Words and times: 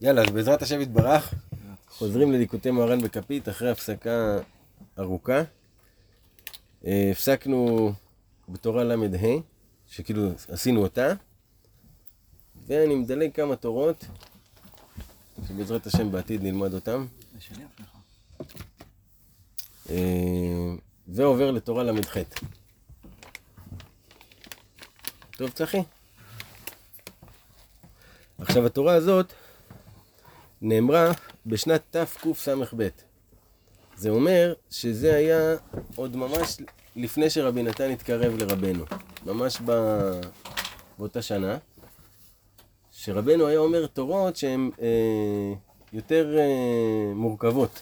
יאללה, 0.00 0.22
אז 0.22 0.30
בעזרת 0.30 0.62
השם 0.62 0.80
יתברך, 0.80 1.34
חוזרים 1.88 2.32
לליקוטי 2.32 2.70
מוהר"ן 2.70 3.00
בכפית 3.00 3.48
אחרי 3.48 3.70
הפסקה 3.70 4.38
ארוכה. 4.98 5.42
אה, 6.86 7.08
הפסקנו 7.12 7.92
בתורה 8.48 8.84
ל"ה, 8.84 8.94
שכאילו 9.88 10.30
עשינו 10.48 10.82
אותה, 10.82 11.12
ואני 12.66 12.94
מדלג 12.94 13.32
כמה 13.34 13.56
תורות, 13.56 14.04
שבעזרת 15.48 15.86
השם 15.86 16.12
בעתיד 16.12 16.42
נלמד 16.42 16.74
אותם. 16.74 17.06
אה, 19.90 20.74
ועובר 21.08 21.50
לתורה 21.50 21.84
ל"ח. 21.84 22.16
טוב, 25.36 25.50
צחי? 25.50 25.82
עכשיו, 28.38 28.66
התורה 28.66 28.94
הזאת 28.94 29.32
נאמרה 30.62 31.12
בשנת 31.46 31.82
תקס"ב. 31.90 32.88
זה 33.96 34.10
אומר 34.10 34.54
שזה 34.70 35.16
היה 35.16 35.56
עוד 35.96 36.16
ממש 36.16 36.58
לפני 36.96 37.30
שרבי 37.30 37.62
נתן 37.62 37.90
התקרב 37.90 38.36
לרבנו. 38.36 38.84
ממש 39.26 39.60
ב... 39.64 39.72
באותה 40.98 41.22
שנה. 41.22 41.58
שרבנו 42.92 43.46
היה 43.46 43.58
אומר 43.58 43.86
תורות 43.86 44.36
שהן 44.36 44.70
אה, 44.82 45.52
יותר 45.92 46.38
אה, 46.38 47.14
מורכבות. 47.14 47.80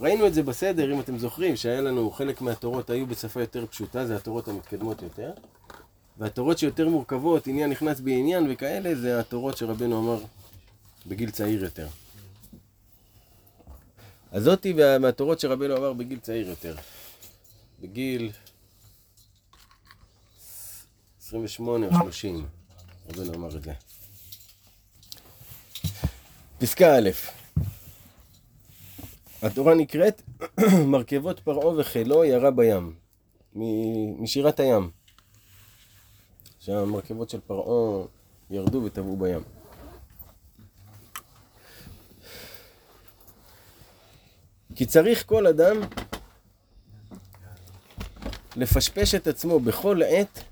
ראינו 0.00 0.26
את 0.26 0.34
זה 0.34 0.42
בסדר, 0.42 0.92
אם 0.92 1.00
אתם 1.00 1.18
זוכרים, 1.18 1.56
שהיה 1.56 1.80
לנו 1.80 2.10
חלק 2.10 2.40
מהתורות 2.40 2.90
היו 2.90 3.06
בשפה 3.06 3.40
יותר 3.40 3.66
פשוטה, 3.66 4.06
זה 4.06 4.16
התורות 4.16 4.48
המתקדמות 4.48 5.02
יותר. 5.02 5.30
והתורות 6.18 6.58
שיותר 6.58 6.88
מורכבות, 6.88 7.46
עניין 7.46 7.70
נכנס 7.70 8.00
בעניין 8.00 8.46
וכאלה, 8.50 8.94
זה 8.94 9.20
התורות 9.20 9.56
שרבנו 9.56 9.98
אמר 9.98 10.18
בגיל 11.08 11.30
צעיר 11.30 11.64
יותר. 11.64 11.88
אז 14.32 14.42
זאתי 14.42 14.74
מהתורות 15.00 15.40
שרבנו 15.40 15.76
אמר 15.76 15.92
בגיל 15.92 16.18
צעיר 16.18 16.48
יותר. 16.48 16.76
בגיל 17.80 18.30
28 21.20 21.86
או 21.86 21.92
30, 21.92 22.46
רבנו 23.08 23.34
אמר 23.34 23.56
את 23.56 23.62
זה. 23.62 23.72
פסקה 26.58 26.98
א', 26.98 27.10
התורה 29.42 29.74
נקראת 29.74 30.22
מרכבות 30.92 31.40
פרעה 31.40 31.80
וחילו 31.80 32.24
ירה 32.24 32.50
בים, 32.50 32.94
משירת 34.18 34.60
הים. 34.60 34.90
שהמרכבות 36.60 37.30
של 37.30 37.40
פרעה 37.40 38.06
ירדו 38.50 38.82
וטבעו 38.84 39.16
בים. 39.16 39.55
כי 44.76 44.86
צריך 44.86 45.26
כל 45.26 45.46
אדם 45.46 45.76
לפשפש 48.56 49.14
את 49.14 49.26
עצמו 49.26 49.60
בכל 49.60 50.00
עת 50.02 50.42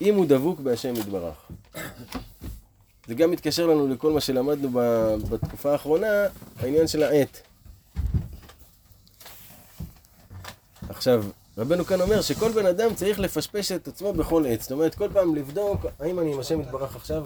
אם 0.00 0.14
הוא 0.14 0.26
דבוק 0.28 0.60
בהשם 0.60 0.94
יתברך. 0.94 1.36
זה 3.06 3.14
גם 3.14 3.30
מתקשר 3.30 3.66
לנו 3.66 3.88
לכל 3.88 4.12
מה 4.12 4.20
שלמדנו 4.20 4.70
בתקופה 5.30 5.72
האחרונה, 5.72 6.06
העניין 6.58 6.86
של 6.86 7.02
העת. 7.02 7.42
עכשיו, 10.88 11.24
רבנו 11.58 11.84
כאן 11.84 12.00
אומר 12.00 12.22
שכל 12.22 12.52
בן 12.52 12.66
אדם 12.66 12.94
צריך 12.94 13.20
לפשפש 13.20 13.72
את 13.72 13.88
עצמו 13.88 14.12
בכל 14.12 14.46
עת. 14.46 14.62
זאת 14.62 14.72
אומרת, 14.72 14.94
כל 14.94 15.08
פעם 15.12 15.34
לבדוק 15.34 15.86
האם 16.00 16.18
אני 16.18 16.34
עם 16.34 16.40
השם 16.40 16.60
יתברך 16.60 16.96
עכשיו. 16.96 17.24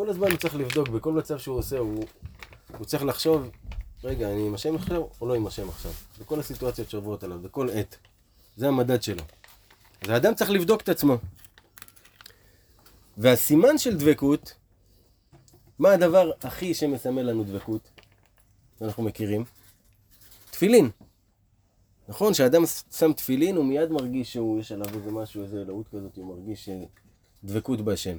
כל 0.00 0.10
הזמן 0.10 0.30
הוא 0.30 0.38
צריך 0.38 0.54
לבדוק, 0.54 0.88
בכל 0.88 1.12
מצב 1.12 1.38
שהוא 1.38 1.58
עושה, 1.58 1.78
הוא, 1.78 2.04
הוא 2.78 2.86
צריך 2.86 3.04
לחשוב, 3.04 3.50
רגע, 4.04 4.32
אני 4.32 4.46
עם 4.46 4.54
השם 4.54 4.76
עכשיו 4.76 5.02
או 5.20 5.26
לא 5.26 5.34
עם 5.34 5.46
השם 5.46 5.68
עכשיו? 5.68 5.92
בכל 6.20 6.40
הסיטואציות 6.40 6.90
שעוברות 6.90 7.24
עליו, 7.24 7.38
בכל 7.38 7.70
עת. 7.70 7.96
זה 8.56 8.68
המדד 8.68 9.02
שלו. 9.02 9.22
אז 10.02 10.08
האדם 10.10 10.34
צריך 10.34 10.50
לבדוק 10.50 10.80
את 10.80 10.88
עצמו. 10.88 11.16
והסימן 13.18 13.78
של 13.78 13.96
דבקות 13.96 14.54
מה 15.78 15.92
הדבר 15.92 16.30
הכי 16.42 16.74
שמסמל 16.74 17.22
לנו 17.22 17.44
דבקות? 17.44 17.90
אנחנו 18.82 19.02
מכירים? 19.02 19.44
תפילין. 20.50 20.90
נכון, 22.08 22.32
כשאדם 22.32 22.62
שם 22.92 23.12
תפילין 23.12 23.56
הוא 23.56 23.64
מיד 23.64 23.90
מרגיש 23.90 24.32
שהוא, 24.32 24.60
יש 24.60 24.72
עליו 24.72 24.94
איזה 24.94 25.10
משהו, 25.10 25.42
איזה 25.42 25.62
אלוהות 25.62 25.88
כזאת, 25.88 26.16
הוא 26.16 26.26
מרגיש 26.26 26.68
דבקות 27.44 27.80
בהשם. 27.80 28.18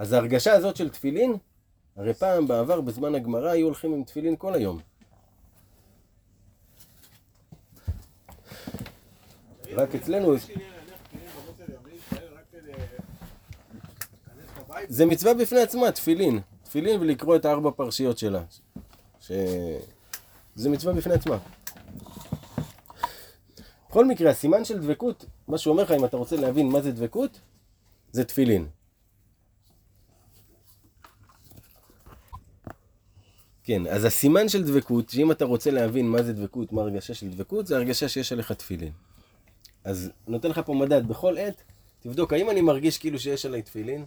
אז 0.00 0.12
ההרגשה 0.12 0.52
הזאת 0.52 0.76
של 0.76 0.88
תפילין, 0.88 1.36
הרי 1.96 2.14
פעם 2.14 2.48
בעבר, 2.48 2.80
בזמן 2.80 3.14
הגמרא, 3.14 3.50
היו 3.50 3.66
הולכים 3.66 3.92
עם 3.92 4.04
תפילין 4.04 4.36
כל 4.36 4.54
היום. 4.54 4.80
רק 9.72 9.94
אצלנו... 9.94 10.34
זה 14.88 15.06
מצווה 15.06 15.34
בפני 15.34 15.60
עצמה, 15.60 15.92
תפילין. 15.92 16.40
תפילין 16.62 17.00
ולקרוא 17.00 17.36
את 17.36 17.44
הארבע 17.44 17.70
פרשיות 17.70 18.18
שלה. 18.18 18.42
ש... 19.20 19.32
זה 20.54 20.68
מצווה 20.68 20.94
בפני 20.94 21.14
עצמה. 21.14 21.38
בכל 23.88 24.04
מקרה, 24.04 24.30
הסימן 24.30 24.64
של 24.64 24.78
דבקות, 24.78 25.24
מה 25.48 25.58
שהוא 25.58 25.72
אומר 25.72 25.82
לך, 25.82 25.90
אם 25.90 26.04
אתה 26.04 26.16
רוצה 26.16 26.36
להבין 26.36 26.68
מה 26.68 26.80
זה 26.80 26.92
דבקות, 26.92 27.40
זה 28.12 28.24
תפילין. 28.24 28.66
כן, 33.64 33.86
אז 33.86 34.04
הסימן 34.04 34.48
של 34.48 34.64
דבקות, 34.64 35.08
שאם 35.08 35.32
אתה 35.32 35.44
רוצה 35.44 35.70
להבין 35.70 36.08
מה 36.08 36.22
זה 36.22 36.32
דבקות, 36.32 36.72
מה 36.72 36.82
הרגשה 36.82 37.14
של 37.14 37.30
דבקות, 37.30 37.66
זה 37.66 37.76
הרגשה 37.76 38.08
שיש 38.08 38.32
עליך 38.32 38.52
תפילין. 38.52 38.92
אז 39.84 40.10
נותן 40.28 40.50
לך 40.50 40.60
פה 40.66 40.74
מדד, 40.74 41.08
בכל 41.08 41.38
עת, 41.38 41.62
תבדוק, 42.00 42.32
האם 42.32 42.50
אני 42.50 42.60
מרגיש 42.60 42.98
כאילו 42.98 43.18
שיש 43.18 43.46
עליי 43.46 43.62
תפילין? 43.62 44.04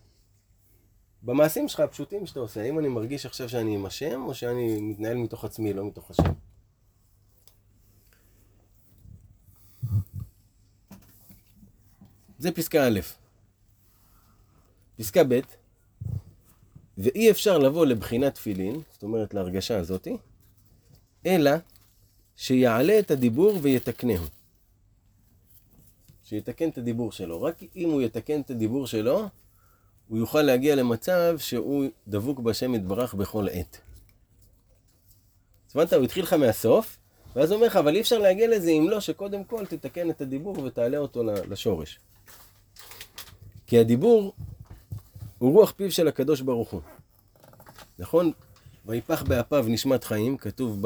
במעשים 1.23 1.67
שלך 1.67 1.79
הפשוטים 1.79 2.25
שאתה 2.25 2.39
עושה, 2.39 2.61
האם 2.61 2.79
אני 2.79 2.87
מרגיש 2.87 3.25
עכשיו 3.25 3.49
שאני 3.49 3.75
עם 3.75 3.85
השם, 3.85 4.21
או 4.25 4.33
שאני 4.33 4.81
מתנהל 4.81 5.17
מתוך 5.17 5.45
עצמי, 5.45 5.73
לא 5.73 5.85
מתוך 5.85 6.11
השם? 6.11 6.33
זה 12.37 12.51
פסקה 12.51 12.87
א'. 12.87 12.99
פסקה 14.97 15.23
ב', 15.23 15.39
ואי 16.97 17.31
אפשר 17.31 17.57
לבוא 17.57 17.85
לבחינת 17.85 18.35
תפילין, 18.35 18.81
זאת 18.91 19.03
אומרת 19.03 19.33
להרגשה 19.33 19.77
הזאתי, 19.77 20.17
אלא 21.25 21.51
שיעלה 22.35 22.99
את 22.99 23.11
הדיבור 23.11 23.57
ויתקנהו. 23.61 24.23
שיתקן 26.23 26.69
את 26.69 26.77
הדיבור 26.77 27.11
שלו. 27.11 27.41
רק 27.41 27.63
אם 27.75 27.89
הוא 27.89 28.01
יתקן 28.01 28.41
את 28.41 28.51
הדיבור 28.51 28.87
שלו, 28.87 29.27
הוא 30.07 30.17
יוכל 30.17 30.41
להגיע 30.41 30.75
למצב 30.75 31.35
שהוא 31.37 31.85
דבוק 32.07 32.39
בהשם 32.39 32.75
יתברך 32.75 33.13
בכל 33.13 33.47
עת. 33.51 33.77
הבנת? 35.75 35.93
הוא 35.93 36.03
התחיל 36.03 36.23
לך 36.23 36.33
מהסוף, 36.33 36.97
ואז 37.35 37.51
הוא 37.51 37.55
אומר 37.55 37.67
לך, 37.67 37.75
אבל 37.75 37.95
אי 37.95 38.01
אפשר 38.01 38.17
להגיע 38.19 38.47
לזה 38.47 38.71
אם 38.71 38.89
לא, 38.89 38.99
שקודם 38.99 39.43
כל 39.43 39.65
תתקן 39.65 40.09
את 40.09 40.21
הדיבור 40.21 40.59
ותעלה 40.59 40.97
אותו 40.97 41.23
לשורש. 41.23 41.99
כי 43.67 43.79
הדיבור 43.79 44.33
הוא 45.43 45.53
רוח 45.53 45.71
פיו 45.71 45.91
של 45.91 46.07
הקדוש 46.07 46.41
ברוך 46.41 46.69
הוא. 46.69 46.81
נכון? 47.99 48.31
ויפח 48.85 49.23
באפיו 49.23 49.65
נשמת 49.67 50.03
חיים, 50.03 50.37
כתוב 50.37 50.85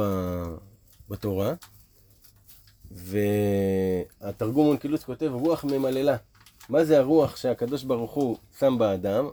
בתורה, 1.10 1.54
והתרגום 2.92 4.68
אונקילוס 4.68 5.04
כותב 5.04 5.32
רוח 5.34 5.64
ממללה. 5.64 6.18
מה 6.70 6.86
זה 6.86 7.00
הרוח 7.00 7.36
שהקדוש 7.36 7.84
ברוך 7.84 8.12
הוא 8.12 8.38
שם 8.60 8.76
באדם? 8.80 9.30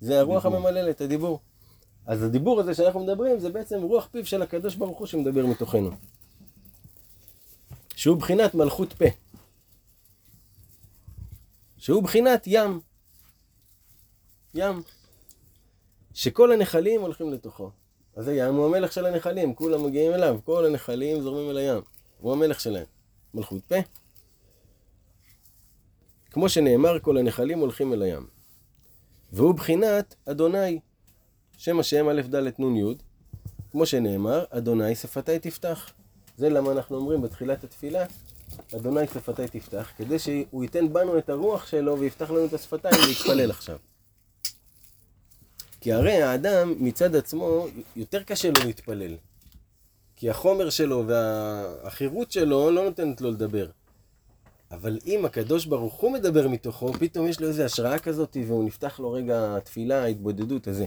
זה 0.00 0.20
הרוח 0.20 0.46
הממללת, 0.46 1.00
הדיבור. 1.00 1.40
אז 2.06 2.22
הדיבור 2.22 2.60
הזה 2.60 2.74
שאנחנו 2.74 3.00
מדברים 3.00 3.40
זה 3.40 3.50
בעצם 3.50 3.82
רוח 3.82 4.08
פיו 4.12 4.26
של 4.26 4.42
הקדוש 4.42 4.74
ברוך 4.74 4.98
הוא 4.98 5.06
שמדבר 5.06 5.46
מתוכנו. 5.46 5.90
שהוא 7.96 8.16
בחינת 8.16 8.54
מלכות 8.54 8.92
פה. 8.92 9.04
שהוא 11.76 12.02
בחינת 12.02 12.42
ים. 12.46 12.89
ים. 14.54 14.82
שכל 16.14 16.52
הנחלים 16.52 17.00
הולכים 17.00 17.32
לתוכו. 17.32 17.70
אז 18.16 18.28
הים 18.28 18.54
הוא 18.54 18.66
המלך 18.66 18.92
של 18.92 19.06
הנחלים, 19.06 19.54
כולם 19.54 19.84
מגיעים 19.84 20.12
אליו, 20.12 20.38
כל 20.44 20.66
הנחלים 20.66 21.20
זורמים 21.20 21.50
אל 21.50 21.56
הים. 21.56 21.82
הוא 22.18 22.32
המלך 22.32 22.60
שלהם. 22.60 22.86
מלכות 23.34 23.64
פה. 23.64 23.74
כמו 26.30 26.48
שנאמר, 26.48 26.98
כל 27.00 27.18
הנחלים 27.18 27.58
הולכים 27.58 27.92
אל 27.92 28.02
הים. 28.02 28.26
והוא 29.32 29.54
בחינת 29.54 30.14
אדוני, 30.26 30.80
שם 31.58 31.80
השם 31.80 32.08
א' 32.08 32.22
ד' 32.22 32.60
נ' 32.60 32.76
י', 32.76 32.94
כמו 33.70 33.86
שנאמר, 33.86 34.44
אדוני 34.50 34.94
שפתי 34.94 35.38
תפתח. 35.38 35.90
זה 36.36 36.48
למה 36.48 36.72
אנחנו 36.72 36.96
אומרים 36.96 37.22
בתחילת 37.22 37.64
התפילה, 37.64 38.04
אדוני 38.76 39.06
שפתי 39.06 39.48
תפתח, 39.48 39.90
כדי 39.96 40.18
שהוא 40.18 40.62
ייתן 40.62 40.92
בנו 40.92 41.18
את 41.18 41.30
הרוח 41.30 41.66
שלו 41.66 41.98
ויפתח 41.98 42.30
לנו 42.30 42.44
את 42.44 42.52
השפתיים 42.52 42.94
להתפלל 43.08 43.50
עכשיו. 43.50 43.76
כי 45.80 45.92
הרי 45.92 46.22
האדם 46.22 46.74
מצד 46.78 47.16
עצמו, 47.16 47.66
יותר 47.96 48.22
קשה 48.22 48.50
לו 48.50 48.64
להתפלל. 48.66 49.16
כי 50.16 50.30
החומר 50.30 50.70
שלו 50.70 51.04
והחירות 51.06 52.32
שלו 52.32 52.70
לא 52.70 52.84
נותנת 52.84 53.20
לו 53.20 53.30
לדבר. 53.30 53.66
אבל 54.70 54.98
אם 55.06 55.24
הקדוש 55.24 55.66
ברוך 55.66 55.94
הוא 55.94 56.12
מדבר 56.12 56.48
מתוכו, 56.48 56.92
פתאום 56.92 57.28
יש 57.28 57.40
לו 57.40 57.48
איזו 57.48 57.62
השראה 57.62 57.98
כזאת, 57.98 58.36
והוא 58.46 58.64
נפתח 58.64 59.00
לו 59.00 59.12
רגע 59.12 59.56
התפילה, 59.56 60.02
ההתבודדות 60.02 60.66
הזה. 60.66 60.86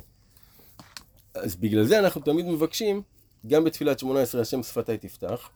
אז 1.33 1.55
בגלל 1.55 1.85
זה 1.85 1.99
אנחנו 1.99 2.21
תמיד 2.21 2.45
מבקשים, 2.45 3.01
גם 3.47 3.63
בתפילת 3.63 3.99
שמונה 3.99 4.21
עשרה, 4.21 4.41
השם 4.41 4.63
שפתי 4.63 4.97
תפתח, 4.97 5.49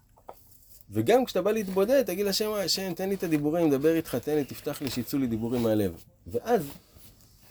וגם 0.90 1.26
כשאתה 1.26 1.42
בא 1.42 1.52
להתבודד, 1.52 2.02
תגיד 2.02 2.26
לשם, 2.26 2.52
השם, 2.52 2.94
תן 2.94 3.10
לי 3.10 3.16
את 3.16 3.24
הדיבורים, 3.24 3.70
דבר 3.70 3.96
איתך, 3.96 4.16
תן 4.16 4.36
לי, 4.36 4.44
תפתח 4.44 4.82
לי, 4.82 4.90
שיצאו 4.90 5.20
לי 5.20 5.28
דיבורים 5.28 5.64
מהלב. 5.64 6.04
ואז 6.28 6.62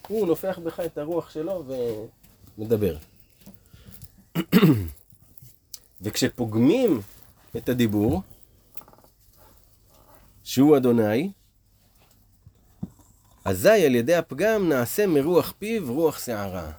הוא 0.09 0.27
נופח 0.27 0.59
בך 0.65 0.81
את 0.81 0.99
הרוח 0.99 1.31
שלו 1.31 1.65
ומדבר. 2.59 2.97
וכשפוגמים 6.01 7.01
את 7.57 7.69
הדיבור, 7.69 8.23
שהוא 10.45 10.77
אדוני, 10.77 11.31
אזי 13.45 13.87
על 13.87 13.95
ידי 13.95 14.15
הפגם 14.15 14.69
נעשה 14.69 15.07
מרוח 15.07 15.55
פיו 15.59 15.95
רוח 15.95 16.25
שערה. 16.25 16.73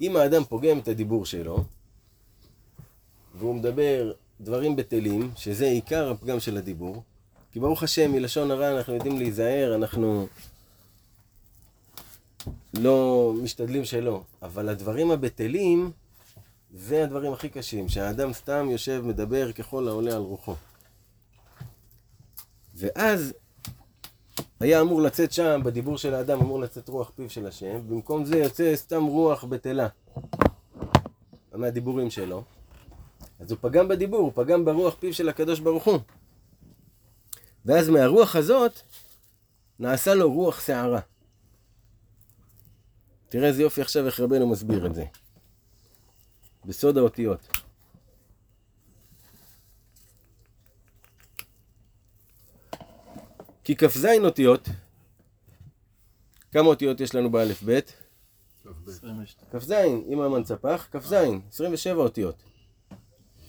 אם 0.00 0.16
האדם 0.16 0.44
פוגם 0.44 0.78
את 0.78 0.88
הדיבור 0.88 1.26
שלו, 1.26 1.64
והוא 3.34 3.54
מדבר 3.54 4.12
דברים 4.40 4.76
בטלים, 4.76 5.30
שזה 5.36 5.66
עיקר 5.66 6.10
הפגם 6.10 6.40
של 6.40 6.56
הדיבור, 6.56 7.02
כי 7.52 7.60
ברוך 7.60 7.82
השם, 7.82 8.12
מלשון 8.12 8.50
הרע 8.50 8.76
אנחנו 8.76 8.94
יודעים 8.94 9.18
להיזהר, 9.18 9.74
אנחנו 9.74 10.26
לא 12.80 13.32
משתדלים 13.42 13.84
שלא, 13.84 14.22
אבל 14.42 14.68
הדברים 14.68 15.10
הבטלים, 15.10 15.90
זה 16.74 17.04
הדברים 17.04 17.32
הכי 17.32 17.48
קשים, 17.48 17.88
שהאדם 17.88 18.32
סתם 18.32 18.68
יושב, 18.70 19.02
מדבר 19.04 19.52
ככל 19.52 19.88
העולה 19.88 20.16
על 20.16 20.22
רוחו. 20.22 20.54
ואז 22.74 23.32
היה 24.60 24.80
אמור 24.80 25.02
לצאת 25.02 25.32
שם, 25.32 25.60
בדיבור 25.64 25.98
של 25.98 26.14
האדם 26.14 26.40
אמור 26.40 26.60
לצאת 26.60 26.88
רוח 26.88 27.12
פיו 27.16 27.30
של 27.30 27.46
השם, 27.46 27.88
במקום 27.88 28.24
זה 28.24 28.38
יוצא 28.38 28.76
סתם 28.76 29.04
רוח 29.04 29.44
בטלה 29.44 29.88
מהדיבורים 31.54 32.10
שלו. 32.10 32.42
אז 33.40 33.50
הוא 33.50 33.58
פגם 33.60 33.88
בדיבור, 33.88 34.20
הוא 34.20 34.32
פגם 34.34 34.64
ברוח 34.64 34.96
פיו 35.00 35.14
של 35.14 35.28
הקדוש 35.28 35.60
ברוך 35.60 35.84
הוא. 35.84 35.98
ואז 37.64 37.88
מהרוח 37.88 38.36
הזאת 38.36 38.80
נעשה 39.78 40.14
לו 40.14 40.32
רוח 40.32 40.66
שערה. 40.66 41.00
תראה 43.28 43.48
איזה 43.48 43.62
יופי 43.62 43.80
עכשיו 43.80 44.06
איך 44.06 44.20
רבנו 44.20 44.46
מסביר 44.46 44.86
את 44.86 44.94
זה. 44.94 45.04
בסוד 46.64 46.98
האותיות. 46.98 47.48
כי 53.64 53.76
כ"ז 53.76 54.06
אותיות, 54.24 54.68
כמה 56.52 56.66
אותיות 56.66 57.00
יש 57.00 57.14
לנו 57.14 57.30
באלף 57.30 57.62
בית? 57.62 57.92
כ"ז, 59.52 59.72
עם 60.06 60.20
המנצפח, 60.20 60.88
כ"ז, 60.92 61.12
27 61.52 62.02
אותיות. 62.02 62.42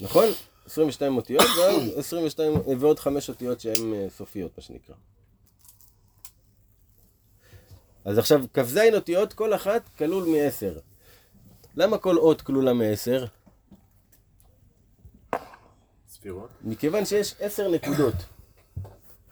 נכון? 0.02 0.26
22 0.66 1.16
אותיות 1.18 1.46
ועוד 1.58 1.84
22 1.98 2.54
ועוד 2.80 3.00
5 3.00 3.30
אותיות 3.30 3.60
שהן 3.60 3.94
אה, 3.94 4.08
סופיות, 4.10 4.52
מה 4.58 4.64
שנקרא. 4.64 4.96
אז 8.07 8.18
עכשיו, 8.18 8.45
כ"ז 8.54 8.77
אותיות, 8.94 9.33
כל 9.33 9.54
אחת 9.54 9.89
כלול 9.98 10.24
מ-10. 10.24 10.80
למה 11.75 11.98
כל 11.98 12.18
אות 12.18 12.42
כלולה 12.42 12.74
מ-10? 12.74 13.27
ספירות? 16.09 16.50
מכיוון 16.62 17.06
שיש 17.06 17.36
10 17.39 17.68
נקודות. 17.71 18.13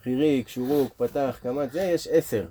חיריק, 0.04 0.48
שורוק, 0.48 0.94
פתח, 0.98 1.40
קמ"ט, 1.44 1.72
זה 1.72 1.82
יש 1.82 2.08
10. 2.08 2.46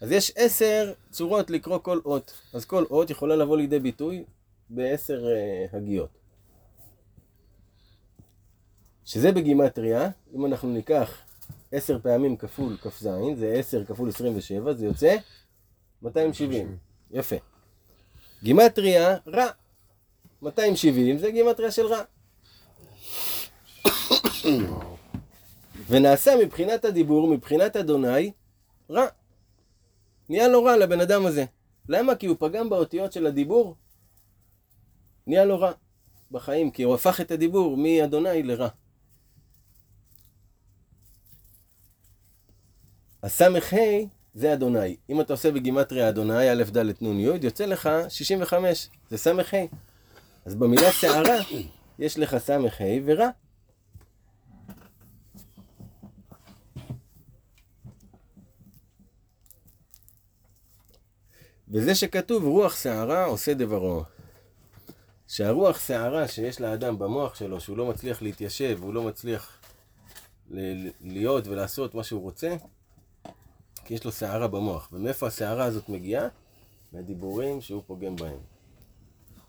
אז 0.00 0.12
יש 0.12 0.32
10 0.36 0.92
צורות 1.10 1.50
לקרוא 1.50 1.78
כל 1.78 2.00
אות. 2.04 2.32
אז 2.52 2.64
כל 2.64 2.84
אות 2.90 3.10
יכולה 3.10 3.36
לבוא 3.36 3.56
לידי 3.56 3.78
ביטוי 3.78 4.24
ב-10 4.70 5.08
uh, 5.08 5.76
הגיות. 5.76 6.10
שזה 9.04 9.32
בגימטריה, 9.32 10.10
אם 10.34 10.46
אנחנו 10.46 10.68
ניקח 10.68 11.18
10 11.72 11.98
פעמים 11.98 12.36
כפול 12.36 12.76
כ"ז, 12.76 13.08
זה 13.36 13.52
10 13.52 13.84
כפול 13.84 14.08
27, 14.08 14.72
זה 14.72 14.86
יוצא 14.86 15.16
270. 16.02 16.76
יפה. 17.10 17.36
גימטריה 18.42 19.16
רע. 19.26 19.46
270 20.42 21.18
זה 21.18 21.30
גימטריה 21.30 21.70
של 21.70 21.86
רע. 21.86 22.02
ונעשה 25.88 26.32
מבחינת 26.44 26.84
הדיבור, 26.84 27.28
מבחינת 27.28 27.76
אדוני, 27.76 28.32
רע. 28.90 29.06
נהיה 30.28 30.48
לו 30.48 30.64
רע 30.64 30.76
לבן 30.76 31.00
אדם 31.00 31.26
הזה. 31.26 31.44
למה? 31.88 32.14
כי 32.14 32.26
הוא 32.26 32.36
פגם 32.38 32.70
באותיות 32.70 33.12
של 33.12 33.26
הדיבור, 33.26 33.76
נהיה 35.26 35.44
לו 35.44 35.60
רע 35.60 35.72
בחיים, 36.30 36.70
כי 36.70 36.82
הוא 36.82 36.94
הפך 36.94 37.20
את 37.20 37.30
הדיבור 37.30 37.76
מאדוני 37.76 38.42
לרע. 38.42 38.68
הסמ"ך 43.22 43.74
זה 44.34 44.52
אדוני. 44.52 44.96
אם 45.10 45.20
אתה 45.20 45.32
עושה 45.32 45.52
בגימטריה 45.52 46.08
אדוני, 46.08 46.52
א', 46.52 46.62
ד', 46.62 47.02
נ', 47.02 47.20
י', 47.20 47.38
יוצא 47.42 47.64
לך 47.64 47.88
65, 48.08 48.88
זה 49.10 49.18
סמ"ך. 49.18 49.54
אז 50.44 50.54
במילה 50.54 50.92
שערה 50.92 51.38
יש 51.98 52.18
לך 52.18 52.38
סמ"ך 52.38 52.80
ורע. 53.04 53.28
וזה 61.68 61.94
שכתוב 61.94 62.44
רוח 62.44 62.82
שערה 62.82 63.24
עושה 63.24 63.54
דברו. 63.54 64.02
שהרוח 65.28 65.86
שערה 65.86 66.28
שיש 66.28 66.60
לאדם 66.60 66.98
במוח 66.98 67.34
שלו, 67.34 67.60
שהוא 67.60 67.76
לא 67.76 67.86
מצליח 67.86 68.22
להתיישב, 68.22 68.76
והוא 68.80 68.94
לא 68.94 69.02
מצליח 69.02 69.58
להיות 71.00 71.46
ולעשות 71.46 71.94
מה 71.94 72.04
שהוא 72.04 72.20
רוצה, 72.20 72.56
כי 73.90 73.94
יש 73.94 74.04
לו 74.04 74.12
שערה 74.12 74.48
במוח. 74.48 74.88
ומאיפה 74.92 75.26
השערה 75.26 75.64
הזאת 75.64 75.88
מגיעה? 75.88 76.28
מהדיבורים 76.92 77.60
שהוא 77.60 77.82
פוגם 77.86 78.16
בהם. 78.16 78.38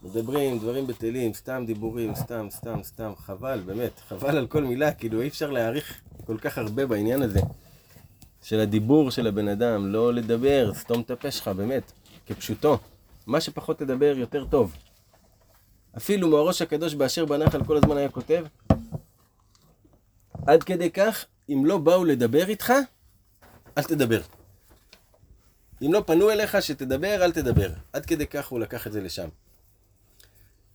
מדברים 0.01 0.59
דברים 0.59 0.87
בטלים, 0.87 1.33
סתם 1.33 1.63
דיבורים, 1.67 2.15
סתם, 2.15 2.47
סתם, 2.49 2.83
סתם, 2.83 3.11
חבל, 3.17 3.61
באמת, 3.65 3.99
חבל 4.07 4.37
על 4.37 4.47
כל 4.47 4.63
מילה, 4.63 4.93
כאילו 4.93 5.21
אי 5.21 5.27
אפשר 5.27 5.51
להעריך 5.51 6.01
כל 6.25 6.37
כך 6.37 6.57
הרבה 6.57 6.85
בעניין 6.85 7.21
הזה. 7.21 7.39
של 8.43 8.59
הדיבור 8.59 9.11
של 9.11 9.27
הבן 9.27 9.47
אדם, 9.47 9.87
לא 9.87 10.13
לדבר, 10.13 10.71
סתום 10.73 11.01
את 11.01 11.11
הפה 11.11 11.31
שלך, 11.31 11.47
באמת, 11.47 11.91
כפשוטו. 12.27 12.77
מה 13.27 13.41
שפחות 13.41 13.79
תדבר 13.79 14.13
יותר 14.17 14.45
טוב. 14.45 14.75
אפילו 15.97 16.29
מהראש 16.29 16.61
הקדוש 16.61 16.95
באשר 16.95 17.25
בנחל 17.25 17.63
כל 17.63 17.77
הזמן 17.77 17.97
היה 17.97 18.09
כותב, 18.09 18.45
עד 20.47 20.63
כדי 20.63 20.91
כך, 20.91 21.25
אם 21.49 21.65
לא 21.65 21.77
באו 21.77 22.05
לדבר 22.05 22.49
איתך, 22.49 22.73
אל 23.77 23.83
תדבר. 23.83 24.21
אם 25.81 25.93
לא 25.93 26.03
פנו 26.07 26.31
אליך 26.31 26.61
שתדבר, 26.61 27.23
אל 27.23 27.31
תדבר. 27.31 27.69
עד 27.93 28.05
כדי 28.05 28.27
כך 28.27 28.47
הוא 28.47 28.59
לקח 28.59 28.87
את 28.87 28.91
זה 28.91 29.01
לשם. 29.01 29.29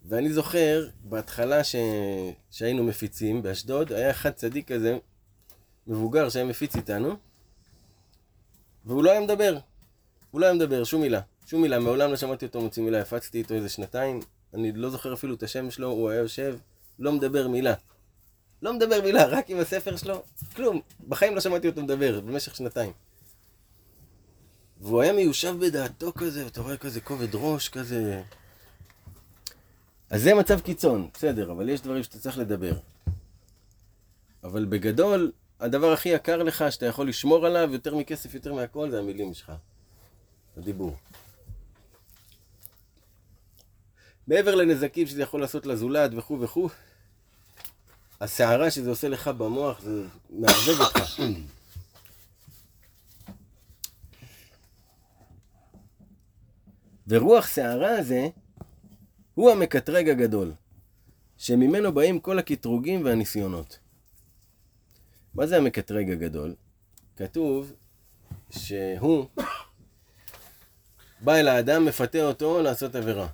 ואני 0.08 0.32
זוכר, 0.32 0.88
בהתחלה 1.04 1.64
ש... 1.64 1.76
שהיינו 2.50 2.84
מפיצים 2.84 3.42
באשדוד, 3.42 3.92
היה 3.92 4.10
אחד 4.10 4.30
צדיק 4.30 4.72
כזה, 4.72 4.98
מבוגר 5.86 6.28
שהיה 6.28 6.44
מפיץ 6.44 6.76
איתנו, 6.76 7.16
והוא 8.84 9.04
לא 9.04 9.10
היה 9.10 9.20
מדבר. 9.20 9.58
הוא 10.30 10.40
לא 10.40 10.46
היה 10.46 10.54
מדבר, 10.54 10.84
שום 10.84 11.00
מילה. 11.00 11.20
שום 11.46 11.62
מילה, 11.62 11.78
מעולם 11.78 12.10
לא 12.10 12.16
שמעתי 12.16 12.46
אותו 12.46 12.60
מוציא 12.60 12.82
מילה, 12.82 13.00
הפצתי 13.00 13.38
איתו 13.38 13.54
איזה 13.54 13.68
שנתיים, 13.68 14.20
אני 14.54 14.72
לא 14.72 14.90
זוכר 14.90 15.14
אפילו 15.14 15.34
את 15.34 15.42
השם 15.42 15.70
שלו, 15.70 15.88
הוא 15.88 16.10
היה 16.10 16.20
יושב, 16.20 16.58
לא 16.98 17.12
מדבר 17.12 17.48
מילה. 17.48 17.74
לא 18.62 18.72
מדבר 18.72 19.02
מילה, 19.02 19.24
רק 19.24 19.50
עם 19.50 19.58
הספר 19.58 19.96
שלו, 19.96 20.22
כלום. 20.56 20.80
בחיים 21.08 21.34
לא 21.34 21.40
שמעתי 21.40 21.68
אותו 21.68 21.82
מדבר, 21.82 22.20
במשך 22.20 22.56
שנתיים. 22.56 22.92
והוא 24.80 25.02
היה 25.02 25.12
מיושב 25.12 25.56
בדעתו 25.60 26.12
כזה, 26.12 26.44
ואתה 26.44 26.60
רואה 26.60 26.76
כזה 26.76 27.00
כובד 27.00 27.34
ראש 27.34 27.68
כזה. 27.68 28.22
אז 30.10 30.22
זה 30.22 30.34
מצב 30.34 30.60
קיצון, 30.60 31.08
בסדר, 31.14 31.52
אבל 31.52 31.68
יש 31.68 31.80
דברים 31.80 32.02
שאתה 32.02 32.18
צריך 32.18 32.38
לדבר. 32.38 32.72
אבל 34.44 34.64
בגדול, 34.64 35.32
הדבר 35.60 35.92
הכי 35.92 36.08
יקר 36.08 36.42
לך, 36.42 36.64
שאתה 36.70 36.86
יכול 36.86 37.08
לשמור 37.08 37.46
עליו 37.46 37.68
יותר 37.72 37.94
מכסף, 37.94 38.34
יותר 38.34 38.54
מהכל, 38.54 38.90
זה 38.90 38.98
המילים 38.98 39.34
שלך. 39.34 39.52
הדיבור. 40.56 40.96
מעבר 44.28 44.54
לנזקים 44.54 45.06
שזה 45.06 45.22
יכול 45.22 45.40
לעשות 45.40 45.66
לזולת 45.66 46.10
וכו' 46.16 46.40
וכו', 46.40 46.68
הסערה 48.20 48.70
שזה 48.70 48.90
עושה 48.90 49.08
לך 49.08 49.28
במוח, 49.28 49.80
זה 49.80 50.04
מערבב 50.30 50.80
אותך. 50.80 51.20
ורוח 57.08 57.46
סערה 57.46 57.98
הזה 57.98 58.28
הוא 59.34 59.50
המקטרג 59.50 60.08
הגדול, 60.08 60.52
שממנו 61.38 61.92
באים 61.92 62.20
כל 62.20 62.38
הקטרוגים 62.38 63.04
והניסיונות. 63.04 63.78
מה 65.34 65.46
זה 65.46 65.56
המקטרג 65.56 66.10
הגדול? 66.10 66.54
כתוב 67.16 67.72
שהוא 68.50 69.26
בא 71.20 71.34
אל 71.34 71.48
האדם, 71.48 71.84
מפתה 71.84 72.22
אותו 72.22 72.62
לעשות 72.62 72.94
עבירה. 72.94 73.28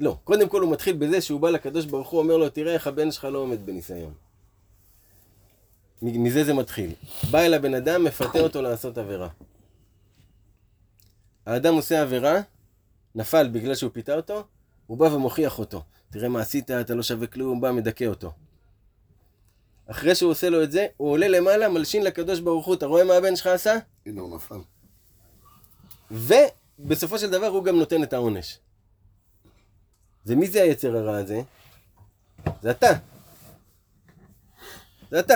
לא, 0.00 0.16
קודם 0.24 0.48
כל 0.48 0.62
הוא 0.62 0.72
מתחיל 0.72 0.96
בזה 0.96 1.20
שהוא 1.20 1.40
בא 1.40 1.50
לקדוש 1.50 1.84
ברוך 1.84 2.08
הוא, 2.08 2.20
אומר 2.20 2.36
לו, 2.36 2.48
תראה 2.48 2.74
איך 2.74 2.86
הבן 2.86 3.10
שלך 3.10 3.24
לא 3.24 3.38
עומד 3.38 3.66
בניסיון. 3.66 4.14
מזה 6.02 6.44
זה 6.44 6.54
מתחיל. 6.54 6.92
בא 7.30 7.40
אל 7.40 7.54
הבן 7.54 7.74
אדם, 7.74 8.04
מפתה 8.04 8.40
אותו 8.40 8.62
לעשות 8.62 8.98
עבירה. 8.98 9.28
האדם 11.46 11.74
עושה 11.74 12.02
עבירה, 12.02 12.40
נפל 13.14 13.48
בגלל 13.48 13.74
שהוא 13.74 13.90
פיתה 13.92 14.14
אותו, 14.14 14.44
הוא 14.86 14.98
בא 14.98 15.04
ומוכיח 15.04 15.58
אותו. 15.58 15.82
תראה 16.10 16.28
מה 16.28 16.40
עשית, 16.40 16.70
אתה 16.70 16.94
לא 16.94 17.02
שווה 17.02 17.26
כלום, 17.26 17.54
הוא 17.54 17.62
בא, 17.62 17.72
מדכא 17.72 18.04
אותו. 18.04 18.32
אחרי 19.86 20.14
שהוא 20.14 20.30
עושה 20.30 20.50
לו 20.50 20.62
את 20.62 20.72
זה, 20.72 20.86
הוא 20.96 21.10
עולה 21.10 21.28
למעלה, 21.28 21.68
מלשין 21.68 22.02
לקדוש 22.02 22.40
ברוך 22.40 22.66
הוא, 22.66 22.74
אתה 22.74 22.86
רואה 22.86 23.04
מה 23.04 23.14
הבן 23.14 23.36
שלך 23.36 23.46
עשה? 23.46 23.76
הנה 24.06 24.20
הוא 24.20 24.36
נפל. 24.36 24.58
ובסופו 26.10 27.18
של 27.18 27.30
דבר 27.30 27.46
הוא 27.46 27.64
גם 27.64 27.78
נותן 27.78 28.02
את 28.02 28.12
העונש. 28.12 28.58
ומי 30.26 30.46
זה 30.46 30.62
היצר 30.62 30.96
הרע 30.96 31.16
הזה? 31.16 31.42
זה 32.62 32.70
אתה. 32.70 32.92
זה 35.10 35.20
אתה. 35.20 35.34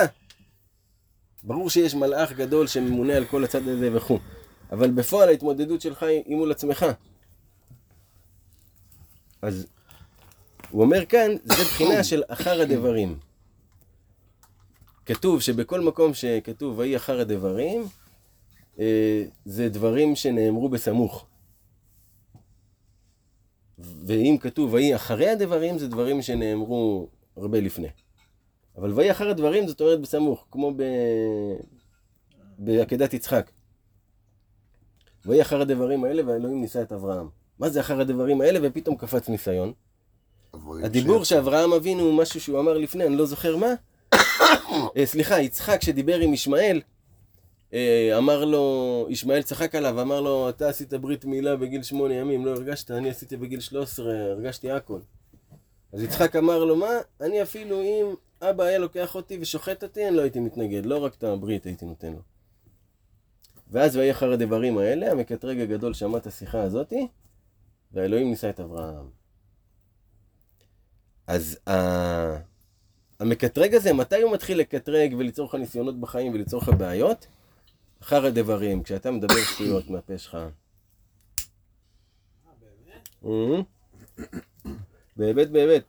ברור 1.43 1.69
שיש 1.69 1.95
מלאך 1.95 2.31
גדול 2.31 2.67
שממונה 2.67 3.13
על 3.13 3.25
כל 3.25 3.43
הצד 3.43 3.67
הזה 3.67 3.97
וכו', 3.97 4.19
אבל 4.71 4.91
בפועל 4.91 5.29
ההתמודדות 5.29 5.81
שלך 5.81 6.03
היא 6.03 6.35
מול 6.35 6.51
עצמך. 6.51 6.85
אז 9.41 9.67
הוא 10.69 10.81
אומר 10.81 11.05
כאן, 11.05 11.31
זה 11.43 11.63
בחינה 11.63 12.03
של 12.03 12.23
אחר 12.27 12.61
הדברים. 12.61 13.19
כתוב 15.05 15.41
שבכל 15.41 15.81
מקום 15.81 16.13
שכתוב 16.13 16.79
ויהי 16.79 16.95
אחר 16.95 17.19
הדברים, 17.19 17.87
אה, 18.79 19.23
זה 19.45 19.69
דברים 19.69 20.15
שנאמרו 20.15 20.69
בסמוך. 20.69 21.25
ואם 23.79 24.37
כתוב 24.41 24.73
ויהי 24.73 24.95
אחרי 24.95 25.29
הדברים, 25.29 25.77
זה 25.77 25.87
דברים 25.87 26.21
שנאמרו 26.21 27.07
הרבה 27.37 27.59
לפני. 27.59 27.87
אבל 28.77 28.93
ויהי 28.93 29.11
אחר 29.11 29.29
הדברים, 29.29 29.67
זאת 29.67 29.81
אומרת 29.81 30.01
בסמוך, 30.01 30.45
כמו 30.51 30.73
ב... 30.75 30.83
בעקדת 32.57 33.13
יצחק. 33.13 33.51
ויהי 35.25 35.41
אחר 35.41 35.61
הדברים 35.61 36.03
האלה, 36.03 36.21
והאלוהים 36.27 36.61
נישא 36.61 36.81
את 36.81 36.91
אברהם. 36.91 37.27
מה 37.59 37.69
זה 37.69 37.79
אחר 37.79 38.01
הדברים 38.01 38.41
האלה? 38.41 38.59
ופתאום 38.63 38.95
קפץ 38.95 39.29
ניסיון. 39.29 39.73
הדיבור 40.83 41.25
שאברהם 41.25 41.73
אבינו 41.73 42.03
הוא 42.03 42.13
משהו 42.13 42.41
שהוא 42.41 42.59
אמר 42.59 42.77
לפני, 42.77 43.05
אני 43.05 43.15
לא 43.15 43.25
זוכר 43.25 43.55
מה. 43.55 43.73
אה, 44.97 45.05
סליחה, 45.05 45.41
יצחק 45.41 45.81
שדיבר 45.81 46.19
עם 46.19 46.33
ישמעאל, 46.33 46.81
אמר 48.17 48.45
לו, 48.45 49.07
ישמעאל 49.09 49.41
צחק 49.41 49.75
עליו, 49.75 50.01
אמר 50.01 50.21
לו, 50.21 50.49
אתה 50.49 50.69
עשית 50.69 50.93
ברית 50.93 51.25
מילה 51.25 51.55
בגיל 51.55 51.83
שמונה 51.83 52.13
ימים, 52.13 52.45
לא 52.45 52.51
הרגשת, 52.51 52.91
אני 52.91 53.09
עשיתי 53.09 53.37
בגיל 53.37 53.59
שלוש 53.59 53.89
עשרה, 53.89 54.13
הרגשתי 54.13 54.71
הכל. 54.71 54.99
אז 55.93 56.03
יצחק 56.03 56.35
אמר 56.35 56.63
לו, 56.63 56.75
מה, 56.75 56.89
אני 57.21 57.41
אפילו 57.41 57.81
אם 57.81 58.05
אבא 58.41 58.63
היה 58.63 58.77
לוקח 58.77 59.15
אותי 59.15 59.37
ושוחט 59.41 59.83
אותי, 59.83 60.07
אני 60.07 60.15
לא 60.15 60.21
הייתי 60.21 60.39
מתנגד, 60.39 60.85
לא 60.85 60.97
רק 60.97 61.15
את 61.15 61.23
הברית 61.23 61.65
הייתי 61.65 61.85
נותן 61.85 62.13
לו. 62.13 62.21
ואז 63.71 63.95
ויהי 63.95 64.11
אחר 64.11 64.31
הדברים 64.31 64.77
האלה, 64.77 65.11
המקטרג 65.11 65.59
הגדול 65.59 65.93
שמע 65.93 66.17
את 66.17 66.27
השיחה 66.27 66.61
הזאתי, 66.61 67.07
והאלוהים 67.91 68.29
נישא 68.29 68.49
את 68.49 68.59
אברהם. 68.59 69.09
אז 71.27 71.59
ה... 71.69 71.73
המקטרג 73.19 73.75
הזה, 73.75 73.93
מתי 73.93 74.21
הוא 74.21 74.33
מתחיל 74.33 74.59
לקטרג 74.59 75.15
וליצור 75.17 75.45
לך 75.45 75.55
ניסיונות 75.55 75.99
בחיים 75.99 76.33
וליצור 76.33 76.61
לך 76.61 76.69
בעיות? 76.69 77.27
אחר 78.01 78.25
הדברים, 78.25 78.83
כשאתה 78.83 79.11
מדבר 79.11 79.43
שטויות 79.53 79.89
מהפה 79.89 80.17
שלך. 80.17 80.37
באמת, 85.17 85.49
באמת. 85.51 85.83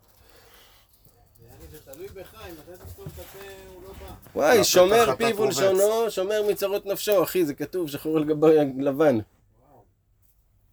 וואי, 4.35 4.65
שומר 4.65 5.17
פיו 5.17 5.37
ולשונו, 5.37 6.11
שומר 6.11 6.43
מצרות 6.51 6.87
נפשו, 6.87 7.23
אחי, 7.23 7.45
זה 7.45 7.55
כתוב 7.55 7.89
שחור 7.89 8.17
על 8.17 8.25
גבי 8.25 8.57
לבן. 8.79 9.19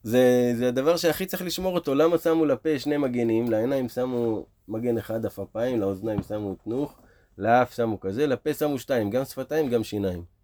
זה, 0.03 0.53
זה 0.57 0.67
הדבר 0.67 0.97
שהכי 0.97 1.25
צריך 1.25 1.41
לשמור 1.41 1.75
אותו. 1.75 1.95
למה 1.95 2.17
שמו 2.17 2.45
לפה 2.45 2.79
שני 2.79 2.97
מגנים? 2.97 3.51
לעיניים 3.51 3.89
שמו 3.89 4.45
מגן 4.67 4.97
אחד 4.97 5.25
אף 5.25 5.39
אפיים, 5.39 5.79
לאוזניים 5.81 6.23
שמו 6.23 6.55
תנוך, 6.63 6.95
לאף 7.37 7.75
שמו 7.75 7.99
כזה, 7.99 8.27
לפה 8.27 8.53
שמו 8.53 8.79
שתיים, 8.79 9.09
גם 9.09 9.25
שפתיים, 9.25 9.69
גם 9.69 9.83
שיניים. 9.83 10.36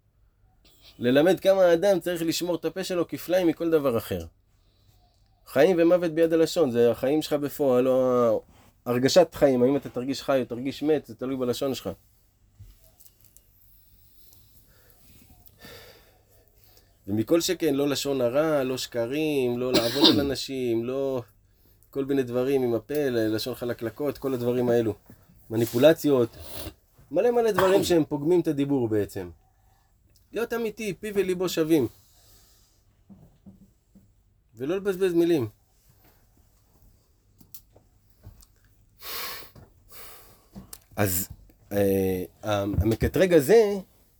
ללמד 0.98 1.40
כמה 1.40 1.62
האדם 1.62 2.00
צריך 2.00 2.22
לשמור 2.22 2.56
את 2.56 2.64
הפה 2.64 2.84
שלו 2.84 3.08
כפליים 3.08 3.46
מכל 3.46 3.70
דבר 3.70 3.98
אחר. 3.98 4.24
חיים 5.46 5.76
ומוות 5.78 6.10
ביד 6.12 6.32
הלשון, 6.32 6.70
זה 6.70 6.90
החיים 6.90 7.22
שלך 7.22 7.32
בפועל, 7.32 7.84
לא 7.84 8.42
הרגשת 8.86 9.34
חיים, 9.34 9.62
האם 9.62 9.76
אתה 9.76 9.88
תרגיש 9.88 10.22
חי 10.22 10.40
או 10.40 10.44
תרגיש 10.44 10.82
מת, 10.82 11.06
זה 11.06 11.14
תלוי 11.14 11.36
בלשון 11.36 11.74
שלך. 11.74 11.90
ומכל 17.08 17.40
שכן, 17.40 17.74
לא 17.74 17.88
לשון 17.88 18.20
הרע, 18.20 18.62
לא 18.62 18.78
שקרים, 18.78 19.58
לא 19.58 19.72
לעבוד 19.72 20.08
על 20.12 20.20
אנשים, 20.20 20.84
לא 20.84 21.22
כל 21.90 22.04
מיני 22.04 22.22
דברים 22.22 22.62
עם 22.62 22.74
הפה, 22.74 23.08
לשון 23.08 23.54
חלקלקות, 23.54 24.18
כל 24.18 24.34
הדברים 24.34 24.68
האלו. 24.68 24.94
מניפולציות, 25.50 26.28
מלא 27.10 27.30
מלא 27.30 27.50
דברים 27.50 27.84
שהם 27.84 28.04
פוגמים 28.04 28.40
את 28.40 28.48
הדיבור 28.48 28.88
בעצם. 28.88 29.30
להיות 30.34 30.52
אמיתי, 30.52 30.94
פי 31.00 31.12
וליבו 31.14 31.48
שווים. 31.48 31.88
ולא 34.56 34.76
לבזבז 34.76 35.12
מילים. 35.12 35.48
אז 40.96 41.28
אה, 41.72 42.24
המקטרג 42.42 43.32
הזה, 43.34 43.74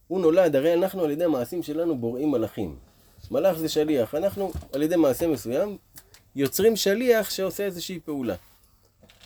הוא 0.07 0.21
נולד, 0.21 0.55
הרי 0.55 0.73
אנחנו 0.73 1.03
על 1.03 1.11
ידי 1.11 1.23
המעשים 1.23 1.63
שלנו 1.63 1.97
בוראים 1.97 2.31
מלאכים. 2.31 2.75
מלאך 3.31 3.57
זה 3.57 3.69
שליח, 3.69 4.15
אנחנו 4.15 4.51
על 4.73 4.81
ידי 4.81 4.95
מעשה 4.95 5.27
מסוים 5.27 5.77
יוצרים 6.35 6.75
שליח 6.75 7.29
שעושה 7.29 7.65
איזושהי 7.65 7.99
פעולה. 7.99 8.35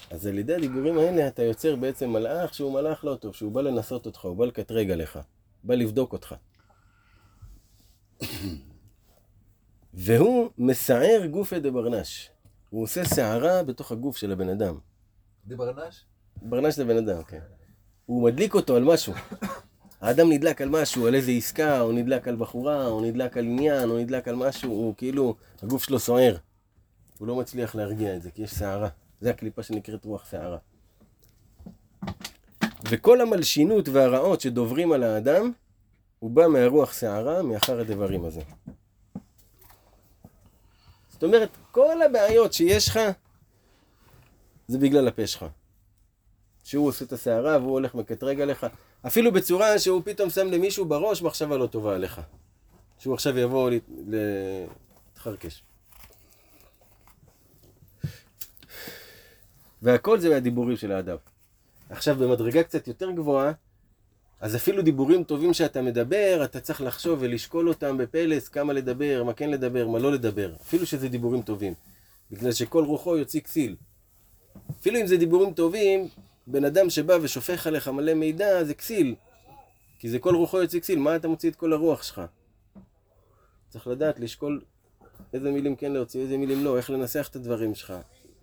אז 0.10 0.28
על 0.28 0.40
ידי 0.40 0.56
הדיבורים 0.56 0.98
האלה 0.98 1.28
אתה 1.28 1.44
יוצר 1.44 1.76
בעצם 1.76 2.10
מלאך 2.10 2.54
שהוא 2.54 2.74
מלאך 2.74 3.06
לא 3.06 3.16
טוב, 3.16 3.36
שהוא 3.36 3.52
בא 3.52 3.62
לנסות 3.62 4.06
אותך, 4.06 4.26
הוא 4.26 4.36
בא 4.36 4.46
לקטרג 4.46 4.92
עליך, 4.92 5.20
בא 5.64 5.76
לבדוק 5.76 6.14
אותך. 6.14 6.36
והוא 9.94 10.50
מסער 10.58 11.26
גופי 11.32 11.60
דברנש. 11.60 12.30
הוא 12.70 12.84
עושה 12.84 13.06
שערה 13.06 13.64
בתוך 13.64 13.92
הגוף 13.92 14.18
של 14.18 14.32
הבן 14.32 14.50
אדם. 14.50 14.78
דברנש? 15.48 16.06
ברנש 16.42 16.76
זה 16.76 16.86
בן 16.86 16.98
אדם, 16.98 17.24
כן. 17.24 17.40
הוא 18.06 18.24
מדליק 18.24 18.54
אותו 18.54 18.76
על 18.76 18.84
משהו. 18.84 19.14
האדם 20.02 20.32
נדלק 20.32 20.62
על 20.62 20.70
משהו, 20.70 21.08
על 21.08 21.16
איזה 21.16 21.32
עסקה, 21.32 21.82
או 21.82 21.92
נדלק 21.92 22.28
על 22.28 22.36
בחורה, 22.36 22.88
או 22.88 23.02
נדלק 23.02 23.38
על 23.38 23.46
עניין, 23.46 23.90
או 23.90 23.98
נדלק 23.98 24.28
על 24.28 24.36
משהו, 24.36 24.72
הוא 24.72 24.94
כאילו, 24.98 25.36
הגוף 25.64 25.84
שלו 25.84 26.00
סוער. 26.00 26.36
הוא 27.18 27.28
לא 27.28 27.36
מצליח 27.36 27.76
להרגיע 27.76 28.16
את 28.16 28.22
זה, 28.22 28.32
כי 28.32 28.42
יש 28.42 28.52
שערה. 28.52 28.90
זה 29.22 29.30
הקליפה 29.30 29.64
שנקראת 29.64 30.06
רוח 30.06 30.30
שערה. 30.32 30.58
וכל 32.90 33.22
המלשינות 33.22 33.90
והרעות 33.90 34.42
שדוברים 34.42 34.92
על 34.92 35.04
האדם, 35.04 35.52
הוא 36.20 36.32
בא 36.32 36.48
מהרוח 36.48 36.94
שערה, 36.94 37.42
מאחר 37.42 37.80
הדברים 37.80 38.26
הזה. 38.26 38.42
זאת 41.10 41.24
אומרת, 41.24 41.50
כל 41.72 42.02
הבעיות 42.02 42.54
שיש 42.54 42.88
לך, 42.88 43.00
זה 44.68 44.78
בגלל 44.78 45.08
הפה 45.08 45.28
שלך. 45.28 45.46
שהוא 46.64 46.88
עושה 46.88 47.06
את 47.06 47.14
השערה 47.14 47.58
והוא 47.58 47.72
הולך 47.72 47.96
מקטרג 47.96 48.42
עליך, 48.42 48.66
אפילו 49.08 49.32
בצורה 49.32 49.80
שהוא 49.80 50.02
פתאום 50.06 50.30
שם 50.30 50.48
למישהו 50.48 50.86
בראש 50.86 51.22
מחשבה 51.22 51.58
לא 51.58 51.68
טובה 51.68 51.96
עליך. 51.96 52.22
שהוא 53.00 53.14
עכשיו 53.14 53.38
יבוא 53.38 53.72
להתחרקש. 54.08 55.64
והכל 59.82 60.20
זה 60.20 60.30
מהדיבורים 60.30 60.78
של 60.78 60.92
האדם. 60.92 61.18
עכשיו 61.90 62.16
במדרגה 62.16 62.64
קצת 62.64 62.88
יותר 62.88 63.12
גבוהה, 63.12 63.52
אז 64.40 64.56
אפילו 64.56 64.82
דיבורים 64.82 65.24
טובים 65.24 65.54
שאתה 65.54 65.82
מדבר, 65.82 66.42
אתה 66.44 66.60
צריך 66.60 66.82
לחשוב 66.82 67.20
ולשקול 67.22 67.70
אותם 67.70 67.98
בפלס, 67.98 68.50
כמה 68.50 68.74
לדבר, 68.74 69.24
מה 69.24 69.34
כן 69.34 69.50
לדבר, 69.50 69.88
מה 69.88 70.00
לא 70.00 70.12
לדבר, 70.12 70.54
אפילו 70.62 70.86
שזה 70.86 71.10
דיבורים 71.10 71.42
טובים. 71.42 71.74
בגלל 72.32 72.52
שכל 72.52 72.84
רוחו 72.84 73.18
יוציא 73.18 73.42
כסיל. 73.42 73.76
אפילו 74.80 75.00
אם 75.00 75.08
זה 75.08 75.18
דיבורים 75.18 75.54
טובים, 75.54 76.08
בן 76.48 76.66
אדם 76.66 76.90
שבא 76.90 77.18
ושופך 77.22 77.68
עליך 77.68 77.88
מלא 77.88 78.14
מידע, 78.14 78.64
זה 78.64 78.74
כסיל. 78.74 79.16
כי 80.00 80.10
זה 80.10 80.20
כל 80.20 80.36
רוחו 80.36 80.62
יוציא 80.62 80.80
כסיל, 80.80 81.00
מה 81.00 81.16
אתה 81.16 81.28
מוציא 81.28 81.50
את 81.50 81.56
כל 81.56 81.74
הרוח 81.74 82.04
שלך? 82.04 82.22
צריך 83.70 83.88
לדעת 83.88 84.20
לשקול 84.20 84.62
איזה 85.34 85.52
מילים 85.52 85.76
כן 85.76 85.92
להוציא, 85.92 86.22
איזה 86.22 86.38
מילים 86.38 86.64
לא, 86.64 86.78
איך 86.78 86.90
לנסח 86.90 87.28
את 87.32 87.36
הדברים 87.36 87.76
שלך. 87.76 87.94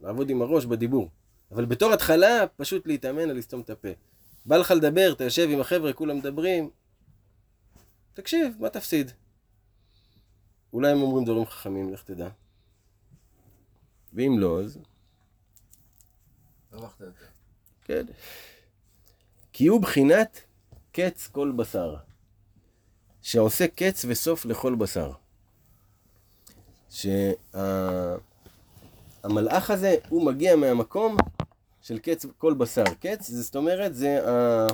לעבוד 0.02 0.30
עם 0.30 0.42
הראש 0.42 0.64
בדיבור. 0.64 1.08
אבל 1.52 1.64
בתור 1.64 1.92
התחלה, 1.92 2.44
פשוט 2.56 2.86
להתאמן 2.86 3.30
על 3.30 3.36
לסתום 3.36 3.60
את 3.60 3.70
הפה. 3.70 3.88
בא 4.46 4.56
לך 4.56 4.70
לדבר, 4.70 5.12
אתה 5.12 5.24
יושב 5.24 5.48
עם 5.52 5.60
החבר'ה, 5.60 5.92
כולם 5.92 6.16
מדברים, 6.16 6.70
תקשיב, 8.14 8.56
מה 8.60 8.70
תפסיד? 8.70 9.10
אולי 10.72 10.90
הם 10.90 11.02
אומרים 11.02 11.24
דברים 11.24 11.46
חכמים, 11.46 11.92
לך 11.92 12.02
תדע. 12.02 12.28
ואם 14.12 14.36
לא, 14.38 14.60
אז... 14.60 14.78
הרווחת 16.72 17.00
יותר. 17.00 17.24
כן. 17.84 18.06
כי 19.52 19.66
הוא 19.66 19.82
בחינת 19.82 20.40
קץ 20.92 21.26
כל 21.26 21.52
בשר, 21.56 21.96
שעושה 23.22 23.68
קץ 23.68 24.04
וסוף 24.08 24.44
לכל 24.44 24.74
בשר. 24.74 25.12
שהמלאך 26.90 28.20
הזה, 29.70 29.96
הוא 30.08 30.26
מגיע 30.26 30.56
מהמקום 30.56 31.16
של 31.86 31.98
קץ 31.98 32.26
כל 32.38 32.54
בשר. 32.54 32.84
קץ, 33.00 33.30
זאת 33.30 33.56
אומרת, 33.56 33.94
זה 33.94 34.28
ה... 34.28 34.66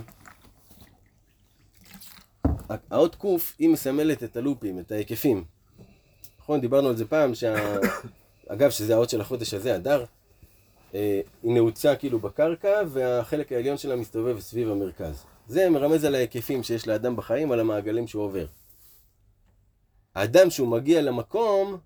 האות 2.90 3.14
קוף, 3.14 3.54
היא 3.58 3.68
מסמלת 3.68 4.22
את 4.22 4.36
הלופים, 4.36 4.78
את 4.78 4.92
ההיקפים. 4.92 5.44
נכון, 6.40 6.60
דיברנו 6.60 6.88
על 6.88 6.96
זה 6.96 7.06
פעם, 7.06 7.34
שה... 7.34 7.76
אגב, 8.52 8.70
שזה 8.70 8.94
האות 8.94 9.10
של 9.10 9.20
החודש 9.20 9.54
הזה, 9.54 9.76
אדר, 9.76 10.04
אה, 10.94 11.20
היא 11.42 11.52
נעוצה 11.52 11.96
כאילו 11.96 12.18
בקרקע, 12.18 12.80
והחלק 12.88 13.52
העליון 13.52 13.76
שלה 13.76 13.96
מסתובב 13.96 14.40
סביב 14.40 14.70
המרכז. 14.70 15.24
זה 15.48 15.70
מרמז 15.70 16.04
על 16.04 16.14
ההיקפים 16.14 16.62
שיש 16.62 16.88
לאדם 16.88 17.16
בחיים, 17.16 17.52
על 17.52 17.60
המעגלים 17.60 18.06
שהוא 18.06 18.22
עובר. 18.22 18.46
האדם 20.14 20.50
שהוא 20.50 20.68
מגיע 20.68 21.02
למקום, 21.02 21.78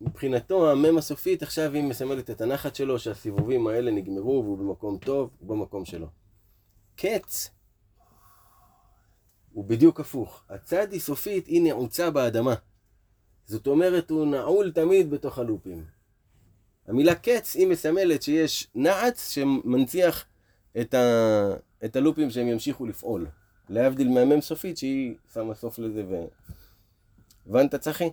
מבחינתו 0.00 0.70
המם 0.70 0.98
הסופית 0.98 1.42
עכשיו 1.42 1.74
היא 1.74 1.82
מסמלת 1.82 2.30
את 2.30 2.40
הנחת 2.40 2.74
שלו, 2.74 2.98
שהסיבובים 2.98 3.66
האלה 3.66 3.90
נגמרו 3.90 4.42
והוא 4.44 4.58
במקום 4.58 4.98
טוב, 4.98 5.30
הוא 5.38 5.48
במקום 5.48 5.84
שלו. 5.84 6.08
קץ 6.96 7.50
הוא 9.52 9.64
בדיוק 9.64 10.00
הפוך. 10.00 10.44
הצד 10.48 10.92
היא 10.92 11.00
סופית, 11.00 11.46
היא 11.46 11.62
נעוצה 11.62 12.10
באדמה. 12.10 12.54
זאת 13.46 13.66
אומרת, 13.66 14.10
הוא 14.10 14.26
נעול 14.26 14.72
תמיד 14.72 15.10
בתוך 15.10 15.38
הלופים. 15.38 15.84
המילה 16.86 17.14
קץ 17.14 17.54
היא 17.54 17.66
מסמלת 17.66 18.22
שיש 18.22 18.68
נעץ 18.74 19.30
שמנציח 19.30 20.24
את, 20.80 20.94
ה... 20.94 21.54
את 21.84 21.96
הלופים 21.96 22.30
שהם 22.30 22.48
ימשיכו 22.48 22.86
לפעול. 22.86 23.26
להבדיל 23.68 24.08
מהמם 24.08 24.40
סופית 24.40 24.78
שהיא 24.78 25.14
שמה 25.34 25.54
סוף 25.54 25.78
לזה 25.78 26.04
ו... 26.08 26.24
הבנת 27.46 27.74
צחי? 27.74 28.10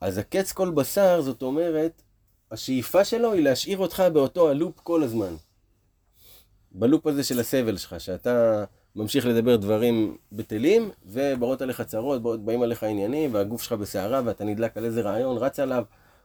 אז 0.00 0.18
הקץ 0.18 0.52
כל 0.52 0.70
בשר, 0.70 1.20
זאת 1.20 1.42
אומרת, 1.42 2.02
השאיפה 2.50 3.04
שלו 3.04 3.32
היא 3.32 3.42
להשאיר 3.42 3.78
אותך 3.78 4.02
באותו 4.12 4.50
הלופ 4.50 4.80
כל 4.80 5.02
הזמן. 5.02 5.34
בלופ 6.72 7.06
הזה 7.06 7.24
של 7.24 7.40
הסבל 7.40 7.76
שלך, 7.76 8.00
שאתה 8.00 8.64
ממשיך 8.96 9.26
לדבר 9.26 9.56
דברים 9.56 10.16
בטלים, 10.32 10.90
ובאות 11.06 11.62
עליך 11.62 11.80
צרות, 11.82 12.44
באים 12.44 12.62
עליך 12.62 12.82
עניינים, 12.82 13.34
והגוף 13.34 13.62
שלך 13.62 13.72
בסערה, 13.72 14.22
ואתה 14.24 14.44
נדלק 14.44 14.76
על 14.76 14.84
איזה 14.84 15.00
רעיון, 15.00 15.36
רץ 15.36 15.60
עליו, 15.60 15.84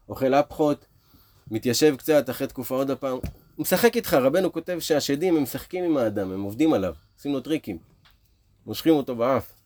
אוכל 0.10 0.34
אפחות, 0.34 0.86
מתיישב 1.51 1.96
קצת, 1.96 2.30
אחרי 2.30 2.48
תקופה 2.48 2.75
עוד 2.75 2.92
הפעם. 2.92 3.18
הוא 3.56 3.63
משחק 3.63 3.96
איתך, 3.96 4.13
רבנו 4.13 4.54
כותב 4.54 4.78
שהשדים 4.80 5.38
הם 5.38 5.44
משחקים 5.44 5.84
עם 5.84 5.98
האדם, 5.98 6.32
הם 6.32 6.42
עובדים 6.42 6.74
עליו, 6.74 6.94
עושים 7.18 7.34
לו 7.34 7.40
טריקים. 7.40 7.78
מושכים 8.66 8.94
אותו 8.94 9.16
באף. 9.16 9.61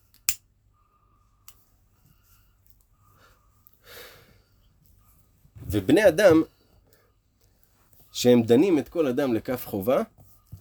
ובני 5.68 6.08
אדם, 6.08 6.44
שהם 8.12 8.44
דנים 8.44 8.80
את 8.80 8.90
כל 8.90 9.08
אדם 9.08 9.34
לכף 9.34 9.66
חובה, 9.68 10.04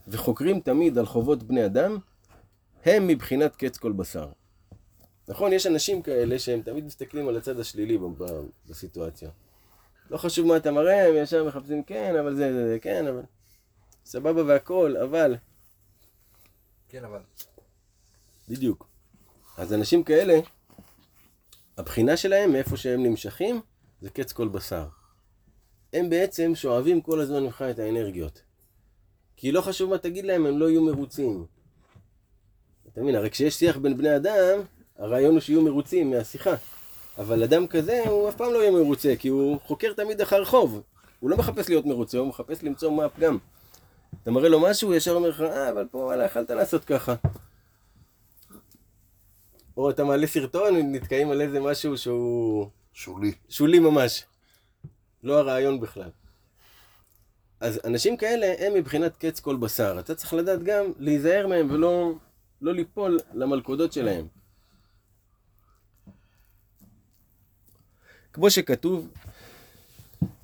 וחוקרים 0.08 0.60
תמיד 0.60 0.98
על 0.98 1.06
חובות 1.06 1.42
בני 1.42 1.66
אדם, 1.66 1.98
הם 2.84 3.06
מבחינת 3.06 3.56
קץ 3.56 3.76
כל 3.76 3.92
בשר. 3.92 4.28
נכון, 5.28 5.52
יש 5.52 5.66
אנשים 5.66 6.02
כאלה 6.02 6.38
שהם 6.38 6.62
תמיד 6.62 6.84
מסתכלים 6.84 7.28
על 7.28 7.36
הצד 7.36 7.60
השלילי 7.60 7.98
בסיטואציה. 8.68 9.30
לא 10.10 10.16
חשוב 10.16 10.46
מה 10.46 10.56
אתה 10.56 10.72
מראה, 10.72 11.08
הם 11.08 11.14
ישר 11.16 11.44
מחפשים 11.44 11.82
כן, 11.82 12.16
אבל 12.20 12.34
זה, 12.34 12.52
זה, 12.52 12.68
זה, 12.68 12.78
כן, 12.78 13.06
אבל... 13.06 13.22
סבבה 14.04 14.44
והכל, 14.44 14.96
אבל... 14.96 15.36
כן, 16.88 17.04
אבל... 17.04 17.20
בדיוק. 18.48 18.86
אז 19.56 19.72
אנשים 19.72 20.04
כאלה, 20.04 20.40
הבחינה 21.78 22.16
שלהם, 22.16 22.52
מאיפה 22.52 22.76
שהם 22.76 23.02
נמשכים, 23.02 23.60
זה 24.04 24.10
קץ 24.10 24.32
כל 24.32 24.48
בשר. 24.48 24.86
הם 25.92 26.10
בעצם 26.10 26.54
שואבים 26.54 27.00
כל 27.00 27.20
הזמן 27.20 27.42
ממך 27.42 27.64
את 27.70 27.78
האנרגיות. 27.78 28.42
כי 29.36 29.52
לא 29.52 29.60
חשוב 29.60 29.90
מה 29.90 29.98
תגיד 29.98 30.24
להם, 30.24 30.46
הם 30.46 30.58
לא 30.58 30.70
יהיו 30.70 30.82
מרוצים. 30.82 31.46
אתה 32.88 33.00
מבין, 33.00 33.14
הרי 33.14 33.30
כשיש 33.30 33.54
שיח 33.54 33.76
בין 33.76 33.96
בני 33.96 34.16
אדם, 34.16 34.60
הרעיון 34.98 35.32
הוא 35.32 35.40
שיהיו 35.40 35.62
מרוצים 35.62 36.10
מהשיחה. 36.10 36.54
אבל 37.18 37.42
אדם 37.42 37.66
כזה, 37.66 38.02
הוא 38.06 38.28
אף 38.28 38.36
פעם 38.36 38.52
לא 38.52 38.58
יהיה 38.58 38.70
מרוצה, 38.70 39.14
כי 39.18 39.28
הוא 39.28 39.58
חוקר 39.64 39.92
תמיד 39.92 40.20
אחר 40.20 40.44
חוב. 40.44 40.82
הוא 41.20 41.30
לא 41.30 41.36
מחפש 41.36 41.68
להיות 41.68 41.86
מרוצה, 41.86 42.18
הוא 42.18 42.28
מחפש 42.28 42.62
למצוא 42.62 42.92
מה 42.92 43.04
הפגם. 43.04 43.38
אתה 44.22 44.30
מראה 44.30 44.48
לו 44.48 44.60
משהו, 44.60 44.88
הוא 44.88 44.94
ישר 44.94 45.12
אומר 45.12 45.28
לך, 45.28 45.40
אה, 45.40 45.70
אבל 45.70 45.86
פה, 45.90 45.98
וואלה, 45.98 46.24
יכלת 46.24 46.50
לעשות 46.50 46.84
ככה. 46.84 47.14
או 49.76 49.90
אתה 49.90 50.04
מעלה 50.04 50.26
סרטון, 50.26 50.92
נתקעים 50.92 51.30
על 51.30 51.40
איזה 51.40 51.60
משהו 51.60 51.98
שהוא... 51.98 52.70
שולי. 52.94 53.32
שולי 53.48 53.78
ממש. 53.78 54.24
לא 55.22 55.38
הרעיון 55.38 55.80
בכלל. 55.80 56.10
אז 57.60 57.80
אנשים 57.84 58.16
כאלה 58.16 58.54
הם 58.58 58.74
מבחינת 58.74 59.16
קץ 59.16 59.40
כל 59.40 59.56
בשר. 59.56 59.96
אתה 59.98 60.14
צריך 60.14 60.34
לדעת 60.34 60.62
גם 60.62 60.84
להיזהר 60.98 61.46
מהם 61.46 61.70
ולא 61.70 62.12
לא 62.62 62.74
ליפול 62.74 63.20
למלכודות 63.34 63.92
שלהם. 63.92 64.26
כמו 68.32 68.50
שכתוב, 68.50 69.08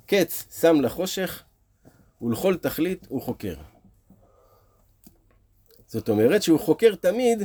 קץ 0.06 0.60
שם 0.60 0.80
לחושך 0.80 1.42
ולכל 2.22 2.56
תכלית 2.56 3.06
הוא 3.08 3.22
חוקר. 3.22 3.54
זאת 5.86 6.08
אומרת 6.08 6.42
שהוא 6.42 6.60
חוקר 6.60 6.94
תמיד 6.94 7.42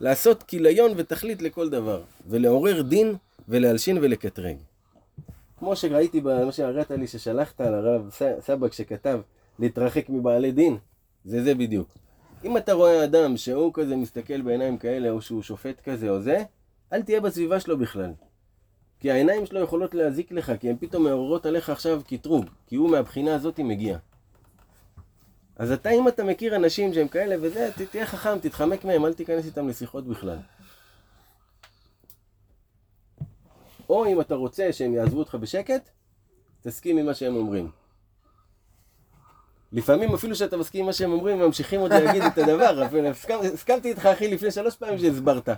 לעשות 0.00 0.42
כיליון 0.42 0.92
ותכלית 0.96 1.42
לכל 1.42 1.70
דבר, 1.70 2.02
ולעורר 2.26 2.82
דין 2.82 3.16
ולהלשין 3.48 3.98
ולקטרג. 3.98 4.56
כמו 5.58 5.76
שראיתי 5.76 6.20
במה 6.20 6.52
שהראת 6.52 6.90
לי 6.90 7.06
ששלחת 7.06 7.60
על 7.60 7.74
הרב 7.74 8.10
סבק 8.40 8.72
שכתב 8.72 9.20
להתרחק 9.58 10.08
מבעלי 10.08 10.52
דין, 10.52 10.78
זה 11.24 11.44
זה 11.44 11.54
בדיוק. 11.54 11.88
אם 12.44 12.56
אתה 12.56 12.72
רואה 12.72 13.04
אדם 13.04 13.36
שהוא 13.36 13.74
כזה 13.74 13.96
מסתכל 13.96 14.40
בעיניים 14.40 14.78
כאלה, 14.78 15.10
או 15.10 15.22
שהוא 15.22 15.42
שופט 15.42 15.80
כזה 15.84 16.10
או 16.10 16.20
זה, 16.20 16.42
אל 16.92 17.02
תהיה 17.02 17.20
בסביבה 17.20 17.60
שלו 17.60 17.78
בכלל. 17.78 18.12
כי 19.00 19.10
העיניים 19.10 19.46
שלו 19.46 19.60
יכולות 19.60 19.94
להזיק 19.94 20.32
לך, 20.32 20.52
כי 20.60 20.70
הן 20.70 20.76
פתאום 20.80 21.04
מעוררות 21.04 21.46
עליך 21.46 21.70
עכשיו 21.70 22.02
קטרוג, 22.08 22.44
כי 22.66 22.76
הוא 22.76 22.90
מהבחינה 22.90 23.34
הזאת 23.34 23.60
מגיע. 23.60 23.98
אז 25.56 25.72
אתה, 25.72 25.90
אם 25.90 26.08
אתה 26.08 26.24
מכיר 26.24 26.56
אנשים 26.56 26.94
שהם 26.94 27.08
כאלה 27.08 27.36
וזה, 27.40 27.70
תהיה 27.90 28.06
חכם, 28.06 28.38
תתחמק 28.38 28.84
מהם, 28.84 29.06
אל 29.06 29.14
תיכנס 29.14 29.46
איתם 29.46 29.68
לשיחות 29.68 30.06
בכלל. 30.06 30.38
או 33.88 34.06
אם 34.06 34.20
אתה 34.20 34.34
רוצה 34.34 34.72
שהם 34.72 34.94
יעזבו 34.94 35.18
אותך 35.18 35.34
בשקט, 35.34 35.90
תסכים 36.62 36.98
עם 36.98 37.06
מה 37.06 37.14
שהם 37.14 37.36
אומרים. 37.36 37.70
לפעמים 39.72 40.14
אפילו 40.14 40.36
שאתה 40.36 40.56
מסכים 40.56 40.80
עם 40.80 40.86
מה 40.86 40.92
שהם 40.92 41.12
אומרים, 41.12 41.40
הם 41.40 41.46
ממשיכים 41.46 41.80
עוד 41.80 41.92
להגיד 41.92 42.22
את 42.22 42.38
הדבר, 42.38 42.82
הסכמתי 43.54 43.88
איתך 43.88 44.06
אחי 44.06 44.28
לפני 44.28 44.50
שלוש 44.50 44.76
פעמים 44.76 44.98
שהסברת. 44.98 45.48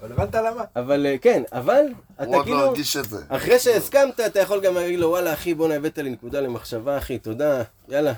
אבל 0.00 0.12
הבנת 0.12 0.34
למה? 0.34 0.64
אבל 0.76 1.06
אה, 1.06 1.18
כן, 1.18 1.42
אבל 1.52 1.84
אתה 2.14 2.24
הוא 2.24 2.36
עוד 2.36 2.38
לא 2.38 2.44
כאילו, 2.44 2.58
הרגיש 2.58 2.96
את 2.96 3.04
זה. 3.04 3.24
אחרי 3.28 3.58
שהסכמת, 3.58 4.20
אתה 4.20 4.40
יכול 4.40 4.60
גם 4.60 4.74
להגיד 4.74 4.98
לו, 4.98 5.08
וואלה 5.08 5.32
אחי, 5.32 5.54
בואנה 5.54 5.74
הבאת 5.74 5.98
לי 5.98 6.10
נקודה 6.10 6.40
למחשבה 6.40 6.98
אחי, 6.98 7.18
תודה, 7.18 7.62
יאללה, 7.88 8.12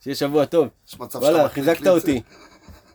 שיהיה 0.00 0.14
שבוע 0.14 0.44
טוב. 0.44 0.68
יש 0.88 1.00
מצב 1.00 1.12
שאתה 1.12 1.18
וואלה, 1.18 1.48
חיזקת 1.48 1.80
לי 1.80 1.80
את 1.80 1.84
זה. 1.84 1.90
אותי. 1.90 2.22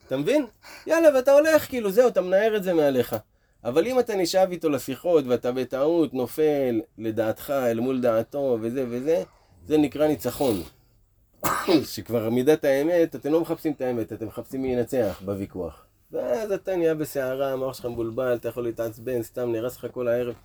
אתה 0.07 0.17
מבין? 0.17 0.45
יאללה, 0.87 1.09
ואתה 1.15 1.31
הולך, 1.31 1.67
כאילו, 1.69 1.91
זהו, 1.91 2.07
אתה 2.07 2.21
מנער 2.21 2.57
את 2.57 2.63
זה 2.63 2.73
מעליך. 2.73 3.15
אבל 3.63 3.87
אם 3.87 3.99
אתה 3.99 4.15
נשאב 4.15 4.51
איתו 4.51 4.69
לשיחות, 4.69 5.25
ואתה 5.27 5.51
בטעות 5.51 6.13
נופל 6.13 6.81
לדעתך 6.97 7.49
אל 7.49 7.79
מול 7.79 8.01
דעתו, 8.01 8.57
וזה 8.61 8.85
וזה, 8.89 9.23
זה 9.65 9.77
נקרא 9.77 10.07
ניצחון. 10.07 10.63
שכבר 11.93 12.29
מידת 12.29 12.63
האמת, 12.63 13.15
אתם 13.15 13.31
לא 13.31 13.41
מחפשים 13.41 13.73
את 13.73 13.81
האמת, 13.81 14.13
אתם 14.13 14.27
מחפשים 14.27 14.61
מי 14.61 14.73
ינצח 14.73 15.21
בוויכוח. 15.25 15.85
ואז 16.11 16.51
אתה 16.51 16.75
נהיה 16.75 16.95
בסערה, 16.95 17.53
המוח 17.53 17.73
שלך 17.73 17.85
מבולבל, 17.85 18.35
אתה 18.35 18.49
יכול 18.49 18.63
להתעצבן, 18.63 19.23
סתם 19.23 19.51
נהרס 19.51 19.77
לך 19.77 19.87
כל 19.91 20.07
הערב. 20.07 20.35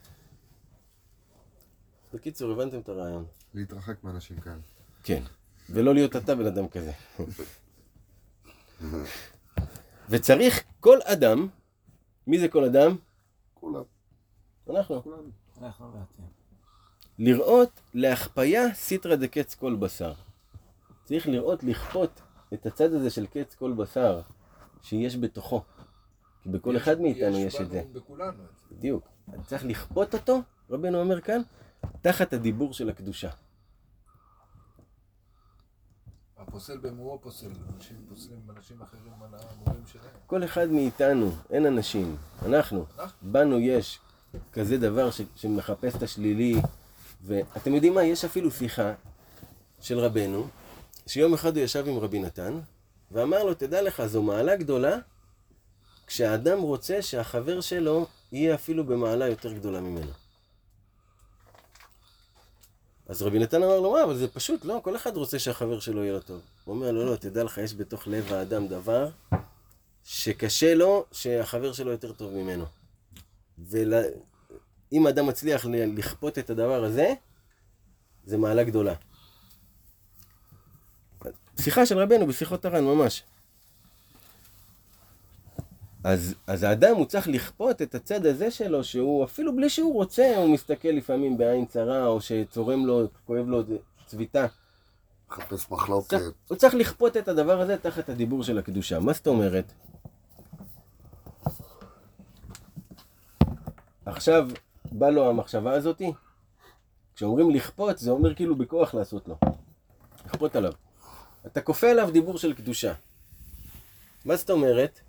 בקיצור, 2.14 2.52
הבנתם 2.52 2.78
את 2.78 2.88
הרעיון. 2.88 3.24
להתרחק 3.54 4.04
מאנשים 4.04 4.40
כאלה. 4.40 4.56
כן. 5.04 5.22
ולא 5.70 5.94
להיות 5.94 6.16
אתה 6.16 6.34
בן 6.34 6.46
אדם 6.46 6.68
כזה. 6.68 6.92
וצריך 10.10 10.62
כל 10.80 10.98
אדם, 11.04 11.48
מי 12.26 12.38
זה 12.38 12.48
כל 12.48 12.64
אדם? 12.64 12.96
כולם, 13.54 13.82
אנחנו. 14.70 15.02
כולם. 15.02 15.30
אנחנו 15.62 15.92
ואתם. 15.92 16.22
לראות 17.18 17.80
להחפיה 17.94 18.74
סיטרא 18.74 19.14
דקץ 19.14 19.54
כל 19.54 19.74
בשר. 19.74 20.12
צריך 21.04 21.28
לראות, 21.28 21.64
לכפות 21.64 22.20
את 22.54 22.66
הצד 22.66 22.92
הזה 22.92 23.10
של 23.10 23.26
קץ 23.26 23.54
כל 23.54 23.72
בשר 23.72 24.20
שיש 24.82 25.16
בתוכו. 25.16 25.62
כי 26.42 26.48
בכל 26.48 26.76
אחד 26.76 27.00
מאיתנו 27.00 27.38
יש 27.38 27.60
את 27.60 27.70
זה. 27.70 27.82
בנו, 27.82 27.92
בכולנו. 27.92 28.42
בדיוק. 28.72 29.08
צריך 29.46 29.64
לכפות 29.64 30.14
אותו, 30.14 30.40
רבנו 30.70 31.00
אומר 31.00 31.20
כאן, 31.20 31.42
תחת 32.00 32.32
הדיבור 32.32 32.72
של 32.72 32.88
הקדושה. 32.88 33.30
הפוסל 36.48 36.78
במומו 36.78 37.18
פוסל. 37.22 37.46
אנשים 37.76 37.96
פוסלים 38.08 38.40
אנשים 38.56 38.82
אחרים 38.82 39.12
על 39.20 39.40
המורים 39.40 39.82
שלהם. 39.92 40.06
כל 40.26 40.44
אחד 40.44 40.68
מאיתנו, 40.68 41.30
אין 41.50 41.66
אנשים, 41.66 42.16
אנחנו, 42.46 42.84
בנו 43.22 43.60
יש 43.60 43.98
כזה 44.52 44.78
דבר 44.78 45.10
ש, 45.10 45.20
שמחפש 45.36 45.94
את 45.96 46.02
השלילי, 46.02 46.60
ואתם 47.22 47.74
יודעים 47.74 47.94
מה, 47.94 48.04
יש 48.04 48.24
אפילו 48.24 48.50
שיחה 48.50 48.92
של 49.80 49.98
רבנו, 49.98 50.46
שיום 51.06 51.34
אחד 51.34 51.56
הוא 51.56 51.64
ישב 51.64 51.84
עם 51.88 51.98
רבי 51.98 52.18
נתן, 52.18 52.60
ואמר 53.10 53.44
לו, 53.44 53.54
תדע 53.54 53.82
לך, 53.82 54.06
זו 54.06 54.22
מעלה 54.22 54.56
גדולה, 54.56 54.98
כשאדם 56.06 56.60
רוצה 56.60 57.02
שהחבר 57.02 57.60
שלו 57.60 58.06
יהיה 58.32 58.54
אפילו 58.54 58.84
במעלה 58.84 59.28
יותר 59.28 59.52
גדולה 59.52 59.80
ממנו. 59.80 60.21
אז 63.12 63.22
רבי 63.22 63.38
נתן 63.38 63.62
אמר 63.62 63.80
לו, 63.80 63.92
מה, 63.92 64.04
אבל 64.04 64.16
זה 64.16 64.28
פשוט, 64.28 64.64
לא, 64.64 64.80
כל 64.84 64.96
אחד 64.96 65.16
רוצה 65.16 65.38
שהחבר 65.38 65.80
שלו 65.80 66.02
יהיה 66.02 66.12
לו 66.12 66.20
טוב. 66.20 66.40
הוא 66.64 66.74
אומר 66.74 66.92
לו, 66.92 67.06
לא, 67.06 67.16
תדע 67.16 67.44
לך, 67.44 67.58
יש 67.58 67.74
בתוך 67.74 68.06
לב 68.06 68.32
האדם 68.32 68.68
דבר 68.68 69.08
שקשה 70.04 70.74
לו 70.74 71.04
שהחבר 71.12 71.72
שלו 71.72 71.90
יותר 71.90 72.12
טוב 72.12 72.32
ממנו. 72.32 72.64
ואם 73.58 75.06
אדם 75.08 75.26
מצליח 75.26 75.66
לכפות 75.66 76.38
את 76.38 76.50
הדבר 76.50 76.84
הזה, 76.84 77.14
זה 78.24 78.38
מעלה 78.38 78.64
גדולה. 78.64 78.94
שיחה 81.60 81.86
של 81.86 81.98
רבנו 81.98 82.26
בשיחות 82.26 82.64
הר"ן, 82.64 82.84
ממש. 82.84 83.22
אז, 86.04 86.34
אז 86.46 86.62
האדם 86.62 86.96
הוא 86.96 87.06
צריך 87.06 87.28
לכפות 87.28 87.82
את 87.82 87.94
הצד 87.94 88.26
הזה 88.26 88.50
שלו, 88.50 88.84
שהוא 88.84 89.24
אפילו 89.24 89.56
בלי 89.56 89.68
שהוא 89.68 89.94
רוצה, 89.94 90.36
הוא 90.36 90.48
מסתכל 90.54 90.88
לפעמים 90.88 91.38
בעין 91.38 91.66
צרה, 91.66 92.06
או 92.06 92.20
שצורם 92.20 92.86
לו, 92.86 93.08
כואב 93.26 93.48
לו 93.48 93.62
צביטה. 94.06 94.46
מחפש 95.30 95.70
מחלוקת. 95.70 96.08
צריך, 96.08 96.30
הוא 96.48 96.56
צריך 96.56 96.74
לכפות 96.74 97.16
את 97.16 97.28
הדבר 97.28 97.60
הזה 97.60 97.76
תחת 97.78 98.08
הדיבור 98.08 98.42
של 98.42 98.58
הקדושה. 98.58 99.00
מה 99.00 99.12
זאת 99.12 99.26
אומרת? 99.26 99.72
עכשיו 104.06 104.48
בא 104.92 105.08
לו 105.08 105.30
המחשבה 105.30 105.72
הזאתי, 105.72 106.12
כשאומרים 107.14 107.50
לכפות, 107.50 107.98
זה 107.98 108.10
אומר 108.10 108.34
כאילו 108.34 108.56
בכוח 108.56 108.94
לעשות 108.94 109.28
לו. 109.28 109.36
לכפות 110.26 110.56
עליו. 110.56 110.72
אתה 111.46 111.60
כופה 111.60 111.90
עליו 111.90 112.10
דיבור 112.12 112.38
של 112.38 112.52
קדושה. 112.52 112.92
מה 114.24 114.36
זאת 114.36 114.50
אומרת? 114.50 115.00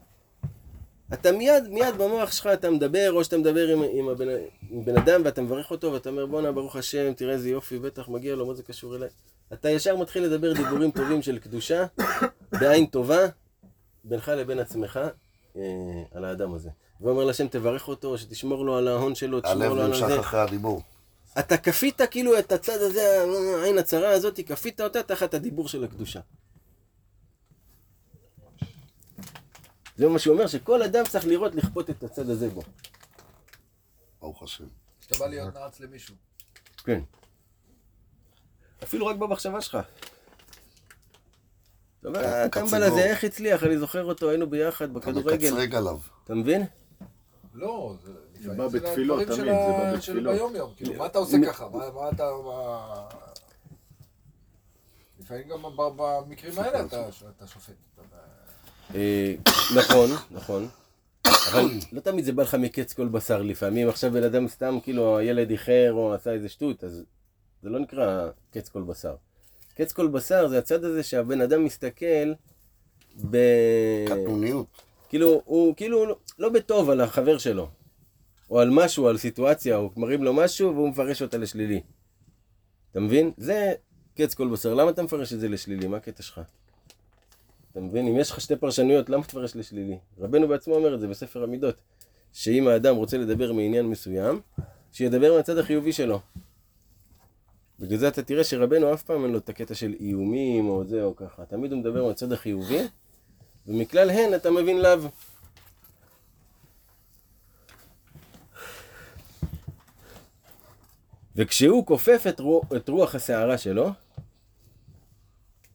אתה 1.14 1.32
מיד, 1.32 1.68
מיד 1.70 1.98
במוח 1.98 2.32
שלך 2.32 2.48
אתה 2.54 2.70
מדבר, 2.70 3.12
או 3.12 3.24
שאתה 3.24 3.38
מדבר 3.38 3.68
עם, 3.68 3.84
עם, 3.94 4.10
הבן, 4.10 4.28
עם 4.70 4.86
בן 4.86 4.98
אדם 4.98 5.22
ואתה 5.26 5.42
מברך 5.42 5.72
אותו 5.72 5.94
ואתה 5.94 6.10
אומר 6.10 6.26
בואנה 6.26 6.52
ברוך 6.52 6.76
השם, 6.76 7.14
תראה 7.14 7.34
איזה 7.34 7.50
יופי, 7.50 7.80
בטח 7.80 8.10
מגיע 8.10 8.36
לו, 8.36 8.46
מה 8.46 8.54
זה 8.54 8.64
קשור 8.64 8.96
אליי? 8.96 9.10
אתה 9.54 9.70
ישר 9.70 9.96
מתחיל 9.98 10.24
לדבר 10.24 10.54
דיבורים 10.54 10.92
טובים 10.92 11.22
של 11.22 11.40
קדושה, 11.40 11.86
בעין 12.52 12.86
טובה, 12.86 13.20
בינך 14.04 14.30
לבין 14.38 14.60
עצמך, 14.60 15.00
אה, 15.58 15.62
על 16.14 16.26
האדם 16.26 16.54
הזה. 16.54 16.70
ואומר 17.02 17.24
לשם 17.24 17.48
תברך 17.48 17.88
אותו, 17.88 18.18
שתשמור 18.18 18.66
לו 18.66 18.78
על 18.78 18.88
ההון 18.88 19.16
שלו, 19.16 19.42
תשמור 19.42 19.64
הלב 19.64 19.74
לו 19.74 19.82
על 19.82 19.88
נמשך 19.88 20.08
זה. 20.08 20.20
אחרי 20.20 20.40
הדיבור. 20.40 20.82
אתה 21.40 21.58
כפית 21.58 22.02
כאילו 22.12 22.40
את 22.40 22.52
הצד 22.52 22.82
הזה, 22.82 23.26
העין 23.62 23.78
הצרה 23.78 24.10
הזאת, 24.10 24.40
כפית 24.46 24.82
אותה 24.82 25.04
תחת 25.04 25.34
הדיבור 25.34 25.68
של 25.68 25.84
הקדושה. 25.84 26.20
זה 29.96 30.10
מה 30.10 30.20
שהוא 30.20 30.34
אומר, 30.34 30.48
שכל 30.48 30.84
אדם 30.84 31.04
צריך 31.10 31.26
לראות 31.26 31.56
לכפות 31.56 31.90
את 31.90 32.04
הצד 32.04 32.30
הזה 32.30 32.50
בו. 32.50 32.62
ברוך 34.22 34.44
השם. 34.44 34.66
כשאתה 35.02 35.18
בא 35.20 35.28
להיות 35.28 35.54
נעץ 35.54 35.80
למישהו. 35.80 36.16
כן. 36.84 37.00
אפילו 38.84 39.06
רק 39.06 39.16
במחשבה 39.16 39.62
שלך. 39.62 39.78
אתה 42.00 42.08
אומר, 42.08 42.24
"אה, 42.24 42.50
טמבל 42.50 42.84
הזה, 42.84 42.90
גול. 42.90 43.00
איך 43.00 43.24
הצליח? 43.24 43.64
אני 43.64 43.78
זוכר 43.78 44.04
אותו, 44.04 44.30
היינו 44.30 44.50
ביחד 44.50 44.86
אתה 44.90 44.94
בכדורגל. 45.00 45.34
מקצרג 45.52 45.76
עליו. 45.76 46.00
אתה 46.24 46.34
מבין? 46.36 46.66
לא, 47.54 47.96
זה... 48.04 48.12
לפעמים 48.40 48.58
בא 48.58 48.68
זה 48.68 48.80
בתפילות, 48.80 49.24
תמיד, 49.24 49.38
זה 49.38 49.44
בא 49.44 49.94
בתפילות. 49.96 50.76
כאילו, 50.78 50.94
מה 50.94 51.06
אתה 51.06 51.18
עושה 51.18 51.38
ככה? 51.48 51.70
מה 51.70 51.92
מה 51.92 52.10
אתה... 52.10 52.24
מה- 52.46 53.08
לפעמים 55.20 55.48
גם 55.48 55.64
במקרים 55.98 56.60
האלה 56.60 56.86
אתה 56.86 57.08
אתה 57.38 57.48
שופט. 57.48 57.74
אה, 58.96 59.36
נכון, 59.78 60.10
נכון. 60.32 60.68
אבל 61.52 61.70
לא 61.92 62.00
תמיד 62.00 62.26
זה 62.26 62.34
בא 62.34 62.44
לך 62.44 62.56
מקץ 62.56 62.94
כל 62.94 63.08
בשר. 63.08 63.42
לפעמים 63.42 63.90
עכשיו 63.90 64.12
בן 64.12 64.24
אדם 64.24 64.48
סתם, 64.48 64.78
כאילו, 64.84 65.18
הילד 65.18 65.50
איחר 65.50 65.90
או 65.92 66.14
עשה 66.14 66.32
איזה 66.32 66.50
שטות, 66.50 66.84
אז 66.84 67.04
זה 67.64 67.70
לא 67.70 67.80
נקרא 67.80 68.30
קץ 68.52 68.70
כל 68.70 68.82
בשר. 68.82 69.16
קץ 69.76 69.92
כל 69.92 70.08
בשר 70.08 70.48
זה 70.48 70.58
הצד 70.60 70.84
הזה 70.84 71.04
שהבן 71.04 71.42
אדם 71.42 71.64
מסתכל 71.66 72.34
ב... 73.30 73.38
קטנוניות. 74.08 74.68
כאילו, 75.10 75.42
הוא 75.46 75.76
כאילו 75.76 76.06
לא- 76.06 76.18
לא 76.40 76.50
בטוב 76.50 76.90
על 76.90 77.02
החבר 77.02 77.38
שלו. 77.38 77.70
או 78.50 78.60
על 78.60 78.70
משהו, 78.70 79.08
על 79.08 79.18
סיטואציה, 79.18 79.76
או 79.78 79.90
מראים 79.98 80.24
לו 80.24 80.34
משהו 80.34 80.76
והוא 80.76 80.90
מפרש 80.90 81.22
אותה 81.22 81.38
לשלילי. 81.38 81.82
אתה 82.92 83.00
מבין? 83.00 83.32
זה 83.38 83.74
קץ 84.16 84.34
כל 84.34 84.48
בשר. 84.48 84.74
למה 84.74 84.90
אתה 84.90 85.04
מפרש 85.04 85.34
את 85.34 85.40
זה 85.40 85.50
לשלילי? 85.50 85.88
מה 85.88 85.98
הקטע 85.98 86.24
שלך? 86.24 86.42
אתה 87.74 87.82
מבין? 87.82 88.08
אם 88.08 88.20
יש 88.20 88.32
לך 88.32 88.42
שתי 88.42 88.56
פרשנויות, 88.56 89.10
למה 89.10 89.24
תפרש 89.24 89.56
לשלילי? 89.56 89.98
רבנו 90.20 90.48
בעצמו 90.48 90.76
אומר 90.76 90.96
את 90.96 91.00
זה 91.00 91.08
בספר 91.08 91.44
המידות. 91.44 91.76
שאם 92.34 92.68
האדם 92.68 92.96
רוצה 92.96 93.18
לדבר 93.18 93.54
מעניין 93.54 93.86
מסוים, 93.86 94.42
שידבר 94.92 95.38
מהצד 95.38 95.58
החיובי 95.58 95.94
שלו. 95.94 96.20
בגלל 97.80 97.98
זה 97.98 98.08
אתה 98.08 98.24
תראה 98.24 98.44
שרבנו 98.44 98.94
אף 98.94 99.04
פעם 99.04 99.24
אין 99.24 99.32
לו 99.32 99.38
את 99.38 99.50
הקטע 99.50 99.76
של 99.76 99.94
איומים 100.00 100.70
או 100.70 100.86
זה 100.86 101.04
או 101.04 101.16
ככה. 101.16 101.46
תמיד 101.46 101.72
הוא 101.72 101.80
מדבר 101.80 102.08
מהצד 102.08 102.32
החיובי, 102.32 102.82
ומכלל 103.68 104.10
הן 104.10 104.34
אתה 104.36 104.52
מבין 104.52 104.82
לאו. 104.82 105.00
וכשהוא 111.36 111.86
כופף 111.86 112.24
את, 112.30 112.40
רוח, 112.40 112.66
את 112.76 112.90
רוח 112.90 113.16
הסערה 113.16 113.58
שלו, 113.58 113.90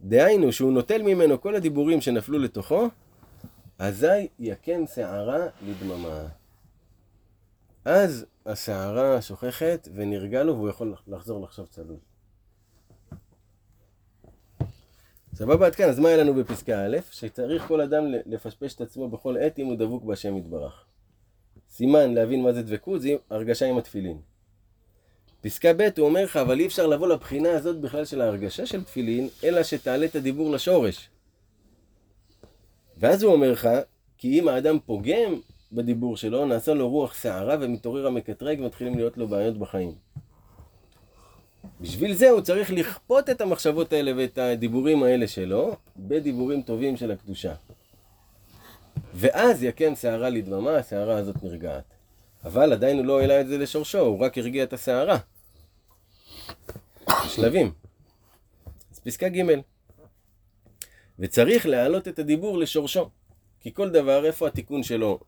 דהיינו 0.02 0.52
שהוא 0.52 0.72
נוטל 0.72 1.02
ממנו 1.02 1.40
כל 1.40 1.54
הדיבורים 1.54 2.00
שנפלו 2.00 2.38
לתוכו, 2.38 2.88
אזי 3.78 4.28
יקם 4.38 4.86
שערה 4.94 5.46
לדממה. 5.66 6.26
אז 7.84 8.26
הסערה 8.46 9.22
שוכחת 9.22 9.88
ונרגע 9.94 10.42
לו 10.42 10.54
והוא 10.54 10.68
יכול 10.68 10.94
לחזור 11.06 11.42
לחשוב 11.42 11.66
צלול. 11.66 11.96
סבבה 15.34 15.66
עד 15.66 15.74
כאן, 15.74 15.88
אז 15.88 15.98
מה 15.98 16.08
היה 16.08 16.16
לנו 16.16 16.34
בפסקה 16.34 16.86
א'? 16.86 16.96
שצריך 17.10 17.66
כל 17.66 17.80
אדם 17.80 18.04
לפשפש 18.26 18.74
את 18.74 18.80
עצמו 18.80 19.08
בכל 19.08 19.36
עת 19.36 19.58
אם 19.58 19.66
הוא 19.66 19.76
דבוק 19.76 20.04
בהשם 20.04 20.36
יתברך. 20.36 20.84
סימן 21.70 22.14
להבין 22.14 22.42
מה 22.42 22.52
זה 22.52 22.62
דבקות, 22.62 23.02
זה 23.02 23.08
הרגשה 23.30 23.66
עם 23.66 23.78
התפילין. 23.78 24.20
פסקה 25.40 25.72
ב' 25.72 25.88
הוא 25.98 26.06
אומר 26.06 26.24
לך, 26.24 26.36
אבל 26.36 26.60
אי 26.60 26.66
אפשר 26.66 26.86
לבוא 26.86 27.08
לבחינה 27.08 27.50
הזאת 27.50 27.80
בכלל 27.80 28.04
של 28.04 28.20
ההרגשה 28.20 28.66
של 28.66 28.84
תפילין, 28.84 29.28
אלא 29.44 29.62
שתעלה 29.62 30.06
את 30.06 30.16
הדיבור 30.16 30.50
לשורש. 30.50 31.08
ואז 32.98 33.22
הוא 33.22 33.32
אומר 33.32 33.52
לך, 33.52 33.68
כי 34.18 34.40
אם 34.40 34.48
האדם 34.48 34.78
פוגם 34.86 35.40
בדיבור 35.72 36.16
שלו, 36.16 36.46
נעשה 36.46 36.74
לו 36.74 36.90
רוח 36.90 37.22
שערה 37.22 37.56
ומתעורר 37.60 38.06
המקטרג 38.06 38.60
ומתחילים 38.60 38.96
להיות 38.96 39.16
לו 39.16 39.28
בעיות 39.28 39.58
בחיים. 39.58 39.92
בשביל 41.80 42.14
זה 42.14 42.30
הוא 42.30 42.40
צריך 42.40 42.70
לכפות 42.70 43.30
את 43.30 43.40
המחשבות 43.40 43.92
האלה 43.92 44.12
ואת 44.16 44.38
הדיבורים 44.38 45.02
האלה 45.02 45.28
שלו 45.28 45.76
בדיבורים 45.96 46.62
טובים 46.62 46.96
של 46.96 47.10
הקדושה. 47.10 47.54
ואז 49.14 49.62
יקם 49.62 49.94
שערה 49.94 50.28
לדממה, 50.28 50.76
השערה 50.76 51.16
הזאת 51.16 51.42
נרגעת. 51.42 51.97
אבל 52.44 52.72
עדיין 52.72 52.98
הוא 52.98 53.06
לא 53.06 53.20
העלה 53.20 53.40
את 53.40 53.48
זה 53.48 53.58
לשורשו, 53.58 53.98
הוא 53.98 54.18
רק 54.18 54.38
הרגיע 54.38 54.64
את 54.64 54.72
השערה. 54.72 55.18
שלבים. 57.28 57.72
אז 58.92 58.98
פסקה 58.98 59.28
ג' 59.28 59.42
וצריך 61.18 61.66
להעלות 61.66 62.08
את 62.08 62.18
הדיבור 62.18 62.58
לשורשו. 62.58 63.10
כי 63.60 63.74
כל 63.74 63.90
דבר, 63.90 64.26
איפה 64.26 64.46
התיקון 64.46 64.82
שלו 64.82 65.18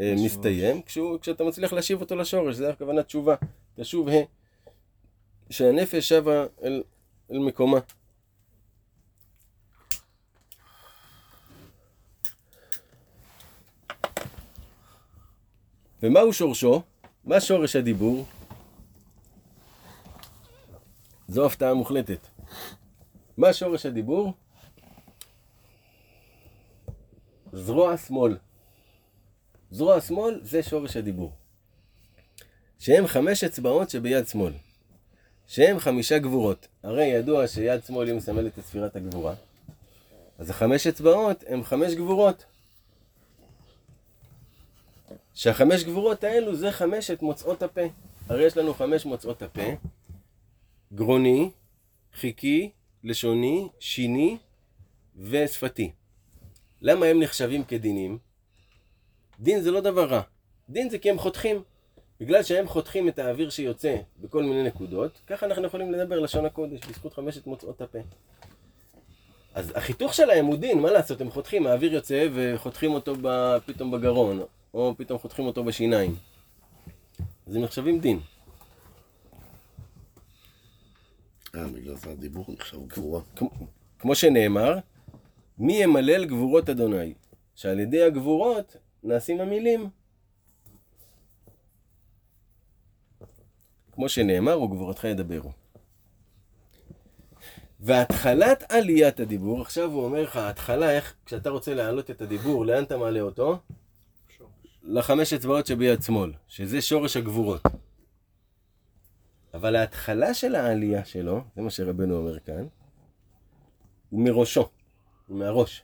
אה, 0.00 0.14
מסתיים? 0.24 0.82
כשהוא, 0.82 1.18
כשאתה 1.20 1.44
מצליח 1.44 1.72
להשיב 1.72 2.00
אותו 2.00 2.16
לשורש, 2.16 2.56
זה 2.56 2.70
הכוונה 2.70 3.02
תשובה. 3.02 3.34
תשוב 3.74 4.08
ה. 4.08 4.12
שהנפש 5.50 6.08
שבה 6.08 6.46
אל, 6.62 6.82
אל 7.32 7.38
מקומה. 7.38 7.78
ומהו 16.02 16.32
שורשו? 16.32 16.82
מה 17.24 17.40
שורש 17.40 17.76
הדיבור? 17.76 18.24
זו 21.28 21.46
הפתעה 21.46 21.74
מוחלטת. 21.74 22.18
מה 23.36 23.52
שורש 23.52 23.86
הדיבור? 23.86 24.32
זרוע 27.52 27.96
שמאל. 27.96 28.36
זרוע 29.70 30.00
שמאל 30.00 30.40
זה 30.42 30.62
שורש 30.62 30.96
הדיבור. 30.96 31.32
שהם 32.78 33.06
חמש 33.06 33.44
אצבעות 33.44 33.90
שביד 33.90 34.28
שמאל. 34.28 34.52
שהם 35.46 35.78
חמישה 35.78 36.18
גבורות. 36.18 36.68
הרי 36.82 37.04
ידוע 37.04 37.48
שיד 37.48 37.84
שמאל 37.84 38.08
היא 38.08 38.16
מסמלת 38.16 38.58
את 38.58 38.64
ספירת 38.64 38.96
הגבורה. 38.96 39.34
אז 40.38 40.50
החמש 40.50 40.86
אצבעות 40.86 41.44
הם 41.46 41.64
חמש 41.64 41.94
גבורות. 41.94 42.44
שהחמש 45.38 45.84
גבורות 45.84 46.24
האלו 46.24 46.54
זה 46.54 46.72
חמשת 46.72 47.22
מוצאות 47.22 47.62
הפה. 47.62 47.80
הרי 48.28 48.44
יש 48.44 48.56
לנו 48.56 48.74
חמש 48.74 49.06
מוצאות 49.06 49.42
הפה. 49.42 49.62
גרוני, 50.92 51.50
חיכי, 52.14 52.70
לשוני, 53.04 53.68
שיני 53.80 54.36
ושפתי. 55.16 55.90
למה 56.82 57.06
הם 57.06 57.22
נחשבים 57.22 57.64
כדינים? 57.64 58.18
דין 59.40 59.60
זה 59.60 59.70
לא 59.70 59.80
דבר 59.80 60.08
רע. 60.08 60.20
דין 60.68 60.90
זה 60.90 60.98
כי 60.98 61.10
הם 61.10 61.18
חותכים. 61.18 61.62
בגלל 62.20 62.42
שהם 62.42 62.68
חותכים 62.68 63.08
את 63.08 63.18
האוויר 63.18 63.50
שיוצא 63.50 63.96
בכל 64.20 64.42
מיני 64.42 64.62
נקודות, 64.62 65.20
ככה 65.26 65.46
אנחנו 65.46 65.66
יכולים 65.66 65.92
לדבר 65.92 66.18
לשון 66.18 66.46
הקודש, 66.46 66.80
בזכות 66.88 67.12
חמשת 67.12 67.46
מוצאות 67.46 67.80
הפה. 67.80 67.98
אז 69.54 69.72
החיתוך 69.74 70.14
שלהם 70.14 70.46
הוא 70.46 70.56
דין, 70.56 70.80
מה 70.80 70.90
לעשות, 70.90 71.20
הם 71.20 71.30
חותכים, 71.30 71.66
האוויר 71.66 71.94
יוצא 71.94 72.28
וחותכים 72.34 72.94
אותו. 72.94 73.14
פתאום 73.66 73.90
בגרון, 73.90 74.42
או 74.74 74.94
פתאום 74.98 75.18
חותכים 75.18 75.44
אותו 75.46 75.64
בשיניים. 75.64 76.16
אז 77.46 77.56
הם 77.56 77.62
נחשבים 77.62 78.00
דין. 78.00 78.20
אה, 81.54 81.66
בגלל 81.66 81.96
זה 81.96 82.10
הדיבור 82.10 82.44
נחשב 82.48 82.86
גבורה. 82.86 83.20
כמו- 83.36 83.50
כמו 83.98 84.14
שנאמר, 84.14 84.78
מי 85.58 85.82
ימלל 85.82 86.24
גבורות 86.24 86.68
אדוני? 86.68 87.14
שעל 87.54 87.80
ידי 87.80 88.02
הגבורות 88.02 88.76
נעשים 89.02 89.40
המילים. 89.40 89.90
כמו 93.92 94.08
שנאמר, 94.08 94.60
וגבורתך 94.62 95.04
ידברו. 95.04 95.50
והתחלת 97.80 98.72
עליית 98.72 99.20
הדיבור, 99.20 99.60
עכשיו 99.62 99.90
הוא 99.92 100.04
אומר 100.04 100.22
לך, 100.22 100.36
ההתחלה, 100.36 100.90
איך, 100.90 101.14
כשאתה 101.26 101.50
רוצה 101.50 101.74
להעלות 101.74 102.10
את 102.10 102.20
הדיבור, 102.20 102.66
לאן 102.66 102.82
אתה 102.84 102.96
מעלה 102.96 103.20
אותו? 103.20 103.58
לחמש 104.82 105.32
אצבעות 105.32 105.66
שביד 105.66 106.02
שמאל, 106.02 106.32
שזה 106.48 106.82
שורש 106.82 107.16
הגבורות. 107.16 107.62
אבל 109.54 109.76
ההתחלה 109.76 110.34
של 110.34 110.54
העלייה 110.54 111.04
שלו, 111.04 111.44
זה 111.56 111.62
מה 111.62 111.70
שרבנו 111.70 112.16
אומר 112.16 112.40
כאן, 112.40 112.66
הוא 114.10 114.24
מראשו, 114.24 114.68
הוא 115.26 115.38
מהראש. 115.38 115.82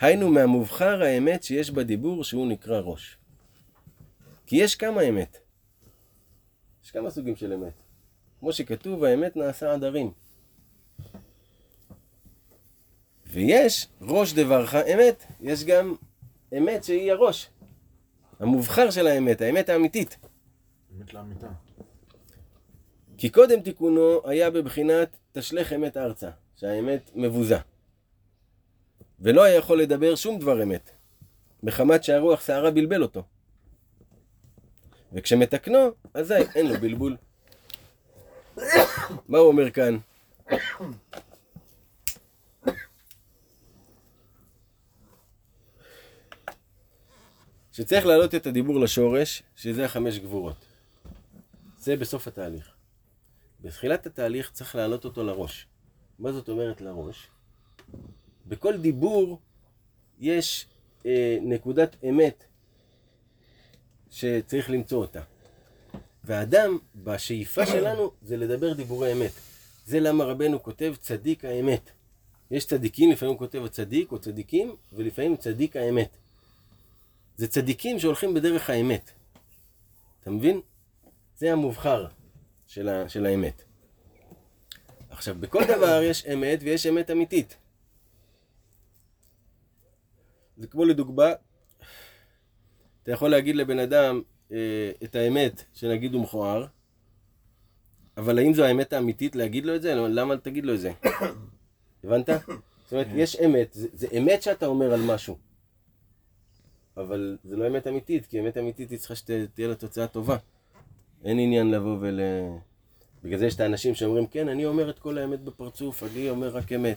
היינו 0.00 0.30
מהמובחר 0.30 1.02
האמת 1.02 1.42
שיש 1.42 1.70
בדיבור 1.70 2.24
שהוא 2.24 2.46
נקרא 2.46 2.80
ראש. 2.80 3.16
כי 4.46 4.56
יש 4.56 4.76
כמה 4.76 5.02
אמת. 5.02 5.36
יש 6.84 6.90
כמה 6.90 7.10
סוגים 7.10 7.36
של 7.36 7.52
אמת. 7.52 7.82
כמו 8.40 8.52
שכתוב, 8.52 9.04
האמת 9.04 9.36
נעשה 9.36 9.72
עדרים. 9.72 10.12
ויש 13.26 13.88
ראש 14.00 14.32
דברך 14.32 14.74
אמת, 14.74 15.24
יש 15.40 15.64
גם 15.64 15.94
אמת 16.58 16.84
שהיא 16.84 17.12
הראש. 17.12 17.48
המובחר 18.40 18.90
של 18.90 19.06
האמת, 19.06 19.40
האמת 19.40 19.68
האמיתית. 19.68 20.16
אמת 20.96 21.14
לאמיתה. 21.14 21.46
כי 23.18 23.30
קודם 23.30 23.60
תיקונו 23.60 24.20
היה 24.24 24.50
בבחינת 24.50 25.16
תשלך 25.32 25.72
אמת 25.72 25.96
ארצה, 25.96 26.30
שהאמת 26.56 27.10
מבוזה. 27.14 27.58
ולא 29.20 29.42
היה 29.42 29.56
יכול 29.56 29.80
לדבר 29.80 30.14
שום 30.14 30.38
דבר 30.38 30.62
אמת, 30.62 30.90
מחמת 31.62 32.04
שהרוח 32.04 32.46
שערה 32.46 32.70
בלבל 32.70 33.02
אותו. 33.02 33.22
וכשמתקנו, 35.12 35.90
אזי 36.14 36.34
אין 36.54 36.66
לו 36.66 36.74
בלבול. 36.80 37.16
מה 39.28 39.38
הוא 39.38 39.48
אומר 39.48 39.70
כאן? 39.70 39.96
שצריך 47.74 48.06
להעלות 48.06 48.34
את 48.34 48.46
הדיבור 48.46 48.80
לשורש, 48.80 49.42
שזה 49.56 49.84
החמש 49.84 50.18
גבורות. 50.18 50.64
זה 51.78 51.96
בסוף 51.96 52.28
התהליך. 52.28 52.70
בתחילת 53.60 54.06
התהליך 54.06 54.50
צריך 54.52 54.74
להעלות 54.74 55.04
אותו 55.04 55.24
לראש. 55.24 55.66
מה 56.18 56.32
זאת 56.32 56.48
אומרת 56.48 56.80
לראש? 56.80 57.28
בכל 58.46 58.76
דיבור 58.76 59.38
יש 60.20 60.66
אה, 61.06 61.38
נקודת 61.42 61.96
אמת 62.08 62.44
שצריך 64.10 64.70
למצוא 64.70 65.00
אותה. 65.00 65.20
והאדם, 66.24 66.78
בשאיפה 66.96 67.66
שלנו, 67.66 68.10
זה 68.22 68.36
לדבר 68.36 68.72
דיבורי 68.72 69.12
אמת. 69.12 69.32
זה 69.86 70.00
למה 70.00 70.24
רבנו 70.24 70.62
כותב 70.62 70.94
צדיק 71.00 71.44
האמת. 71.44 71.90
יש 72.50 72.66
צדיקים, 72.66 73.10
לפעמים 73.10 73.32
הוא 73.32 73.38
כותב 73.38 73.64
הצדיק 73.64 74.12
או 74.12 74.18
צדיקים, 74.18 74.76
ולפעמים 74.92 75.36
צדיק 75.36 75.76
האמת. 75.76 76.16
זה 77.36 77.48
צדיקים 77.48 77.98
שהולכים 77.98 78.34
בדרך 78.34 78.70
האמת. 78.70 79.10
אתה 80.20 80.30
מבין? 80.30 80.60
זה 81.36 81.52
המובחר 81.52 82.06
של, 82.66 82.88
ה, 82.88 83.08
של 83.08 83.26
האמת. 83.26 83.62
עכשיו, 85.10 85.36
בכל 85.40 85.64
דבר 85.76 86.02
יש 86.02 86.26
אמת 86.26 86.58
ויש 86.62 86.86
אמת 86.86 87.10
אמיתית. 87.10 87.56
זה 90.56 90.66
כמו 90.66 90.84
לדוגמה, 90.84 91.32
אתה 93.02 93.12
יכול 93.12 93.30
להגיד 93.30 93.56
לבן 93.56 93.78
אדם 93.78 94.22
אה, 94.52 94.90
את 95.04 95.14
האמת, 95.14 95.64
שנגיד 95.72 96.14
הוא 96.14 96.22
מכוער, 96.22 96.66
אבל 98.16 98.38
האם 98.38 98.54
זו 98.54 98.64
האמת 98.64 98.92
האמיתית 98.92 99.36
להגיד 99.36 99.66
לו 99.66 99.76
את 99.76 99.82
זה? 99.82 99.94
למה 99.94 100.36
תגיד 100.36 100.64
לו 100.64 100.74
את 100.74 100.80
זה? 100.80 100.92
הבנת? 102.04 102.28
זאת 102.84 102.92
אומרת, 102.92 103.06
יש 103.14 103.36
אמת, 103.36 103.72
זה, 103.72 103.88
זה 103.92 104.06
אמת 104.18 104.42
שאתה 104.42 104.66
אומר 104.66 104.92
על 104.92 105.00
משהו. 105.00 105.38
אבל 106.96 107.36
זה 107.44 107.56
לא 107.56 107.66
אמת 107.66 107.86
אמיתית, 107.86 108.26
כי 108.26 108.40
אמת 108.40 108.58
אמיתית 108.58 108.90
היא 108.90 108.98
צריכה 108.98 109.14
שתהיה 109.14 109.68
לה 109.68 109.74
תוצאה 109.74 110.06
טובה. 110.06 110.36
אין 111.24 111.38
עניין 111.38 111.70
לבוא 111.70 111.96
ול... 112.00 112.20
בגלל 113.24 113.38
זה 113.38 113.46
יש 113.46 113.54
את 113.54 113.60
האנשים 113.60 113.94
שאומרים, 113.94 114.26
כן, 114.26 114.48
אני 114.48 114.64
אומר 114.64 114.90
את 114.90 114.98
כל 114.98 115.18
האמת 115.18 115.40
בפרצוף, 115.40 116.02
אני 116.02 116.30
אומר 116.30 116.48
רק 116.48 116.72
אמת. 116.72 116.96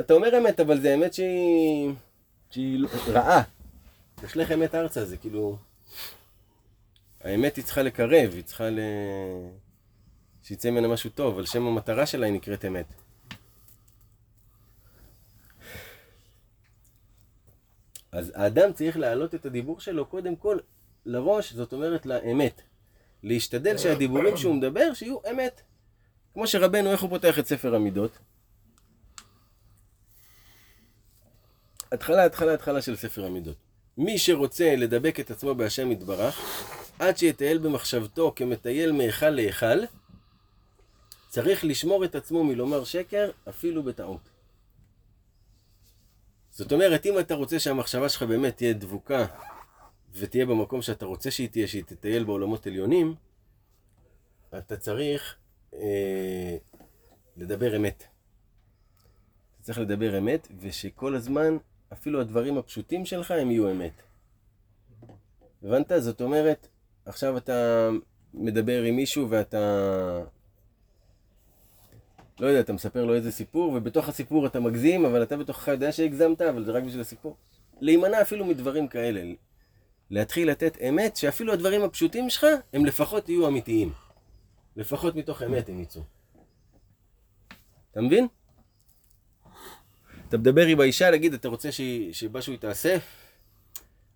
אתה 0.00 0.14
אומר 0.14 0.38
אמת, 0.38 0.60
אבל 0.60 0.80
זה 0.80 0.94
אמת 0.94 1.14
שהיא... 1.14 1.90
שהיא 2.50 2.86
רעה. 3.08 3.42
יש 4.24 4.36
לך 4.36 4.52
אמת 4.52 4.74
ארצה, 4.74 5.04
זה 5.04 5.16
כאילו... 5.16 5.56
האמת 7.20 7.56
היא 7.56 7.64
צריכה 7.64 7.82
לקרב, 7.82 8.32
היא 8.34 8.42
צריכה 8.42 8.70
ל... 8.70 8.80
שיצא 10.42 10.70
ממנה 10.70 10.88
משהו 10.88 11.10
טוב, 11.10 11.38
על 11.38 11.46
שם 11.46 11.66
המטרה 11.66 12.06
שלה 12.06 12.26
היא 12.26 12.34
נקראת 12.34 12.64
אמת. 12.64 12.86
אז 18.12 18.32
האדם 18.34 18.72
צריך 18.72 18.96
להעלות 18.96 19.34
את 19.34 19.46
הדיבור 19.46 19.80
שלו 19.80 20.06
קודם 20.06 20.36
כל 20.36 20.58
לראש, 21.06 21.52
זאת 21.52 21.72
אומרת 21.72 22.06
לאמת. 22.06 22.62
להשתדל 23.22 23.78
שהדיבורים 23.78 24.36
שהוא 24.36 24.54
מדבר 24.54 24.94
שיהיו 24.94 25.18
אמת. 25.30 25.60
כמו 26.32 26.46
שרבנו, 26.46 26.92
איך 26.92 27.00
הוא 27.00 27.10
פותח 27.10 27.38
את 27.38 27.46
ספר 27.46 27.74
המידות? 27.74 28.18
התחלה, 31.92 32.24
התחלה, 32.24 32.54
התחלה 32.54 32.82
של 32.82 32.96
ספר 32.96 33.24
המידות. 33.24 33.56
מי 33.98 34.18
שרוצה 34.18 34.76
לדבק 34.76 35.20
את 35.20 35.30
עצמו 35.30 35.54
בהשם 35.54 35.92
יתברך, 35.92 36.40
עד 36.98 37.16
שיטייל 37.18 37.58
במחשבתו 37.58 38.32
כמטייל 38.36 38.92
מהיכל 38.92 39.30
להיכל, 39.30 39.78
צריך 41.28 41.64
לשמור 41.64 42.04
את 42.04 42.14
עצמו 42.14 42.44
מלומר 42.44 42.84
שקר, 42.84 43.30
אפילו 43.48 43.82
בטעות. 43.82 44.29
זאת 46.60 46.72
אומרת, 46.72 47.06
אם 47.06 47.18
אתה 47.18 47.34
רוצה 47.34 47.58
שהמחשבה 47.58 48.08
שלך 48.08 48.22
באמת 48.22 48.56
תהיה 48.56 48.72
דבוקה 48.72 49.26
ותהיה 50.14 50.46
במקום 50.46 50.82
שאתה 50.82 51.06
רוצה 51.06 51.30
שהיא 51.30 51.48
תהיה, 51.48 51.66
שהיא 51.66 51.82
תטייל 51.86 52.24
בעולמות 52.24 52.66
עליונים, 52.66 53.14
אתה 54.58 54.76
צריך 54.76 55.36
אה, 55.74 56.56
לדבר 57.36 57.76
אמת. 57.76 58.04
אתה 59.54 59.62
צריך 59.62 59.78
לדבר 59.78 60.18
אמת, 60.18 60.48
ושכל 60.60 61.14
הזמן, 61.14 61.56
אפילו 61.92 62.20
הדברים 62.20 62.58
הפשוטים 62.58 63.06
שלך 63.06 63.30
הם 63.30 63.50
יהיו 63.50 63.70
אמת. 63.70 64.02
הבנת? 65.62 65.92
זאת 65.98 66.20
אומרת, 66.20 66.68
עכשיו 67.04 67.36
אתה 67.36 67.90
מדבר 68.34 68.82
עם 68.82 68.96
מישהו 68.96 69.30
ואתה... 69.30 70.22
לא 72.40 72.46
יודע, 72.46 72.60
אתה 72.60 72.72
מספר 72.72 73.04
לו 73.04 73.14
איזה 73.14 73.32
סיפור, 73.32 73.72
ובתוך 73.72 74.08
הסיפור 74.08 74.46
אתה 74.46 74.60
מגזים, 74.60 75.04
אבל 75.04 75.22
אתה 75.22 75.36
בתוכך 75.36 75.68
יודע 75.68 75.92
שהגזמת, 75.92 76.40
אבל 76.42 76.64
זה 76.64 76.72
רק 76.72 76.82
בשביל 76.82 77.00
הסיפור. 77.00 77.36
להימנע 77.80 78.22
אפילו 78.22 78.44
מדברים 78.44 78.88
כאלה. 78.88 79.22
להתחיל 80.10 80.50
לתת 80.50 80.76
אמת, 80.88 81.16
שאפילו 81.16 81.52
הדברים 81.52 81.82
הפשוטים 81.82 82.30
שלך, 82.30 82.46
הם 82.72 82.86
לפחות 82.86 83.28
יהיו 83.28 83.48
אמיתיים. 83.48 83.92
לפחות 84.76 85.16
מתוך 85.16 85.42
אמת 85.42 85.68
הם 85.68 85.80
יצאו. 85.80 86.02
אתה 87.92 88.00
מבין? 88.00 88.26
אתה 90.28 90.38
מדבר 90.38 90.66
עם 90.66 90.80
האישה, 90.80 91.10
להגיד, 91.10 91.34
אתה 91.34 91.48
רוצה 91.48 91.72
שהיא- 91.72 92.12
שמשהו 92.12 92.52
יתעשה? 92.52 92.96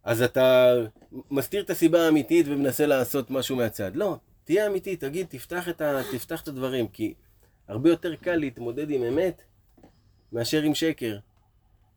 אז 0.05 0.23
אתה 0.23 0.75
מסתיר 1.31 1.63
את 1.63 1.71
הסיבה 1.71 2.07
האמיתית 2.07 2.47
ומנסה 2.49 2.87
לעשות 2.87 3.31
משהו 3.31 3.57
מהצד. 3.57 3.97
לא, 3.97 4.17
תהיה 4.45 4.67
אמיתי, 4.67 4.97
תגיד, 4.97 5.27
תפתח 5.31 5.69
את, 5.69 5.81
ה, 5.81 6.01
תפתח 6.13 6.43
את 6.43 6.49
הדברים, 6.49 6.89
כי 6.89 7.15
הרבה 7.69 7.91
יותר 7.91 8.17
קל 8.17 8.37
להתמודד 8.37 8.91
עם 8.91 9.03
אמת 9.03 9.43
מאשר 10.33 10.63
עם 10.63 10.75
שקר. 10.75 11.19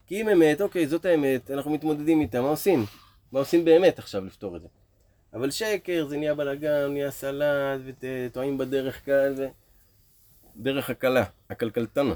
כי 0.07 0.21
אם 0.21 0.29
אמת, 0.29 0.61
אוקיי, 0.61 0.87
זאת 0.87 1.05
האמת, 1.05 1.51
אנחנו 1.51 1.71
מתמודדים 1.71 2.21
איתה, 2.21 2.41
מה 2.41 2.47
עושים? 2.47 2.85
מה 3.31 3.39
עושים 3.39 3.65
באמת 3.65 3.99
עכשיו 3.99 4.25
לפתור 4.25 4.55
את 4.55 4.61
זה? 4.61 4.67
אבל 5.33 5.51
שקר 5.51 6.07
זה 6.09 6.17
נהיה 6.17 6.35
בלאגן, 6.35 6.91
נהיה 6.91 7.11
סלט, 7.11 7.81
וטועים 7.83 8.57
בדרך 8.57 9.05
כאן, 9.05 9.33
ו... 9.37 9.47
דרך 10.55 10.89
הקלה, 10.89 11.23
הקלקלתנה. 11.49 12.13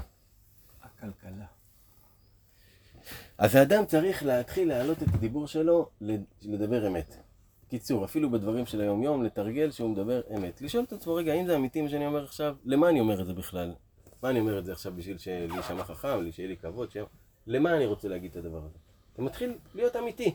הכלכלה. 0.82 1.44
אז 3.38 3.54
האדם 3.54 3.86
צריך 3.86 4.22
להתחיל 4.22 4.68
להעלות 4.68 5.02
את 5.02 5.08
הדיבור 5.14 5.46
שלו 5.46 5.88
לדבר 6.42 6.86
אמת. 6.86 7.16
קיצור, 7.72 8.04
אפילו 8.04 8.30
בדברים 8.30 8.66
של 8.66 8.80
היום-יום, 8.80 9.24
לתרגל 9.24 9.70
שהוא 9.70 9.90
מדבר 9.90 10.20
אמת. 10.36 10.62
לשאול 10.62 10.84
את 10.84 10.92
עצמו, 10.92 11.14
רגע, 11.14 11.32
האם 11.32 11.46
זה 11.46 11.56
אמיתי 11.56 11.82
מה 11.82 11.88
שאני 11.88 12.06
אומר 12.06 12.24
עכשיו? 12.24 12.56
למה 12.64 12.88
אני 12.88 13.00
אומר 13.00 13.20
את 13.20 13.26
זה 13.26 13.32
בכלל? 13.32 13.72
מה 14.22 14.30
אני 14.30 14.40
אומר 14.40 14.58
את 14.58 14.64
זה 14.64 14.72
עכשיו 14.72 14.92
בשביל 14.96 15.18
שלי 15.18 15.56
יישמע 15.56 15.84
חכם, 15.84 16.32
שיהיה 16.32 16.48
לי 16.48 16.56
כבוד? 16.56 16.90
ש... 16.90 16.96
למה 17.46 17.76
אני 17.76 17.86
רוצה 17.86 18.08
להגיד 18.08 18.30
את 18.30 18.36
הדבר 18.36 18.58
הזה? 18.58 18.78
אתה 19.12 19.22
מתחיל 19.22 19.54
להיות 19.74 19.96
אמיתי. 19.96 20.34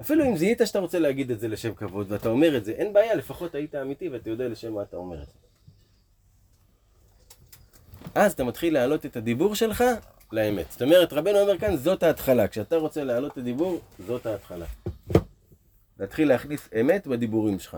אפילו 0.00 0.24
אם 0.24 0.36
זיהית 0.36 0.60
שאתה 0.64 0.78
רוצה 0.78 0.98
להגיד 0.98 1.30
את 1.30 1.40
זה 1.40 1.48
לשם 1.48 1.74
כבוד, 1.74 2.12
ואתה 2.12 2.28
אומר 2.28 2.56
את 2.56 2.64
זה, 2.64 2.72
אין 2.72 2.92
בעיה, 2.92 3.14
לפחות 3.14 3.54
היית 3.54 3.74
אמיתי 3.74 4.08
ואתה 4.08 4.30
יודע 4.30 4.48
לשם 4.48 4.74
מה 4.74 4.82
אתה 4.82 4.96
אומר 4.96 5.22
את 5.22 5.26
זה. 5.26 5.38
אז 8.14 8.32
אתה 8.32 8.44
מתחיל 8.44 8.74
להעלות 8.74 9.06
את 9.06 9.16
הדיבור 9.16 9.54
שלך 9.54 9.84
לאמת. 10.32 10.66
זאת 10.70 10.82
אומרת, 10.82 11.12
רבנו 11.12 11.40
אומר 11.40 11.58
כאן, 11.58 11.76
זאת 11.76 12.02
ההתחלה. 12.02 12.48
כשאתה 12.48 12.76
רוצה 12.76 13.04
להעלות 13.04 13.32
את 13.32 13.38
הדיבור, 13.38 13.80
זאת 14.06 14.26
ההתחלה. 14.26 14.66
להתחיל 16.00 16.28
להכניס 16.28 16.68
אמת 16.80 17.06
בדיבורים 17.06 17.58
שלך. 17.58 17.76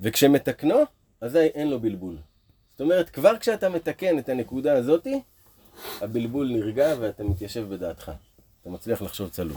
וכשמתקנו, 0.00 0.74
אזי 1.20 1.38
אין 1.38 1.70
לו 1.70 1.80
בלבול. 1.80 2.16
זאת 2.70 2.80
אומרת, 2.80 3.10
כבר 3.10 3.38
כשאתה 3.38 3.68
מתקן 3.68 4.18
את 4.18 4.28
הנקודה 4.28 4.76
הזאתי, 4.76 5.22
הבלבול 6.00 6.48
נרגע 6.52 6.94
ואתה 7.00 7.24
מתיישב 7.24 7.68
בדעתך. 7.74 8.12
אתה 8.62 8.70
מצליח 8.70 9.02
לחשוב 9.02 9.30
צלול. 9.30 9.56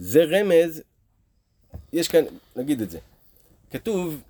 זה 0.00 0.24
רמז, 0.24 0.82
יש 1.92 2.08
כאן, 2.08 2.24
נגיד 2.56 2.80
את 2.80 2.90
זה, 2.90 2.98
כתוב 3.70 4.20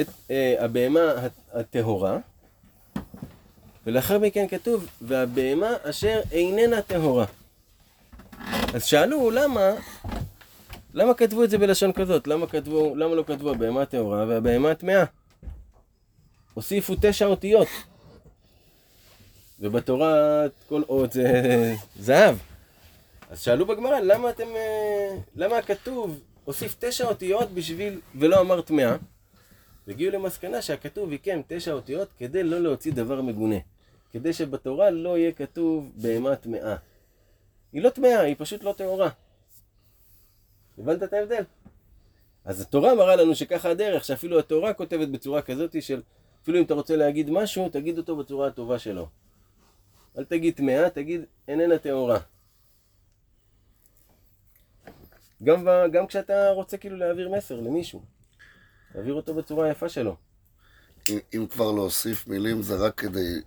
את 0.00 0.06
אה, 0.30 0.54
הבהמה 0.64 1.10
הט- 1.10 1.32
הטהורה, 1.52 2.18
ולאחר 3.86 4.18
מכן 4.18 4.48
כתוב, 4.48 4.86
והבהמה 5.02 5.70
אשר 5.82 6.20
איננה 6.32 6.82
טהורה. 6.82 7.26
אז 8.74 8.84
שאלו 8.84 9.30
למה, 9.30 9.70
למה 10.94 11.14
כתבו 11.14 11.44
את 11.44 11.50
זה 11.50 11.58
בלשון 11.58 11.92
כזאת? 11.92 12.26
למה, 12.26 12.46
כתבו, 12.46 12.96
למה 12.96 13.14
לא 13.14 13.24
כתבו 13.26 13.50
הבהמה 13.50 13.82
הטהורה 13.82 14.24
והבהמה 14.28 14.70
הטמאה? 14.70 15.04
הוסיפו 16.54 16.94
תשע 17.02 17.26
אותיות. 17.26 17.68
ובתורה 19.60 20.42
כל 20.68 20.82
אות 20.88 21.12
זה 21.12 21.74
זהב. 21.98 22.36
אז 23.30 23.40
שאלו 23.40 23.66
בגמרא, 23.66 24.00
למה 24.00 24.30
אתם... 24.30 24.48
אה, 24.56 25.16
למה 25.36 25.58
הכתוב 25.58 26.20
הוסיף 26.44 26.76
תשע 26.78 27.04
אותיות 27.04 27.50
בשביל... 27.50 28.00
ולא 28.14 28.40
אמר 28.40 28.60
טמאה? 28.60 28.96
והגיעו 29.86 30.12
למסקנה 30.12 30.62
שהכתוב 30.62 31.10
עיקם 31.10 31.40
תשע 31.46 31.72
אותיות 31.72 32.08
כדי 32.18 32.42
לא 32.42 32.60
להוציא 32.60 32.92
דבר 32.92 33.20
מגונה. 33.20 33.56
כדי 34.12 34.32
שבתורה 34.32 34.90
לא 34.90 35.18
יהיה 35.18 35.32
כתוב 35.32 35.92
בהמה 35.96 36.36
טמאה. 36.36 36.76
היא 37.72 37.82
לא 37.82 37.90
טמאה, 37.90 38.20
היא 38.20 38.34
פשוט 38.38 38.62
לא 38.62 38.72
טהורה. 38.72 39.08
הבנת 40.78 41.02
את 41.02 41.12
ההבדל? 41.12 41.42
אז 42.44 42.60
התורה 42.60 42.94
מראה 42.94 43.16
לנו 43.16 43.34
שככה 43.34 43.70
הדרך, 43.70 44.04
שאפילו 44.04 44.38
התורה 44.38 44.74
כותבת 44.74 45.08
בצורה 45.08 45.42
כזאת 45.42 45.82
של... 45.82 46.02
אפילו 46.42 46.58
אם 46.58 46.64
אתה 46.64 46.74
רוצה 46.74 46.96
להגיד 46.96 47.30
משהו, 47.30 47.68
תגיד 47.68 47.98
אותו 47.98 48.16
בצורה 48.16 48.46
הטובה 48.46 48.78
שלו. 48.78 49.08
אל 50.18 50.24
תגיד 50.24 50.54
טמאה, 50.54 50.90
תגיד 50.90 51.24
איננה 51.48 51.78
טהורה. 51.78 52.18
גם, 55.44 55.64
ב- 55.64 55.86
גם 55.92 56.06
כשאתה 56.06 56.50
רוצה 56.50 56.76
כאילו 56.76 56.96
להעביר 56.96 57.28
מסר 57.28 57.60
למישהו, 57.60 58.02
תעביר 58.92 59.14
אותו 59.14 59.34
בצורה 59.34 59.66
היפה 59.66 59.88
שלו. 59.88 60.16
אם, 61.10 61.18
אם 61.34 61.46
כבר 61.50 61.72
להוסיף 61.72 62.26
מילים 62.26 62.62
זה 62.62 62.76
רק 62.76 62.94
כדי 63.00 63.40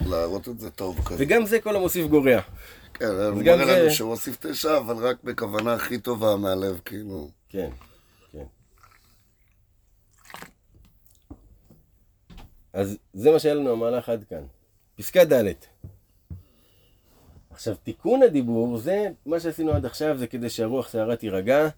להראות 0.00 0.48
את 0.48 0.60
זה 0.60 0.70
טוב 0.70 1.04
כזה. 1.08 1.16
וגם 1.24 1.46
זה 1.46 1.60
כל 1.60 1.76
המוסיף 1.76 2.06
גורע. 2.06 2.40
כן, 2.94 3.04
הוא 3.04 3.42
מראה 3.42 3.56
זה- 3.66 3.82
לנו 3.82 3.90
שהוא 3.90 4.10
הוסיף 4.10 4.36
תשע, 4.46 4.76
אבל 4.78 5.06
רק 5.08 5.16
בכוונה 5.24 5.74
הכי 5.74 5.98
טובה 5.98 6.36
מהלב, 6.36 6.80
כאילו. 6.84 7.28
כן, 7.48 7.70
כן. 8.32 8.44
אז 12.72 12.96
זה 13.14 13.30
מה 13.30 13.38
שהיה 13.38 13.54
לנו 13.54 13.72
המהלך 13.72 14.08
עד 14.08 14.24
כאן. 14.28 14.42
פסקה 14.96 15.24
ד' 15.24 15.52
עכשיו, 17.54 17.74
תיקון 17.82 18.22
הדיבור, 18.22 18.78
זה 18.78 19.10
מה 19.26 19.40
שעשינו 19.40 19.72
עד 19.72 19.86
עכשיו, 19.86 20.18
זה 20.18 20.26
כדי 20.26 20.50
שהרוח 20.50 20.88
סערה 20.88 21.16
תירגע, 21.16 21.68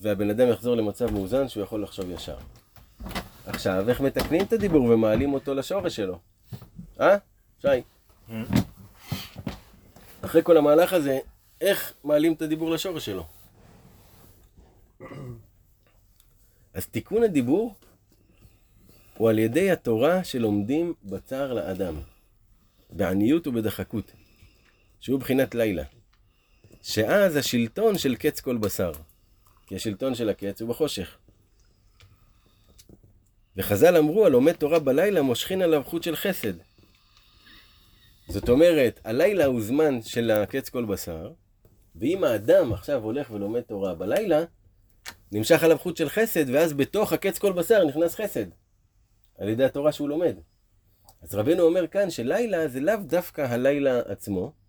והבן 0.00 0.30
אדם 0.30 0.48
יחזור 0.48 0.76
למצב 0.76 1.10
מאוזן 1.10 1.48
שהוא 1.48 1.62
יכול 1.62 1.82
לחשוב 1.82 2.10
ישר. 2.10 2.36
עכשיו, 3.46 3.88
איך 3.88 4.00
מתקנים 4.00 4.42
את 4.42 4.52
הדיבור 4.52 4.84
ומעלים 4.84 5.34
אותו 5.34 5.54
לשורש 5.54 5.96
שלו? 5.96 6.18
אה? 7.00 7.16
שי? 7.62 7.82
אחרי 10.20 10.42
כל 10.42 10.56
המהלך 10.56 10.92
הזה, 10.92 11.18
איך 11.60 11.92
מעלים 12.04 12.32
את 12.32 12.42
הדיבור 12.42 12.70
לשורש 12.70 13.04
שלו? 13.06 13.26
אז 16.74 16.86
תיקון 16.86 17.22
הדיבור 17.22 17.74
הוא 19.16 19.30
על 19.30 19.38
ידי 19.38 19.70
התורה 19.70 20.24
שלומדים 20.24 20.94
בצער 21.04 21.52
לאדם, 21.52 21.94
בעניות 22.90 23.46
ובדחקות, 23.46 24.12
שהוא 25.02 25.20
בחינת 25.20 25.54
לילה. 25.54 25.82
שאז 26.82 27.36
השלטון 27.36 27.98
של 27.98 28.16
קץ 28.16 28.40
כל 28.40 28.56
בשר, 28.56 28.92
כי 29.66 29.76
השלטון 29.76 30.14
של 30.14 30.28
הקץ 30.28 30.60
הוא 30.60 30.68
בחושך. 30.68 31.18
וחז"ל 33.56 33.96
אמרו, 33.96 34.26
הלומד 34.26 34.52
תורה 34.52 34.78
בלילה 34.78 35.22
מושכין 35.22 35.62
עליו 35.62 35.82
חוט 35.84 36.02
של 36.02 36.16
חסד. 36.16 36.52
זאת 38.28 38.48
אומרת, 38.48 39.00
הלילה 39.04 39.44
הוא 39.44 39.60
זמן 39.60 40.02
של 40.02 40.30
הקץ 40.30 40.68
כל 40.68 40.84
בשר, 40.84 41.32
ואם 41.96 42.24
האדם 42.24 42.72
עכשיו 42.72 43.02
הולך 43.02 43.30
ולומד 43.30 43.60
תורה 43.60 43.94
בלילה, 43.94 44.44
נמשך 45.32 45.62
עליו 45.62 45.78
חוט 45.78 45.96
של 45.96 46.08
חסד, 46.08 46.50
ואז 46.50 46.72
בתוך 46.72 47.12
הקץ 47.12 47.38
כל 47.38 47.52
בשר 47.52 47.84
נכנס 47.84 48.14
חסד, 48.14 48.46
על 49.38 49.48
ידי 49.48 49.64
התורה 49.64 49.92
שהוא 49.92 50.08
לומד. 50.08 50.36
אז 51.22 51.34
רבנו 51.34 51.62
אומר 51.62 51.86
כאן 51.86 52.10
שלילה 52.10 52.68
זה 52.68 52.80
לאו 52.80 52.96
דווקא 52.96 53.40
הלילה 53.40 54.00
עצמו, 54.00 54.61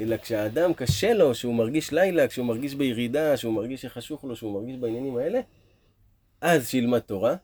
אלא 0.00 0.16
כשהאדם 0.16 0.74
קשה 0.74 1.14
לו, 1.14 1.34
שהוא 1.34 1.54
מרגיש 1.54 1.92
לילה, 1.92 2.28
כשהוא 2.28 2.46
מרגיש 2.46 2.74
בירידה, 2.74 3.36
שהוא 3.36 3.54
מרגיש 3.54 3.82
שחשוך 3.82 4.24
לו, 4.24 4.36
שהוא 4.36 4.54
מרגיש 4.54 4.76
בעניינים 4.76 5.16
האלה, 5.16 5.40
אז 6.40 6.68
שילמד 6.68 6.98
תורה, 6.98 7.36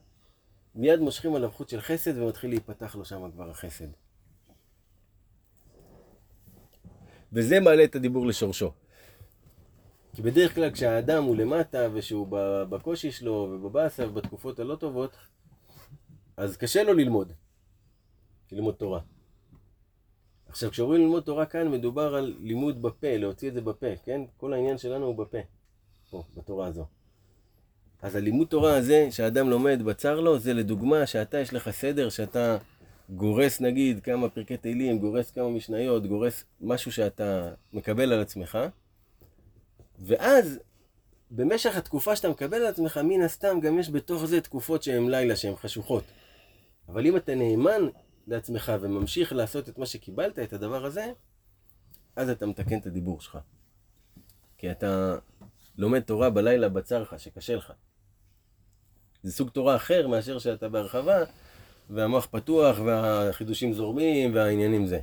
מיד 0.74 1.00
מושכים 1.00 1.34
עליו 1.34 1.50
חוט 1.50 1.68
של 1.68 1.80
חסד 1.80 2.18
ומתחיל 2.18 2.50
להיפתח 2.50 2.96
לו 2.96 3.04
שם 3.04 3.30
כבר 3.30 3.50
החסד. 3.50 3.88
וזה 7.32 7.60
מעלה 7.60 7.84
את 7.84 7.94
הדיבור 7.94 8.26
לשורשו. 8.26 8.72
כי 10.14 10.22
בדרך 10.22 10.54
כלל 10.54 10.70
כשהאדם 10.70 11.24
הוא 11.24 11.36
למטה 11.36 11.88
ושהוא 11.92 12.26
בקושי 12.68 13.12
שלו 13.12 13.32
ובבאסה 13.32 14.08
ובתקופות 14.08 14.58
הלא 14.58 14.76
טובות, 14.76 15.16
אז 16.36 16.56
קשה 16.56 16.82
לו 16.82 16.94
ללמוד, 16.94 17.32
ללמוד 18.52 18.74
תורה. 18.74 19.00
עכשיו 20.56 20.70
כשאומרים 20.70 21.00
ללמוד 21.00 21.22
תורה 21.22 21.46
כאן 21.46 21.68
מדובר 21.68 22.14
על 22.14 22.34
לימוד 22.40 22.82
בפה, 22.82 23.16
להוציא 23.16 23.48
את 23.48 23.54
זה 23.54 23.60
בפה, 23.60 23.86
כן? 24.04 24.20
כל 24.36 24.52
העניין 24.52 24.78
שלנו 24.78 25.06
הוא 25.06 25.14
בפה, 25.14 25.38
פה, 26.10 26.22
בתורה 26.36 26.66
הזו. 26.66 26.84
אז 28.02 28.16
הלימוד 28.16 28.46
תורה 28.48 28.76
הזה 28.76 29.08
שאדם 29.10 29.50
לומד 29.50 29.82
בצר 29.82 30.20
לו, 30.20 30.38
זה 30.38 30.54
לדוגמה 30.54 31.06
שאתה 31.06 31.38
יש 31.38 31.54
לך 31.54 31.70
סדר, 31.70 32.08
שאתה 32.08 32.56
גורס 33.10 33.60
נגיד 33.60 34.00
כמה 34.00 34.28
פרקי 34.28 34.56
תהילים, 34.56 34.98
גורס 34.98 35.30
כמה 35.30 35.48
משניות, 35.48 36.06
גורס 36.06 36.44
משהו 36.60 36.92
שאתה 36.92 37.50
מקבל 37.72 38.12
על 38.12 38.20
עצמך, 38.20 38.58
ואז 39.98 40.58
במשך 41.30 41.76
התקופה 41.76 42.16
שאתה 42.16 42.28
מקבל 42.28 42.56
על 42.56 42.66
עצמך, 42.66 43.00
מן 43.04 43.22
הסתם 43.22 43.60
גם 43.60 43.78
יש 43.78 43.90
בתוך 43.90 44.26
זה 44.26 44.40
תקופות 44.40 44.82
שהן 44.82 45.08
לילה, 45.08 45.36
שהן 45.36 45.56
חשוכות. 45.56 46.04
אבל 46.88 47.06
אם 47.06 47.16
אתה 47.16 47.34
נאמן 47.34 47.88
לעצמך 48.26 48.72
וממשיך 48.80 49.32
לעשות 49.32 49.68
את 49.68 49.78
מה 49.78 49.86
שקיבלת, 49.86 50.38
את 50.38 50.52
הדבר 50.52 50.84
הזה, 50.84 51.12
אז 52.16 52.28
אתה 52.30 52.46
מתקן 52.46 52.78
את 52.78 52.86
הדיבור 52.86 53.20
שלך. 53.20 53.38
כי 54.58 54.70
אתה 54.70 55.16
לומד 55.78 56.00
תורה 56.00 56.30
בלילה 56.30 56.68
בצר 56.68 57.02
לך, 57.02 57.14
שקשה 57.18 57.56
לך. 57.56 57.72
זה 59.22 59.32
סוג 59.32 59.50
תורה 59.50 59.76
אחר 59.76 60.08
מאשר 60.08 60.38
שאתה 60.38 60.68
בהרחבה, 60.68 61.24
והמוח 61.90 62.26
פתוח, 62.30 62.78
והחידושים 62.78 63.72
זורמים, 63.72 64.34
והעניינים 64.34 64.86
זה. 64.86 65.00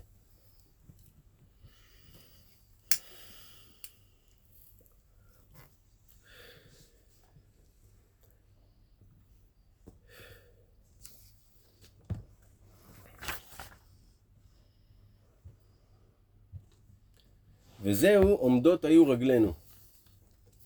וזהו 17.83 18.35
עומדות 18.35 18.85
היו 18.85 19.07
רגלינו. 19.07 19.53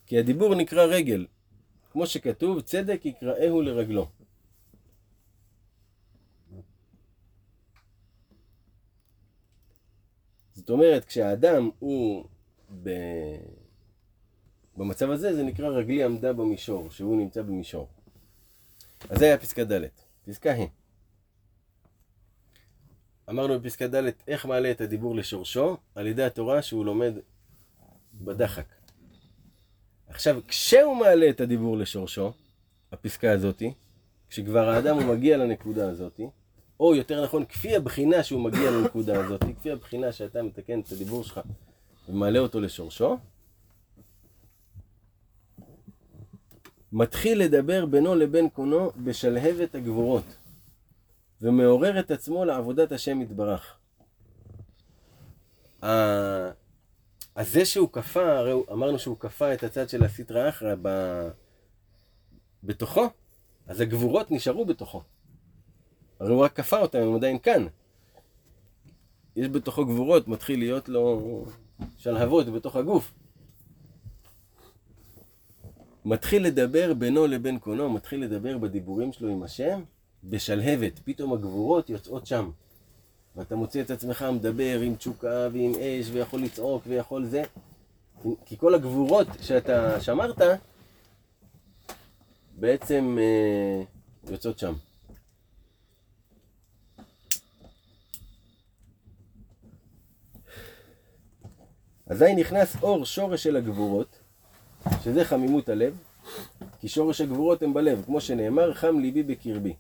כי 0.06 0.20
הדיבור 0.20 0.56
נקרא 0.56 0.84
רגל, 0.84 1.26
כמו 1.92 2.08
שכתוב, 2.08 2.62
צדק 2.62 3.06
יקראהו 3.06 3.62
לרגלו. 3.62 4.08
זאת 10.54 10.70
אומרת, 10.70 11.06
כשהאדם 11.06 11.70
הוא 11.80 12.26
ב... 12.84 12.90
במצב 14.78 15.10
הזה, 15.10 15.36
זה 15.36 15.44
נקרא 15.44 15.68
רגלי 15.68 16.04
עמדה 16.04 16.34
במישור, 16.34 16.90
שהוא 16.90 17.18
נמצא 17.18 17.42
במישור. 17.42 17.88
אז 19.10 19.20
זה 19.20 19.26
היה 19.26 19.38
פסקה 19.38 19.64
ד'. 19.64 19.88
פסקה 20.26 20.52
ה'. 20.52 20.87
אמרנו 23.30 23.60
בפסקה 23.60 23.88
ד' 23.88 24.10
איך 24.28 24.46
מעלה 24.46 24.72
את 24.72 24.82
הדיבור 24.82 25.16
לשורשו? 25.16 25.78
על 25.96 26.08
ידי 26.08 26.24
התורה 26.24 26.62
שהוא 26.62 26.86
לומד 26.86 27.14
בדחק. 28.14 28.66
עכשיו, 30.08 30.40
כשהוא 30.48 30.96
מעלה 30.96 31.30
את 31.30 31.42
הדיבור 31.42 31.78
לשורשו, 31.78 32.32
הפסקה 32.92 33.32
הזאתי, 33.32 33.74
כשכבר 34.30 34.70
האדם 34.70 34.96
הוא 34.96 35.04
מגיע 35.04 35.38
לנקודה 35.38 35.90
הזאתי, 35.90 36.28
או 36.80 36.96
יותר 36.96 37.24
נכון, 37.24 37.46
כפי 37.46 37.76
הבחינה 37.76 38.24
שהוא 38.24 38.42
מגיע 38.42 38.72
לנקודה 38.72 39.26
הזאתי, 39.26 39.56
כפי 39.56 39.72
הבחינה 39.72 40.12
שאתה 40.12 40.44
מתקן 40.44 40.80
את 40.80 40.92
הדיבור 40.92 41.24
שלך 41.24 41.42
ומעלה 42.10 42.40
אותו 42.40 42.60
לשורשו, 42.60 43.18
מתחיל 46.92 47.40
לדבר 47.40 47.86
בינו 47.86 48.16
לבין 48.16 48.50
קונו 48.50 48.92
בשלהבת 49.04 49.76
הגבורות. 49.76 50.37
ומעורר 51.42 52.00
את 52.00 52.12
עצמו 52.12 52.46
לעבודת 52.46 52.92
השם 52.92 53.22
יתברך. 53.22 53.78
אז 57.36 57.52
זה 57.54 57.66
שהוא 57.66 57.90
כפה, 57.92 58.38
הרי 58.38 58.54
אמרנו 58.72 59.00
שהוא 59.00 59.18
כפה 59.20 59.54
את 59.54 59.64
הצד 59.64 59.90
של 59.90 60.04
הסטרא 60.04 60.50
אחרא 60.50 60.76
ב... 60.82 60.90
בתוכו, 62.64 63.10
אז 63.68 63.82
הגבורות 63.82 64.32
נשארו 64.32 64.66
בתוכו. 64.66 65.04
הרי 66.20 66.34
הוא 66.34 66.44
רק 66.44 66.54
כפה 66.54 66.80
אותם, 66.80 67.00
הם 67.00 67.16
עדיין 67.16 67.40
כאן. 67.40 67.68
יש 69.36 69.48
בתוכו 69.48 69.86
גבורות, 69.86 70.28
מתחיל 70.28 70.60
להיות 70.60 70.90
לו 70.90 71.46
שלהבות 71.98 72.48
בתוך 72.48 72.76
הגוף. 72.76 73.14
מתחיל 76.06 76.44
לדבר 76.44 76.94
בינו 76.94 77.28
לבין 77.28 77.60
קונו, 77.60 77.90
מתחיל 77.90 78.24
לדבר 78.24 78.58
בדיבורים 78.58 79.14
שלו 79.14 79.30
עם 79.30 79.44
השם, 79.44 79.84
בשלהבת, 80.24 81.00
פתאום 81.04 81.34
הגבורות 81.34 81.90
יוצאות 81.90 82.28
שם. 82.28 82.52
ואתה 83.36 83.56
מוצא 83.56 83.82
את 83.82 83.92
עצמך 83.92 84.26
מדבר 84.34 84.80
עם 84.80 84.96
תשוקה 84.96 85.48
ועם 85.54 85.72
אש 85.72 86.10
ויכול 86.12 86.42
לצעוק 86.42 86.84
ויכול 86.88 87.26
זה. 87.26 87.44
כי 88.46 88.58
כל 88.58 88.76
הגבורות 88.76 89.28
שאתה 89.42 90.02
שמרת 90.02 90.42
בעצם 92.56 93.18
אה, 93.20 93.84
יוצאות 94.32 94.60
שם. 94.60 94.74
אזי 102.10 102.36
נכנס 102.36 102.76
אור 102.84 103.06
שורש 103.06 103.44
של 103.44 103.56
הגבורות, 103.56 104.20
שזה 105.04 105.26
חמימות 105.26 105.70
הלב, 105.70 105.98
כי 106.80 106.88
שורש 106.88 107.22
הגבורות 107.22 107.64
הם 107.64 107.74
בלב, 107.74 108.04
כמו 108.06 108.22
שנאמר, 108.22 108.74
חם 108.74 109.00
ליבי 109.00 109.24
בקרבי. 109.24 109.74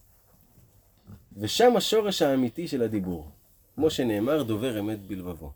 ושם 1.40 1.78
השורש 1.78 2.22
האמיתי 2.22 2.68
של 2.68 2.82
הדיבור. 2.82 3.32
כמו 3.76 3.90
שנאמר, 3.90 4.44
דובר 4.44 4.80
אמת 4.80 5.00
בלבבו. 5.00 5.52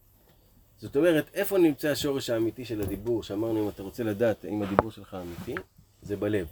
זאת 0.77 0.95
אומרת, 0.95 1.29
איפה 1.33 1.57
נמצא 1.57 1.89
השורש 1.89 2.29
האמיתי 2.29 2.65
של 2.65 2.81
הדיבור, 2.81 3.23
שאמרנו 3.23 3.63
אם 3.63 3.69
אתה 3.69 3.83
רוצה 3.83 4.03
לדעת 4.03 4.45
אם 4.45 4.63
הדיבור 4.63 4.91
שלך 4.91 5.17
אמיתי, 5.21 5.55
זה 6.01 6.17
בלב. 6.17 6.47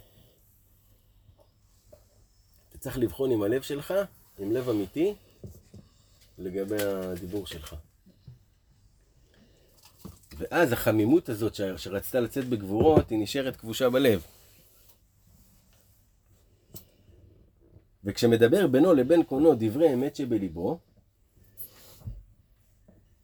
אתה 2.70 2.78
צריך 2.78 2.98
לבחון 2.98 3.30
עם 3.30 3.42
הלב 3.42 3.62
שלך, 3.62 3.94
עם 4.38 4.52
לב 4.52 4.68
אמיתי, 4.68 5.14
לגבי 6.38 6.82
הדיבור 6.82 7.46
שלך. 7.46 7.74
ואז 10.38 10.72
החמימות 10.72 11.28
הזאת 11.28 11.54
שרצתה 11.54 12.20
לצאת 12.20 12.44
בגבורות, 12.44 13.10
היא 13.10 13.18
נשארת 13.18 13.56
כבושה 13.56 13.90
בלב. 13.90 14.22
וכשמדבר 18.04 18.66
בינו 18.66 18.94
לבין 18.94 19.22
קונו 19.22 19.54
דברי 19.54 19.94
אמת 19.94 20.16
שבליבו, 20.16 20.78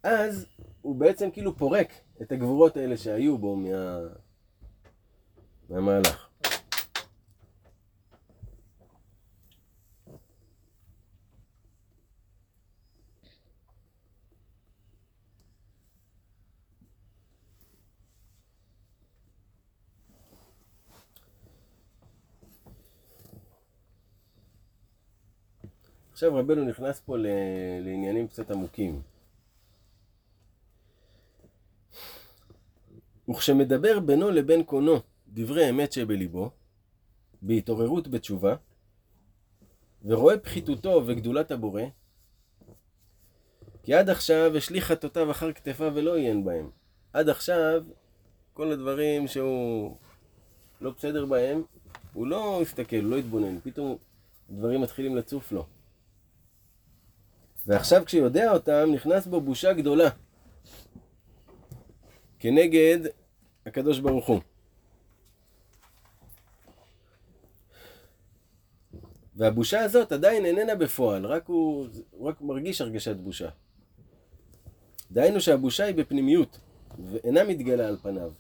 אז 0.03 0.47
הוא 0.83 0.97
בעצם 0.97 1.31
כאילו 1.31 1.57
פורק 1.57 1.89
את 2.23 2.33
הגבורות 2.33 2.77
האלה 2.77 2.97
שהיו 2.97 3.39
בו 3.39 3.57
מה... 3.57 3.99
מהמהלך. 5.71 6.26
עכשיו 26.17 26.35
רבנו 26.35 26.65
נכנס 26.65 27.01
פה 27.01 27.17
לעניינים 27.81 28.29
קצת 28.29 28.51
עמוקים. 28.51 29.03
וכשמדבר 33.29 34.01
בינו 34.01 34.31
לבין 34.31 34.65
קונו 34.65 35.01
דברי 35.29 35.71
אמת 35.71 35.93
שבליבו, 35.93 36.51
בהתעוררות 37.43 38.09
בתשובה, 38.09 38.57
ורואה 40.05 40.39
פחיתותו 40.39 41.03
וגדולת 41.07 41.51
הבורא, 41.51 41.83
כי 43.83 43.95
עד 43.95 44.11
עכשיו 44.11 44.57
השליך 44.57 44.85
חטאותיו 44.85 45.31
אחר 45.31 45.53
כתפיו 45.53 45.93
ולא 45.95 46.17
עיין 46.17 46.45
בהם. 46.45 46.71
עד 47.13 47.29
עכשיו, 47.29 47.85
כל 48.53 48.73
הדברים 48.73 49.29
שהוא 49.29 49.97
לא 50.81 50.91
בסדר 50.91 51.27
בהם, 51.27 51.63
הוא 52.13 52.27
לא 52.27 52.63
הסתכל, 52.63 52.97
הוא 52.97 53.11
לא 53.11 53.17
התבונן, 53.17 53.61
פתאום 53.61 53.97
דברים 54.51 54.81
מתחילים 54.81 55.17
לצוף 55.17 55.53
לו. 55.53 55.67
ועכשיו 57.67 58.05
כשיודע 58.05 58.53
אותם, 58.53 58.89
נכנס 58.95 59.27
בו 59.27 59.41
בושה 59.41 59.73
גדולה. 59.73 60.09
כנגד 62.39 62.99
הקדוש 63.67 63.99
ברוך 63.99 64.27
הוא. 64.27 64.41
והבושה 69.37 69.81
הזאת 69.81 70.13
עדיין 70.13 70.45
איננה 70.45 70.75
בפועל, 70.75 71.27
רק 71.27 71.47
הוא, 71.47 71.89
הוא 72.11 72.29
רק 72.29 72.41
מרגיש 72.41 72.81
הרגשת 72.81 73.17
בושה. 73.17 73.49
דהיינו 75.11 75.41
שהבושה 75.41 75.85
היא 75.85 75.95
בפנימיות, 75.95 76.59
ואינה 77.11 77.45
מתגלה 77.45 77.89
על 77.89 77.97
פניו. 78.03 78.33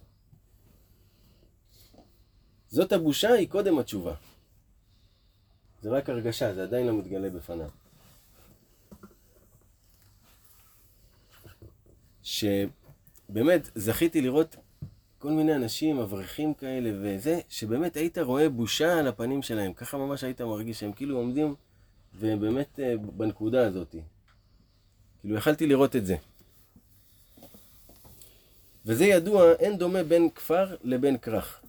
זאת 2.68 2.92
הבושה 2.92 3.32
היא 3.32 3.48
קודם 3.48 3.78
התשובה. 3.78 4.14
זה 5.82 5.90
רק 5.90 6.10
הרגשה, 6.10 6.54
זה 6.54 6.62
עדיין 6.62 6.86
לא 6.86 6.92
מתגלה 6.98 7.30
בפניו. 7.30 7.70
שבאמת 12.26 13.70
זכיתי 13.74 14.20
לראות 14.20 14.56
כל 15.18 15.30
מיני 15.30 15.54
אנשים, 15.54 15.98
אברכים 15.98 16.54
כאלה 16.54 16.90
וזה, 17.02 17.40
שבאמת 17.48 17.96
היית 17.96 18.18
רואה 18.18 18.48
בושה 18.48 18.98
על 18.98 19.08
הפנים 19.08 19.42
שלהם, 19.42 19.72
ככה 19.72 19.96
ממש 19.96 20.24
היית 20.24 20.40
מרגיש 20.40 20.80
שהם 20.80 20.92
כאילו 20.92 21.16
עומדים, 21.16 21.54
ובאמת 22.14 22.80
אה, 22.80 22.96
בנקודה 22.96 23.66
הזאת. 23.66 23.96
כאילו 25.20 25.36
יכלתי 25.36 25.66
לראות 25.66 25.96
את 25.96 26.06
זה. 26.06 26.16
וזה 28.86 29.04
ידוע, 29.04 29.52
אין 29.52 29.78
דומה 29.78 30.02
בין 30.02 30.30
כפר 30.30 30.76
לבין 30.84 31.18
כרך. 31.18 31.60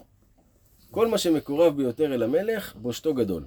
כל 0.91 1.08
מה 1.08 1.18
שמקורב 1.18 1.78
ביותר 1.78 2.14
אל 2.14 2.24
המלך, 2.24 2.76
בושתו 2.76 3.14
גדול. 3.14 3.43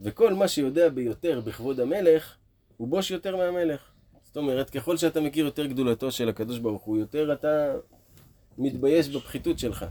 וכל 0.00 0.34
מה 0.34 0.48
שיודע 0.48 0.88
ביותר 0.88 1.40
בכבוד 1.40 1.80
המלך, 1.80 2.36
הוא 2.76 2.88
בוש 2.88 3.10
יותר 3.10 3.36
מהמלך. 3.36 3.95
זאת 4.36 4.42
אומרת, 4.42 4.70
ככל 4.70 4.96
שאתה 4.96 5.20
מכיר 5.20 5.44
יותר 5.44 5.66
גדולתו 5.66 6.10
של 6.10 6.28
הקדוש 6.28 6.58
ברוך 6.58 6.82
הוא, 6.82 6.98
יותר 6.98 7.32
אתה 7.32 7.74
מתבייש 8.58 9.08
בפחיתות 9.08 9.58
שלך. 9.58 9.84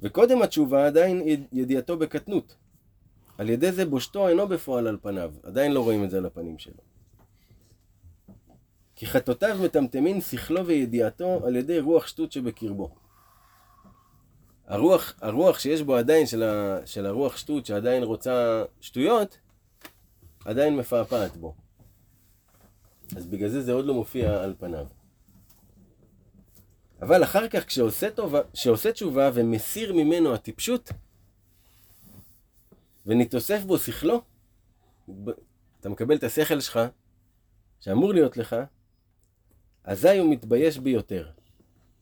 וקודם 0.00 0.42
התשובה 0.42 0.86
עדיין 0.86 1.22
ידיעתו 1.52 1.96
בקטנות. 1.96 2.56
על 3.38 3.50
ידי 3.50 3.72
זה 3.72 3.86
בושתו 3.86 4.28
אינו 4.28 4.48
בפועל 4.48 4.86
על 4.86 4.98
פניו, 5.02 5.32
עדיין 5.42 5.72
לא 5.72 5.80
רואים 5.80 6.04
את 6.04 6.10
זה 6.10 6.18
על 6.18 6.26
הפנים 6.26 6.58
שלו. 6.58 6.82
כי 8.96 9.06
חטאותיו 9.06 9.58
מטמטמין 9.64 10.20
שכלו 10.20 10.66
וידיעתו 10.66 11.40
על 11.46 11.56
ידי 11.56 11.80
רוח 11.80 12.06
שטות 12.06 12.32
שבקרבו. 12.32 12.90
הרוח, 14.66 15.14
הרוח 15.20 15.58
שיש 15.58 15.82
בו 15.82 15.96
עדיין, 15.96 16.26
של, 16.26 16.42
ה, 16.42 16.78
של 16.86 17.06
הרוח 17.06 17.36
שטות 17.36 17.66
שעדיין 17.66 18.02
רוצה 18.02 18.64
שטויות, 18.80 19.38
עדיין 20.44 20.76
מפעפעת 20.76 21.36
בו. 21.36 21.54
אז 23.16 23.26
בגלל 23.26 23.48
זה 23.48 23.62
זה 23.62 23.72
עוד 23.72 23.84
לא 23.84 23.94
מופיע 23.94 24.42
על 24.42 24.54
פניו. 24.58 24.86
אבל 27.02 27.24
אחר 27.24 27.48
כך 27.48 27.66
כשעושה, 27.66 28.10
טובה, 28.10 28.40
כשעושה 28.52 28.92
תשובה 28.92 29.30
ומסיר 29.34 29.92
ממנו 29.92 30.34
הטיפשות, 30.34 30.90
ונתאסף 33.06 33.62
בו 33.62 33.78
שכלו, 33.78 34.22
אתה 35.80 35.88
מקבל 35.88 36.16
את 36.16 36.24
השכל 36.24 36.60
שלך, 36.60 36.80
שאמור 37.80 38.14
להיות 38.14 38.36
לך, 38.36 38.56
אזי 39.84 40.18
הוא 40.18 40.32
מתבייש 40.32 40.78
ביותר, 40.78 41.30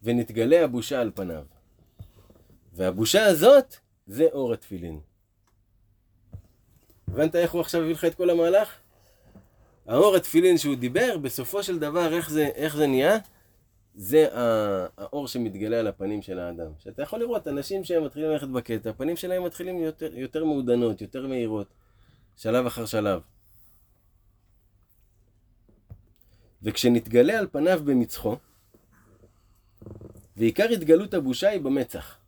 ונתגלה 0.02 0.64
הבושה 0.64 1.00
על 1.00 1.10
פניו. 1.14 1.44
והבושה 2.72 3.26
הזאת, 3.26 3.76
זה 4.06 4.26
אור 4.32 4.52
התפילין. 4.52 5.00
הבנת 7.12 7.36
איך 7.36 7.52
הוא 7.52 7.60
עכשיו 7.60 7.80
הביא 7.80 7.92
לך 7.92 8.04
את 8.04 8.14
כל 8.14 8.30
המהלך? 8.30 8.68
האור 9.86 10.16
התפילין 10.16 10.58
שהוא 10.58 10.76
דיבר, 10.76 11.18
בסופו 11.18 11.62
של 11.62 11.78
דבר, 11.78 12.12
איך 12.12 12.30
זה, 12.30 12.46
איך 12.46 12.76
זה 12.76 12.86
נהיה? 12.86 13.18
זה 13.94 14.28
האור 14.96 15.28
שמתגלה 15.28 15.78
על 15.78 15.86
הפנים 15.86 16.22
של 16.22 16.38
האדם. 16.38 16.70
שאתה 16.78 17.02
יכול 17.02 17.20
לראות 17.20 17.48
אנשים 17.48 17.84
שהם 17.84 18.04
מתחילים 18.04 18.30
ללכת 18.30 18.48
בקטע, 18.48 18.90
הפנים 18.90 19.16
שלהם 19.16 19.44
מתחילים 19.44 19.78
יותר, 19.78 20.10
יותר 20.14 20.44
מעודנות, 20.44 21.00
יותר 21.00 21.26
מהירות, 21.26 21.66
שלב 22.36 22.66
אחר 22.66 22.86
שלב. 22.86 23.20
וכשנתגלה 26.62 27.38
על 27.38 27.46
פניו 27.52 27.80
במצחו, 27.84 28.36
ועיקר 30.36 30.68
התגלות 30.68 31.14
הבושה 31.14 31.48
היא 31.48 31.60
במצח. 31.60 32.19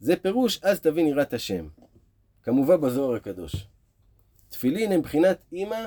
זה 0.00 0.16
פירוש, 0.16 0.60
אז 0.62 0.80
תבין 0.80 1.06
יראת 1.06 1.34
השם. 1.34 1.68
כמובן 2.42 2.80
בזוהר 2.80 3.14
הקדוש. 3.14 3.68
תפילין 4.48 4.92
הם 4.92 5.02
בחינת 5.02 5.38
אימא 5.52 5.86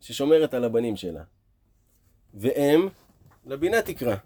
ששומרת 0.00 0.54
על 0.54 0.64
הבנים 0.64 0.96
שלה. 0.96 1.24
ואם 2.34 2.88
לבינה 3.46 3.82
תקרא. 3.82 4.16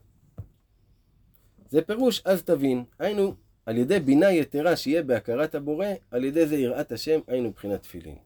זה 1.69 1.83
פירוש, 1.83 2.23
אז 2.25 2.43
תבין. 2.43 2.85
היינו, 2.99 3.35
על 3.67 3.77
ידי 3.77 4.01
בינה 4.01 4.33
יתרה 4.33 4.77
שיהיה 4.77 5.03
בהכרת 5.03 5.55
הבורא, 5.55 5.87
על 6.11 6.25
ידי 6.25 6.47
זה 6.47 6.57
יראת 6.57 6.93
השם, 6.93 7.21
היינו 7.27 7.51
בחינת 7.51 7.83
תפילין. 7.83 8.17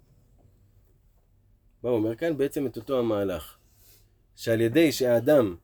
מה 1.82 1.90
אומר 1.90 2.16
כאן? 2.16 2.36
בעצם 2.36 2.66
את 2.66 2.76
אותו 2.76 2.98
המהלך. 2.98 3.56
שעל 4.36 4.60
ידי 4.60 4.92
שהאדם, 4.92 5.56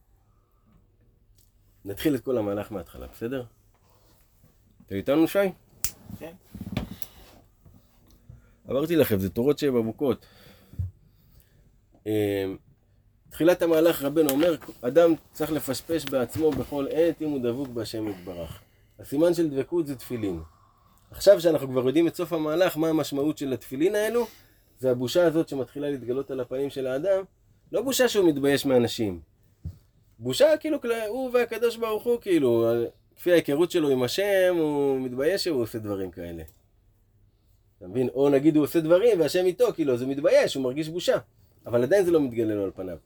נתחיל 1.85 2.15
את 2.15 2.21
כל 2.21 2.39
המהלך 2.39 2.73
מההתחלה, 2.73 3.07
בסדר? 3.07 3.45
אתה 4.99 5.13
איתנו 5.13 5.29
שי? 5.29 5.39
כן. 6.19 6.33
אמרתי 8.71 8.97
לכם, 8.97 9.19
זה 9.19 9.31
תורות 9.31 9.59
שבע 9.59 9.81
בוקות. 9.81 10.27
אמ, 12.07 12.13
תחילת 13.31 13.63
המהלך 13.63 14.03
רבנו 14.03 14.31
אומר, 14.31 14.55
אדם 14.81 15.15
צריך 15.33 15.53
לפשפש 15.53 16.05
בעצמו 16.05 16.51
בכל 16.51 16.87
עת 16.91 17.23
אם 17.23 17.29
הוא 17.29 17.41
דבוק 17.43 17.69
בהשם 17.69 18.09
יתברך. 18.09 18.61
הסימן 18.99 19.35
של 19.35 19.51
דבקות 19.51 19.87
זה 19.87 19.97
תפילין. 19.97 20.41
עכשיו 21.11 21.41
שאנחנו 21.41 21.69
כבר 21.69 21.87
יודעים 21.87 22.09
את 22.09 22.15
סוף 22.15 22.33
המהלך, 22.33 22.77
מה 22.77 22.89
המשמעות 22.89 23.39
של 23.39 23.53
התפילין 23.53 23.95
האלו, 23.95 24.27
זה 24.79 24.91
הבושה 24.91 25.27
הזאת 25.27 25.49
שמתחילה 25.49 25.91
להתגלות 25.91 26.31
על 26.31 26.41
הפנים 26.41 26.71
של 26.71 26.87
האדם, 26.87 27.25
לא 27.73 27.83
בושה 27.83 28.09
שהוא 28.09 28.29
מתבייש 28.29 28.67
מאנשים. 28.67 29.21
בושה 30.19 30.57
כאילו, 30.61 30.79
הוא 31.09 31.31
והקדוש 31.33 31.77
ברוך 31.77 32.05
הוא 32.05 32.21
כאילו, 32.21 32.67
כפי 33.17 33.33
ההיכרות 33.33 33.71
שלו 33.71 33.89
עם 33.89 34.03
השם, 34.03 34.57
הוא 34.59 35.01
מתבייש 35.01 35.45
שהוא 35.45 35.63
עושה 35.63 35.79
דברים 35.79 36.11
כאלה. 36.11 36.43
אתה 37.79 37.89
מבין? 37.89 38.09
או 38.09 38.29
נגיד 38.29 38.57
הוא 38.57 38.65
עושה 38.65 38.81
דברים 38.81 39.21
והשם 39.21 39.45
איתו, 39.45 39.73
כאילו, 39.75 39.95
אז 39.95 40.03
הוא 40.03 40.11
מתבייש, 40.11 40.55
הוא 40.55 40.65
מרגיש 40.65 40.89
בושה. 40.89 41.19
אבל 41.67 41.83
עדיין 41.83 42.05
זה 42.05 42.11
לא 42.11 42.21
מתגלה 42.21 42.55
לו 42.55 42.65
על 42.65 42.71
פניו. 42.71 42.99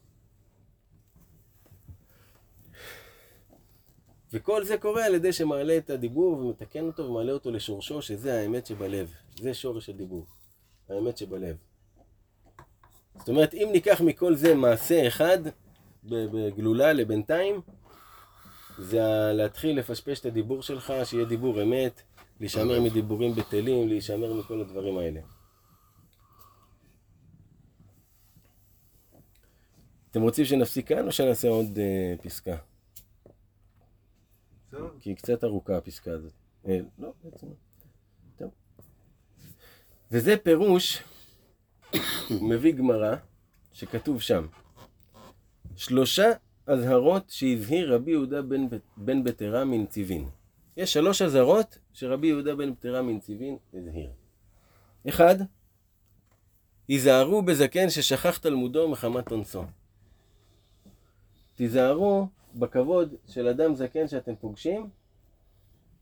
וכל 4.33 4.63
זה 4.63 4.77
קורה 4.77 5.05
על 5.05 5.15
ידי 5.15 5.33
שמעלה 5.33 5.77
את 5.77 5.89
הדיבור 5.89 6.39
ומתקן 6.39 6.85
אותו 6.85 7.03
ומעלה 7.03 7.31
אותו 7.31 7.51
לשורשו, 7.51 8.01
שזה 8.01 8.39
האמת 8.39 8.65
שבלב. 8.65 9.13
זה 9.39 9.53
שורש 9.53 9.89
הדיבור. 9.89 10.25
האמת 10.89 11.17
שבלב. 11.17 11.55
זאת 13.17 13.29
אומרת, 13.29 13.53
אם 13.53 13.69
ניקח 13.71 14.01
מכל 14.01 14.35
זה 14.35 14.55
מעשה 14.55 15.07
אחד, 15.07 15.37
בגלולה 16.03 16.93
לבינתיים, 16.93 17.61
זה 18.79 19.31
להתחיל 19.33 19.79
לפשפש 19.79 20.19
את 20.19 20.25
הדיבור 20.25 20.61
שלך, 20.61 20.93
שיהיה 21.03 21.25
דיבור 21.25 21.63
אמת, 21.63 22.01
להישמר 22.39 22.81
מדיבורים 22.81 23.35
בטלים, 23.35 23.87
להישמר 23.87 24.33
מכל 24.33 24.61
הדברים 24.61 24.97
האלה. 24.97 25.21
אתם 30.11 30.21
רוצים 30.21 30.45
שנפסיק 30.45 30.87
כאן 30.87 31.07
או 31.07 31.11
שנעשה 31.11 31.47
עוד 31.47 31.77
uh, 31.77 32.21
פסקה? 32.23 32.55
זהו. 34.71 34.87
כי 34.99 35.09
היא 35.09 35.17
קצת 35.17 35.43
ארוכה 35.43 35.77
הפסקה 35.77 36.11
הזאת. 36.11 36.33
אה, 36.67 36.79
לא, 36.99 37.13
בעצם 37.23 37.47
לא. 37.47 37.53
טוב. 38.37 38.51
וזה 40.11 40.37
פירוש, 40.37 41.03
מביא 42.49 42.73
גמרא, 42.73 43.15
שכתוב 43.73 44.21
שם, 44.21 44.47
שלושה 45.75 46.31
אזהרות 46.69 47.29
שהזהיר 47.29 47.95
רבי 47.95 48.11
יהודה 48.11 48.41
בן, 48.41 48.67
בן 48.97 49.23
בטרה 49.23 49.65
מנציבין. 49.65 50.29
יש 50.77 50.93
שלוש 50.93 51.21
אזהרות 51.21 51.77
שרבי 51.93 52.27
יהודה 52.27 52.55
בן 52.55 52.73
בטרה 52.73 53.01
מנציבין 53.01 53.57
הזהיר. 53.73 54.09
אחד, 55.09 55.35
היזהרו 56.87 57.41
בזקן 57.41 57.89
ששכח 57.89 58.37
תלמודו 58.37 58.89
מחמת 58.89 59.31
אונסו. 59.31 59.63
תיזהרו 61.55 62.27
בכבוד 62.55 63.15
של 63.27 63.47
אדם 63.47 63.75
זקן 63.75 64.07
שאתם 64.07 64.35
פוגשים, 64.35 64.89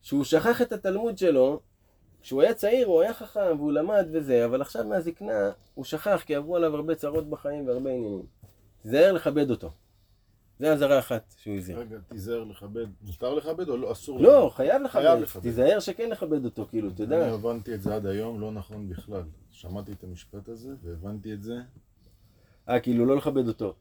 שהוא 0.02 0.24
שכח 0.24 0.62
את 0.62 0.72
התלמוד 0.72 1.18
שלו, 1.18 1.60
כשהוא 2.22 2.42
היה 2.42 2.54
צעיר 2.54 2.88
הוא 2.88 3.02
היה 3.02 3.14
חכם 3.14 3.56
והוא 3.58 3.72
למד 3.72 4.08
וזה, 4.12 4.46
אבל 4.46 4.62
עכשיו 4.62 4.86
מהזקנה 4.86 5.52
הוא 5.76 5.86
שכח 5.86 6.24
כי 6.26 6.36
עברו 6.36 6.56
עליו 6.56 6.76
הרבה 6.76 6.96
צרות 6.96 7.30
בחיים 7.30 7.68
והרבה 7.68 7.90
עניינים. 7.90 8.26
תיזהר 8.82 9.12
לכבד 9.12 9.50
אותו. 9.50 9.72
זה 10.60 10.74
אזהרה 10.74 11.00
אחת 11.00 11.36
שהוא 11.38 11.56
הזהיר. 11.56 11.80
רגע, 11.80 11.98
תיזהר 12.08 12.44
לכבד. 12.44 12.86
מותר 13.02 13.34
לכבד 13.34 13.70
או 13.70 13.78
לא? 13.78 13.92
אסור 13.92 14.22
לא, 14.22 14.52
חייב 14.56 14.82
לכבד. 14.82 15.02
חייב 15.02 15.20
לכבד. 15.20 15.42
תיזהר 15.44 15.80
שכן 15.80 16.10
לכבד 16.10 16.46
אותו, 16.46 16.66
כאילו, 16.70 16.90
אתה 16.90 17.04
יודע. 17.04 17.26
אני 17.26 17.34
הבנתי 17.34 17.74
את 17.74 17.82
זה 17.82 17.96
עד 17.96 18.06
היום, 18.06 18.42
לא 18.42 18.52
נכון 18.52 18.90
בכלל. 18.90 19.24
שמעתי 19.52 19.92
את 19.92 20.04
המשפט 20.04 20.50
הזה 20.50 20.70
והבנתי 20.84 21.34
את 21.34 21.44
זה. 21.44 21.56
אה, 22.70 22.80
כאילו 22.80 23.06
לא 23.06 23.18
לכבד 23.18 23.48
אותו. 23.48 23.74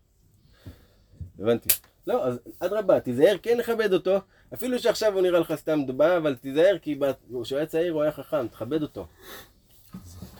הבנתי. 1.39 1.69
לא, 2.07 2.27
אז 2.27 2.41
אדרבה, 2.59 3.01
תיזהר 3.01 3.37
כן 3.43 3.59
לכבד 3.59 3.93
אותו, 3.93 4.17
אפילו 4.55 4.79
שעכשיו 4.79 5.15
הוא 5.15 5.23
נראה 5.23 5.41
לך 5.41 5.55
סתם 5.55 5.81
דובה, 5.87 6.17
אבל 6.17 6.35
תיזהר 6.35 6.79
כי 6.83 6.99
כשהוא 7.43 7.57
היה 7.59 7.67
צעיר 7.67 7.93
הוא 7.93 8.03
היה 8.03 8.13
חכם, 8.13 8.49
תכבד 8.49 8.83
אותו. 8.83 9.07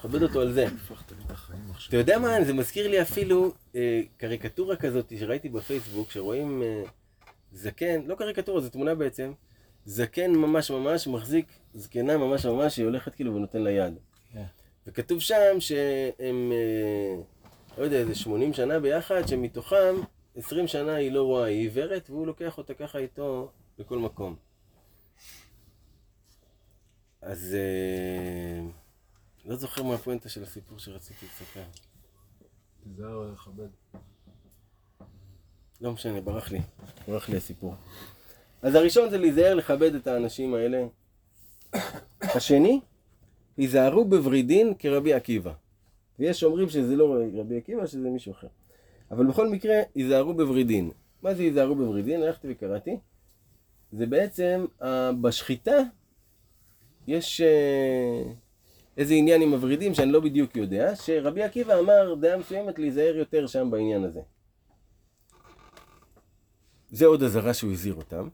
תכבד 0.07 0.23
אותו 0.23 0.41
על 0.41 0.53
זה. 0.53 0.67
אתה 1.89 1.97
יודע 1.97 2.19
מה, 2.19 2.45
זה 2.45 2.53
מזכיר 2.53 2.89
לי 2.89 3.03
אפילו 3.03 3.53
אה, 3.75 4.01
קריקטורה 4.17 4.77
כזאת 4.77 5.13
שראיתי 5.19 5.49
בפייסבוק, 5.49 6.11
שרואים 6.11 6.63
אה, 6.63 6.83
זקן, 7.53 8.03
לא 8.07 8.15
קריקטורה, 8.15 8.61
זו 8.61 8.69
תמונה 8.69 8.95
בעצם, 8.95 9.33
זקן 9.85 10.31
ממש 10.31 10.71
ממש 10.71 11.07
מחזיק 11.07 11.47
זקנה 11.75 12.17
ממש 12.17 12.47
ממש, 12.47 12.75
שהיא 12.75 12.85
הולכת 12.85 13.15
כאילו 13.15 13.35
ונותן 13.35 13.63
לה 13.63 13.71
יד. 13.71 13.95
כן. 14.33 14.45
וכתוב 14.87 15.21
שם 15.21 15.61
שהם, 15.61 16.53
אה, 16.53 17.23
לא 17.79 17.85
יודע, 17.85 17.97
איזה 17.97 18.15
80 18.15 18.53
שנה 18.53 18.81
ביחד, 18.81 19.29
שמתוכם 19.29 19.95
עשרים 20.37 20.67
שנה 20.67 20.95
היא 20.95 21.13
לא 21.13 21.23
רואה, 21.23 21.45
היא 21.45 21.61
עיוורת, 21.61 22.11
והוא 22.11 22.27
לוקח 22.27 22.59
אותה 22.59 22.75
ככה 22.75 22.99
איתו 22.99 23.51
לכל 23.79 23.99
מקום. 23.99 24.37
אז 27.23 27.57
לא 29.47 29.57
זוכר 29.57 29.83
מה 29.83 29.95
הפואנטה 29.95 30.29
של 30.29 30.43
הסיפור 30.43 30.79
שרציתי 30.79 31.27
לספר. 31.27 31.63
תיזהר 32.83 33.33
לכבד. 33.33 33.69
לא 35.81 35.93
משנה, 35.93 36.21
ברח 36.21 36.51
לי. 36.51 36.61
ברח 37.09 37.29
לי 37.29 37.37
הסיפור. 37.37 37.75
אז 38.63 38.75
הראשון 38.75 39.11
זה 39.11 39.19
להיזהר 39.19 39.55
לכבד 39.55 39.95
את 39.95 40.07
האנשים 40.07 40.55
האלה. 40.55 40.87
השני, 42.21 42.81
היזהרו 43.57 44.05
בוורידין 44.05 44.75
כרבי 44.79 45.15
עקיבא. 45.15 45.53
ויש 46.19 46.41
שאומרים 46.41 46.69
שזה 46.69 46.97
לא 46.97 47.17
רבי 47.35 47.57
עקיבא, 47.57 47.87
שזה 47.87 48.11
מישהו 48.11 48.33
אחר. 48.33 48.49
אבל 49.11 49.27
בכל 49.27 49.49
מקרה, 49.49 49.75
היזהרו 49.95 50.35
בוורידין. 50.35 50.91
מה 51.23 51.35
זה 51.35 51.43
היזהרו 51.43 51.75
בוורידין? 51.75 52.23
הלכתי 52.23 52.49
וקראתי. 52.51 52.99
זה 53.93 54.07
בעצם, 54.07 54.67
אה, 54.83 55.13
בשחיטה 55.13 55.77
יש 57.07 57.41
אה, 57.41 58.23
איזה 58.97 59.15
עניין 59.15 59.43
עם 59.43 59.53
הוורידים 59.53 59.95
שאני 59.95 60.13
לא 60.13 60.21
בדיוק 60.21 60.57
יודע, 60.57 60.97
שרבי 60.97 61.43
עקיבא 61.43 61.79
אמר 61.79 62.15
דעה 62.15 62.37
מסוימת 62.37 62.79
להיזהר 62.79 63.17
יותר 63.17 63.47
שם 63.47 63.71
בעניין 63.71 64.05
הזה. 64.05 64.21
זה 66.91 67.07
עוד 67.07 67.23
אזהרה 67.23 67.55
שהוא 67.55 67.73
הזהיר 67.73 67.95
אותם. 67.95 68.29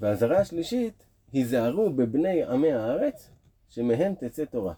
והאזהרה 0.00 0.38
השלישית, 0.38 1.04
היזהרו 1.32 1.90
בבני 1.90 2.44
עמי 2.44 2.72
הארץ, 2.72 3.30
שמהם 3.68 4.14
תצא 4.14 4.44
תורה. 4.44 4.74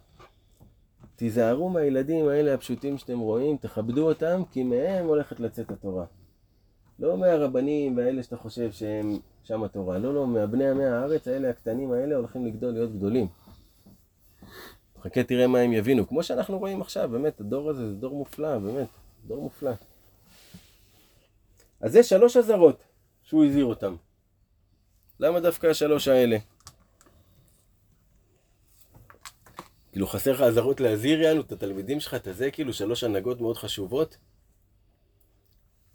תיזהרו 1.16 1.68
מהילדים 1.68 2.28
האלה 2.28 2.54
הפשוטים 2.54 2.98
שאתם 2.98 3.18
רואים, 3.18 3.56
תכבדו 3.56 4.08
אותם, 4.08 4.42
כי 4.50 4.62
מהם 4.62 5.06
הולכת 5.06 5.40
לצאת 5.40 5.70
התורה. 5.70 6.04
לא 6.98 7.16
מהרבנים 7.16 7.96
והאלה 7.96 8.22
שאתה 8.22 8.36
חושב 8.36 8.72
שהם 8.72 9.18
שם 9.44 9.64
התורה. 9.64 9.98
לא, 9.98 10.14
לא, 10.14 10.26
מהבני 10.26 10.70
עמי 10.70 10.84
הארץ 10.84 11.28
האלה, 11.28 11.50
הקטנים 11.50 11.92
האלה, 11.92 12.16
הולכים 12.16 12.46
לגדול 12.46 12.72
להיות 12.72 12.96
גדולים. 12.96 13.26
חכה 15.02 15.22
תראה 15.22 15.46
מה 15.46 15.58
הם 15.58 15.72
יבינו. 15.72 16.08
כמו 16.08 16.22
שאנחנו 16.22 16.58
רואים 16.58 16.80
עכשיו, 16.80 17.08
באמת, 17.08 17.40
הדור 17.40 17.70
הזה 17.70 17.88
זה 17.88 17.94
דור 17.94 18.14
מופלא, 18.14 18.58
באמת, 18.58 18.88
דור 19.26 19.42
מופלא. 19.42 19.72
אז 21.80 21.92
זה 21.92 22.02
שלוש 22.02 22.36
אזהרות 22.36 22.84
שהוא 23.22 23.44
הזהיר 23.44 23.64
אותם. 23.64 23.96
למה 25.20 25.40
דווקא 25.40 25.66
השלוש 25.66 26.08
האלה? 26.08 26.36
כאילו 29.92 30.06
חסר 30.06 30.32
לך 30.32 30.40
אזהרות 30.40 30.80
להזהיר 30.80 31.22
יענו 31.22 31.40
את 31.40 31.52
התלמידים 31.52 32.00
שלך, 32.00 32.14
את 32.14 32.26
הזה, 32.26 32.50
כאילו 32.50 32.72
שלוש 32.72 33.04
הנהגות 33.04 33.40
מאוד 33.40 33.56
חשובות? 33.56 34.16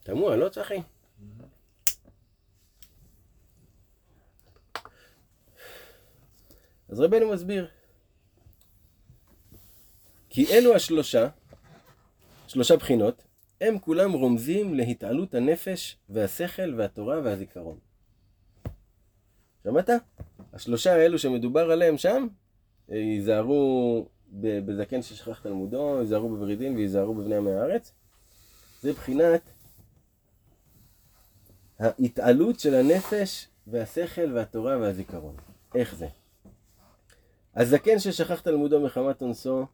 תמוה, 0.09 0.35
לא 0.35 0.49
צחי? 0.49 0.81
אז 6.89 6.99
רבנו 6.99 7.33
מסביר. 7.33 7.67
כי 10.29 10.45
אלו 10.51 10.75
השלושה, 10.75 11.29
שלושה 12.47 12.75
בחינות, 12.75 13.23
הם 13.61 13.79
כולם 13.79 14.11
רומזים 14.11 14.73
להתעלות 14.73 15.33
הנפש 15.35 15.97
והשכל 16.09 16.73
והתורה 16.77 17.19
והזיכרון. 17.23 17.77
שמעת? 19.63 19.89
השלושה 20.53 20.93
האלו 20.95 21.19
שמדובר 21.19 21.71
עליהם 21.71 21.97
שם, 21.97 22.27
ייזהרו 22.89 24.05
בזקן 24.31 25.01
ששכח 25.01 25.39
תלמודו, 25.39 25.99
ייזהרו 25.99 26.29
בוורידין 26.29 26.75
וייזהרו 26.75 27.13
בבני 27.13 27.35
עמי 27.35 27.51
הארץ. 27.51 27.93
זה 28.81 28.93
בחינת 28.93 29.41
ההתעלות 31.79 32.59
של 32.59 32.75
הנפש 32.75 33.47
והשכל 33.67 34.33
והתורה 34.33 34.77
והזיכרון. 34.77 35.35
איך 35.75 35.95
זה? 35.95 36.07
הזקן 37.55 37.99
ששכח 37.99 38.41
תלמודו 38.41 38.81
מחמת 38.81 39.21
אונסו, 39.21 39.65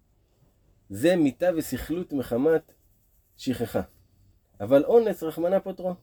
זה 0.90 1.16
מיתה 1.16 1.50
וסכלות 1.58 2.14
מחמת 2.14 2.72
שכחה. 3.38 3.82
אבל 4.60 4.84
אונס 4.86 5.24
רחמנא 5.24 5.60
פוטרו, 5.60 5.94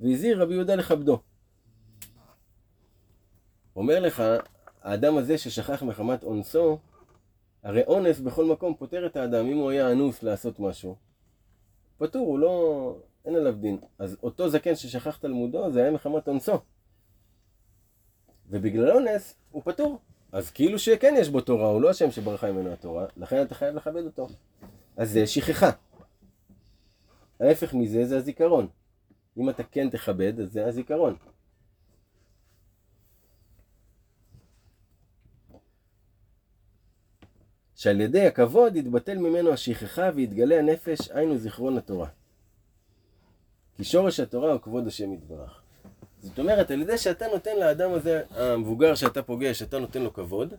והזהיר 0.00 0.42
רבי 0.42 0.54
יהודה 0.54 0.74
לכבדו. 0.74 1.20
אומר 3.76 4.00
לך, 4.00 4.22
האדם 4.82 5.16
הזה 5.16 5.38
ששכח 5.38 5.82
מחמת 5.82 6.22
אונסו, 6.22 6.78
הרי 7.62 7.82
אונס 7.86 8.20
בכל 8.20 8.44
מקום 8.44 8.74
פוטר 8.74 9.06
את 9.06 9.16
האדם, 9.16 9.46
אם 9.46 9.56
הוא 9.56 9.70
היה 9.70 9.92
אנוס 9.92 10.22
לעשות 10.22 10.60
משהו. 10.60 10.96
פטור, 11.98 12.26
הוא 12.26 12.38
לא... 12.38 12.96
אין 13.24 13.34
עליו 13.36 13.52
דין. 13.52 13.78
אז 13.98 14.16
אותו 14.22 14.48
זקן 14.48 14.76
ששכח 14.76 15.16
תלמודו, 15.16 15.72
זה 15.72 15.82
היה 15.82 15.90
מחמת 15.90 16.28
אונסו. 16.28 16.58
ובגלל 18.50 18.90
אונס, 18.90 19.34
הוא 19.50 19.62
פטור. 19.64 19.98
אז 20.32 20.50
כאילו 20.50 20.78
שכן 20.78 21.14
יש 21.18 21.28
בו 21.28 21.40
תורה, 21.40 21.68
הוא 21.68 21.82
לא 21.82 21.90
השם 21.90 22.10
שברחה 22.10 22.52
ממנו 22.52 22.72
התורה, 22.72 23.06
לכן 23.16 23.42
אתה 23.42 23.54
חייב 23.54 23.74
לכבד 23.74 24.04
אותו. 24.04 24.28
אז 24.96 25.10
זה 25.10 25.26
שכחה. 25.26 25.70
ההפך 27.40 27.74
מזה 27.74 28.06
זה 28.06 28.16
הזיכרון. 28.16 28.68
אם 29.38 29.50
אתה 29.50 29.64
כן 29.64 29.90
תכבד, 29.90 30.40
אז 30.40 30.52
זה 30.52 30.66
הזיכרון. 30.66 31.16
שעל 37.74 38.00
ידי 38.00 38.26
הכבוד 38.26 38.76
יתבטל 38.76 39.18
ממנו 39.18 39.52
השכחה 39.52 40.10
ויתגלה 40.14 40.58
הנפש, 40.58 41.10
היינו 41.10 41.38
זיכרון 41.38 41.78
התורה. 41.78 42.08
כי 43.80 43.84
שורש 43.84 44.20
התורה 44.20 44.52
הוא 44.52 44.60
כבוד 44.60 44.86
השם 44.86 45.12
יתברך. 45.12 45.62
זאת 46.20 46.38
אומרת, 46.38 46.70
על 46.70 46.82
ידי 46.82 46.98
שאתה 46.98 47.26
נותן 47.32 47.56
לאדם 47.60 47.92
הזה, 47.92 48.22
המבוגר 48.30 48.94
שאתה 48.94 49.22
פוגש, 49.22 49.62
אתה 49.62 49.78
נותן 49.78 50.02
לו 50.02 50.12
כבוד, 50.12 50.54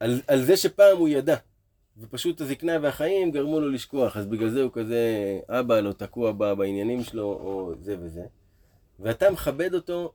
על, 0.00 0.20
על 0.26 0.42
זה 0.42 0.56
שפעם 0.56 0.96
הוא 0.96 1.08
ידע, 1.08 1.36
ופשוט 1.98 2.40
הזקנה 2.40 2.72
והחיים 2.82 3.30
גרמו 3.30 3.60
לו 3.60 3.70
לשכוח, 3.70 4.16
אז 4.16 4.26
בגלל 4.26 4.50
זה 4.50 4.62
הוא 4.62 4.72
כזה 4.72 5.40
אבא 5.48 5.80
לא 5.80 5.92
תקוע 5.92 6.32
בה 6.32 6.54
בעניינים 6.54 7.02
שלו, 7.02 7.24
או 7.24 7.72
זה 7.80 7.96
וזה, 8.00 8.26
ואתה 9.00 9.30
מכבד 9.30 9.74
אותו 9.74 10.12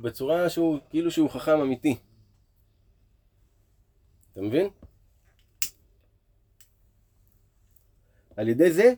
בצורה 0.00 0.48
שהוא, 0.48 0.78
כאילו 0.90 1.10
שהוא 1.10 1.30
חכם 1.30 1.60
אמיתי. 1.60 1.96
אתה 4.32 4.40
מבין? 4.40 4.68
על 8.36 8.48
ידי 8.48 8.72
זה 8.72 8.94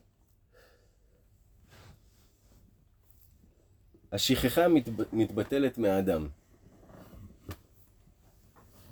השכחה 4.12 4.68
מתב... 4.68 4.92
מתבטלת 5.12 5.78
מהאדם. 5.78 6.28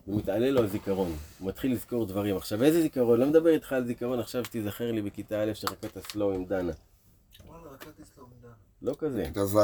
ומתעלה 0.09 0.51
לו 0.51 0.64
הזיכרון. 0.64 1.12
הוא 1.39 1.49
מתחיל 1.49 1.73
לזכור 1.73 2.07
דברים. 2.07 2.37
עכשיו, 2.37 2.62
איזה 2.62 2.83
זיכרון? 2.83 3.21
לא 3.21 3.27
מדבר 3.27 3.51
איתך 3.51 3.73
על 3.73 3.85
זיכרון 3.85 4.19
עכשיו 4.19 4.45
שתיזכר 4.45 4.93
לי 4.93 5.03
בכיתה 5.03 5.43
א' 5.43 5.55
שרקדת 5.55 5.99
סלואו 5.99 6.35
עם 6.35 6.45
דנה. 6.45 6.73
לא 8.83 8.95
כזה. 8.99 9.25
כיתה 9.25 9.47
ז'. 9.47 9.59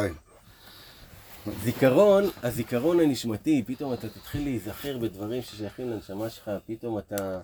זיכרון, 1.63 2.25
הזיכרון 2.43 3.01
הנשמתי, 3.01 3.63
פתאום 3.67 3.93
אתה 3.93 4.09
תתחיל 4.09 4.45
להיזכר 4.45 4.99
בדברים 4.99 5.43
ששייכים 5.43 5.91
לנשמה 5.91 6.31
שלך, 6.31 6.51
פתאום 6.67 6.99
אתה, 6.99 7.41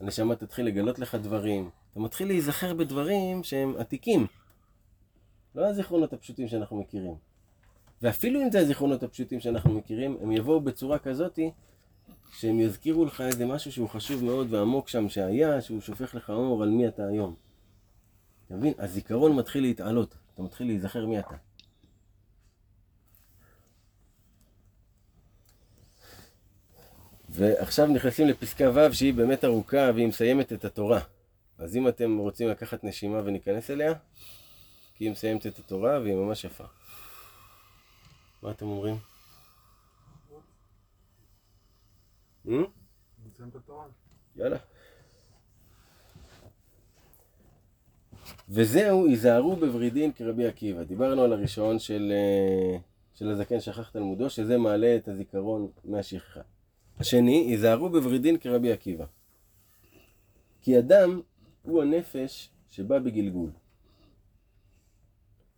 הנשמה 0.00 0.36
תתחיל 0.36 0.66
לגלות 0.66 0.98
לך 0.98 1.14
דברים. 1.14 1.70
אתה 1.92 2.00
מתחיל 2.00 2.28
להיזכר 2.28 2.74
בדברים 2.74 3.42
שהם 3.42 3.74
עתיקים. 3.78 4.26
לא 5.54 5.66
הזיכרונות 5.66 6.12
הפשוטים 6.12 6.48
שאנחנו 6.48 6.80
מכירים. 6.80 7.31
ואפילו 8.02 8.42
אם 8.42 8.50
זה 8.50 8.58
הזיכרונות 8.58 9.02
הפשוטים 9.02 9.40
שאנחנו 9.40 9.74
מכירים, 9.74 10.16
הם 10.22 10.32
יבואו 10.32 10.60
בצורה 10.60 10.98
כזאתי 10.98 11.50
שהם 12.32 12.60
יזכירו 12.60 13.04
לך 13.04 13.20
איזה 13.20 13.46
משהו 13.46 13.72
שהוא 13.72 13.88
חשוב 13.88 14.24
מאוד 14.24 14.54
ועמוק 14.54 14.88
שם 14.88 15.08
שהיה, 15.08 15.60
שהוא 15.60 15.80
שופך 15.80 16.14
לך 16.14 16.30
אור 16.30 16.62
על 16.62 16.70
מי 16.70 16.88
אתה 16.88 17.06
היום. 17.06 17.34
אתה 18.46 18.54
מבין? 18.54 18.72
הזיכרון 18.78 19.36
מתחיל 19.36 19.62
להתעלות, 19.62 20.14
אתה 20.34 20.42
מתחיל 20.42 20.66
להיזכר 20.66 21.06
מי 21.06 21.18
אתה. 21.18 21.34
ועכשיו 27.28 27.86
נכנסים 27.86 28.28
לפסקה 28.28 28.70
ו' 28.74 28.94
שהיא 28.94 29.14
באמת 29.14 29.44
ארוכה 29.44 29.90
והיא 29.94 30.06
מסיימת 30.06 30.52
את 30.52 30.64
התורה. 30.64 31.00
אז 31.58 31.76
אם 31.76 31.88
אתם 31.88 32.18
רוצים 32.18 32.48
לקחת 32.48 32.84
נשימה 32.84 33.20
וניכנס 33.24 33.70
אליה, 33.70 33.94
כי 34.94 35.04
היא 35.04 35.10
מסיימת 35.10 35.46
את 35.46 35.58
התורה 35.58 36.00
והיא 36.00 36.14
ממש 36.14 36.44
יפה. 36.44 36.64
מה 38.42 38.50
אתם 38.50 38.66
אומרים? 38.66 38.96
בתורה. 43.54 43.86
יאללה. 44.36 44.56
וזהו, 48.48 49.06
היזהרו 49.06 49.56
בוורידין 49.56 50.12
כרבי 50.12 50.46
עקיבא. 50.46 50.82
דיברנו 50.82 51.22
על 51.22 51.32
הראשון 51.32 51.78
של, 51.78 52.12
אה, 52.12 52.78
של 53.14 53.28
הזקן 53.28 53.60
שכח 53.60 53.90
תלמודו, 53.90 54.30
שזה 54.30 54.58
מעלה 54.58 54.96
את 54.96 55.08
הזיכרון 55.08 55.68
מהשכחה. 55.84 56.40
השני, 56.98 57.46
היזהרו 57.48 57.90
בוורידין 57.90 58.38
כרבי 58.38 58.72
עקיבא. 58.72 59.04
כי 60.60 60.78
אדם 60.78 61.20
הוא 61.62 61.82
הנפש 61.82 62.50
שבא 62.70 62.98
בגלגול. 62.98 63.50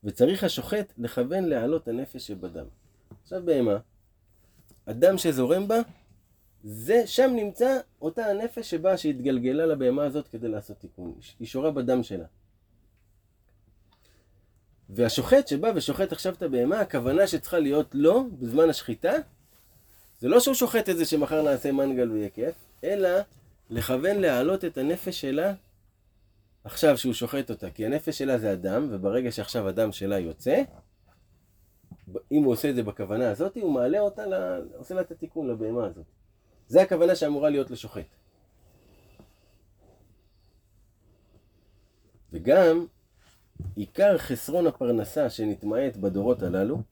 וצריך 0.05 0.45
השוחט 0.45 0.93
לכוון 0.99 1.45
להעלות 1.45 1.89
הנפש 1.89 2.27
שבדם. 2.27 2.65
עכשיו 3.23 3.43
בהמה, 3.45 3.77
הדם 4.87 5.19
שזורם 5.19 5.69
בה, 5.69 5.79
זה, 6.65 7.07
שם 7.07 7.31
נמצא 7.37 7.79
אותה 8.03 8.27
הנפש 8.27 8.71
שבאה, 8.71 8.97
שהתגלגלה 8.97 9.67
לבהמה 9.67 10.05
הזאת 10.05 10.29
כדי 10.29 10.49
לעשות 10.49 10.79
תיקון. 10.79 11.15
היא 11.41 11.49
שורה 11.49 11.71
בדם 11.71 12.03
שלה. 12.03 12.25
והשוחט 14.91 15.49
שבא 15.49 15.73
ושוחט 15.75 16.13
עכשיו 16.13 16.35
את 16.35 16.43
הבהמה, 16.43 16.81
הכוונה 16.81 17.27
שצריכה 17.27 17.59
להיות 17.59 17.95
לו 17.95 18.27
בזמן 18.39 18.71
השחיטה, 18.71 19.13
זה 20.21 20.29
לא 20.29 20.41
שהוא 20.41 20.55
שוחט 20.55 20.89
את 20.89 20.97
זה 20.97 21.05
שמחר 21.05 21.43
נעשה 21.43 21.73
מנגל 21.73 22.11
ויהיה 22.11 22.29
כיף, 22.29 22.55
אלא 22.85 23.09
לכוון 23.71 24.17
להעלות 24.17 24.65
את 24.65 24.79
הנפש 24.79 25.21
שלה 25.21 25.55
עכשיו 26.65 26.99
שהוא 26.99 27.15
שוחט 27.15 27.51
אותה, 27.51 27.71
כי 27.71 27.87
הנפש 27.87 28.19
שלה 28.19 28.39
זה 28.39 28.51
הדם, 28.51 28.89
וברגע 28.91 29.33
שעכשיו 29.33 29.69
הדם 29.69 29.93
שלה 29.93 30.19
יוצא, 30.19 30.63
אם 32.33 32.43
הוא 32.43 32.53
עושה 32.53 32.71
את 32.71 32.75
זה 32.75 32.83
בכוונה 32.83 33.31
הזאת, 33.31 33.57
הוא 33.57 33.73
מעלה 33.73 34.01
אותה, 34.01 34.27
לה, 34.27 34.59
עושה 34.77 34.95
לה 34.95 35.01
את 35.01 35.11
התיקון 35.11 35.49
לבהמה 35.49 35.87
הזאת. 35.87 36.07
זה 36.69 36.83
הכוונה 36.83 37.15
שאמורה 37.15 37.51
להיות 37.51 37.71
לשוחט. 37.71 38.07
וגם 42.33 42.87
עיקר 43.77 44.19
חסרון 44.19 44.67
הפרנסה 44.67 45.31
שנתמעט 45.31 45.97
בדורות 45.97 46.43
הללו, 46.43 46.83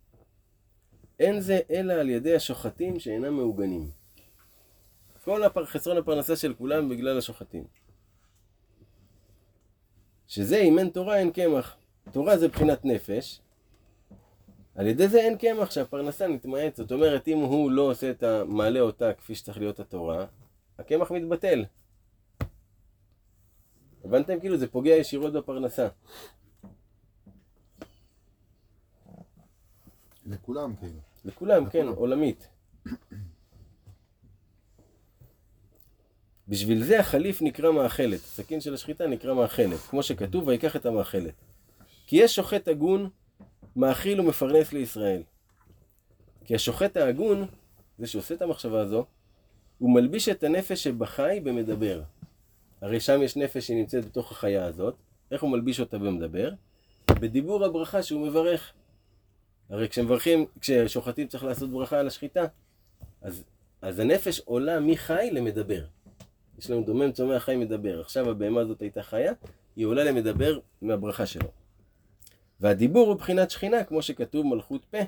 אין 1.20 1.41
זה 1.41 1.61
אלא 1.70 1.93
על 1.93 2.11
ידי 2.11 2.37
השוחטים 2.37 3.01
שאינם 3.01 3.37
מעוגנים. 3.37 3.91
כל 5.25 5.45
הפר... 5.45 5.64
חסרון 5.64 5.97
הפרנסה 5.97 6.37
של 6.37 6.55
כולם 6.55 6.89
בגלל 6.89 7.18
השוחטים. 7.18 7.64
שזה 10.33 10.59
אם 10.59 10.78
אין 10.78 10.89
תורה 10.89 11.18
אין 11.18 11.30
קמח. 11.30 11.76
תורה 12.12 12.39
זה 12.39 12.49
בחינת 12.49 12.85
נפש, 12.85 13.41
על 14.74 14.87
ידי 14.87 15.09
זה 15.09 15.20
אין 15.20 15.37
קמח 15.39 15.70
שהפרנסה 15.70 16.28
נתמעט. 16.28 16.76
זאת 16.76 16.93
אומרת, 16.93 17.28
אם 17.28 17.39
הוא 17.39 17.70
לא 17.70 17.83
עושה 17.83 18.11
את 18.11 18.22
ה... 18.22 18.45
מעלה 18.45 18.80
אותה 18.80 19.12
כפי 19.14 19.35
שצריך 19.35 19.59
להיות 19.59 19.80
התורה, 19.80 20.26
הקמח 20.78 21.11
מתבטל. 21.11 21.64
הבנתם? 24.05 24.41
כאילו 24.41 24.57
זה 24.57 24.68
פוגע 24.68 24.91
ישירות 24.91 25.33
בפרנסה. 25.33 25.89
לכולם 30.26 30.76
כאילו. 30.76 31.01
לכולם, 31.24 31.70
כן, 31.70 31.89
עולמית. 31.89 32.49
בשביל 36.49 36.84
זה 36.84 37.01
החליף 37.01 37.43
נקרא 37.43 37.70
מאכלת, 37.70 38.20
הסכין 38.20 38.61
של 38.61 38.74
השחיטה 38.74 39.07
נקרא 39.07 39.34
מאכלת, 39.34 39.78
כמו 39.78 40.03
שכתוב, 40.03 40.47
ויקח 40.47 40.76
את 40.76 40.86
המאכלת. 40.86 41.34
כי 42.07 42.16
יש 42.16 42.34
שוחט 42.34 42.68
הגון, 42.68 43.09
מאכיל 43.76 44.20
ומפרנס 44.20 44.72
לישראל. 44.72 45.22
כי 46.45 46.55
השוחט 46.55 46.97
ההגון, 46.97 47.47
זה 47.99 48.07
שעושה 48.07 48.34
את 48.34 48.43
המחשבה 48.43 48.80
הזו, 48.80 49.05
הוא 49.78 49.95
מלביש 49.95 50.28
את 50.28 50.45
הנפש 50.45 50.84
שבחי 50.84 51.40
במדבר. 51.43 52.03
הרי 52.80 53.01
שם 53.01 53.22
יש 53.22 53.36
נפש 53.36 53.66
שנמצאת 53.66 54.05
בתוך 54.05 54.32
החיה 54.32 54.66
הזאת, 54.66 54.95
איך 55.30 55.43
הוא 55.43 55.51
מלביש 55.51 55.80
אותה 55.80 55.99
במדבר? 55.99 56.51
בדיבור 57.11 57.64
הברכה 57.64 58.03
שהוא 58.03 58.26
מברך. 58.26 58.72
הרי 59.70 59.88
כשמברכים, 59.88 60.47
כששוחטים 60.61 61.28
צריך 61.28 61.45
לעשות 61.45 61.70
ברכה 61.70 61.99
על 61.99 62.07
השחיטה, 62.07 62.45
אז, 63.22 63.45
אז 63.82 63.99
הנפש 63.99 64.40
עולה 64.40 64.80
מחי 64.80 65.30
למדבר. 65.32 65.84
יש 66.62 66.70
לנו 66.70 66.82
דומם 66.82 67.12
צומח 67.12 67.42
חי 67.42 67.56
מדבר. 67.56 68.00
עכשיו 68.00 68.30
הבהמה 68.30 68.60
הזאת 68.60 68.80
הייתה 68.80 69.02
חיה, 69.02 69.32
היא 69.76 69.86
עולה 69.86 70.04
למדבר 70.04 70.58
מהברכה 70.82 71.26
שלו. 71.26 71.48
והדיבור 72.60 73.08
הוא 73.08 73.16
בחינת 73.16 73.50
שכינה, 73.50 73.84
כמו 73.84 74.02
שכתוב 74.02 74.46
מלכות 74.46 74.84
פה. 74.84 74.98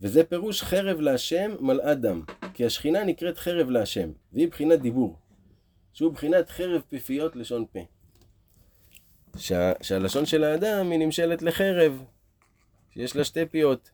וזה 0.00 0.24
פירוש 0.24 0.62
חרב 0.62 1.00
להשם 1.00 1.50
מלאה 1.60 1.94
דם. 1.94 2.22
כי 2.54 2.64
השכינה 2.64 3.04
נקראת 3.04 3.38
חרב 3.38 3.70
להשם, 3.70 4.10
והיא 4.32 4.48
בחינת 4.48 4.80
דיבור. 4.80 5.16
שהוא 5.92 6.12
בחינת 6.12 6.50
חרב 6.50 6.82
פיפיות 6.88 7.36
לשון 7.36 7.64
פה. 7.72 7.80
שה, 9.36 9.72
שהלשון 9.82 10.26
של 10.26 10.44
האדם 10.44 10.90
היא 10.90 10.98
נמשלת 10.98 11.42
לחרב, 11.42 12.02
שיש 12.90 13.16
לה 13.16 13.24
שתי 13.24 13.46
פיות. 13.46 13.90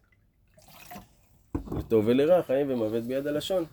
לטוב 1.78 2.04
ולרע, 2.06 2.42
חיים 2.42 2.70
ומוות 2.70 3.04
ביד 3.04 3.26
הלשון. 3.26 3.64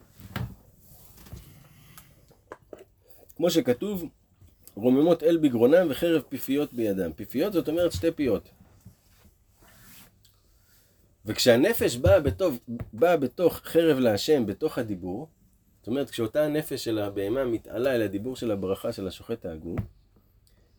כמו 3.35 3.49
שכתוב, 3.49 4.05
רוממות 4.75 5.23
אל 5.23 5.37
בגרונם 5.37 5.87
וחרב 5.89 6.21
פיפיות 6.29 6.73
בידם. 6.73 7.13
פיפיות 7.13 7.53
זאת 7.53 7.67
אומרת 7.69 7.91
שתי 7.91 8.11
פיות. 8.11 8.49
וכשהנפש 11.25 11.95
באה 11.95 12.19
בתוך, 12.19 12.53
באה 12.93 13.17
בתוך 13.17 13.57
חרב 13.57 13.97
להשם, 13.99 14.45
בתוך 14.45 14.77
הדיבור, 14.77 15.27
זאת 15.79 15.87
אומרת, 15.87 16.09
כשאותה 16.09 16.45
הנפש 16.45 16.83
של 16.83 16.99
הבהמה 16.99 17.45
מתעלה 17.45 17.95
אל 17.95 18.01
הדיבור 18.01 18.35
של 18.35 18.51
הברכה 18.51 18.91
של 18.93 19.07
השוחט 19.07 19.45
ההגון, 19.45 19.75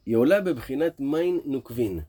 היא 0.07 0.17
עולה 0.17 0.41
בבחינת 0.41 1.01
מים 1.01 1.41
נוקבין. 1.45 2.01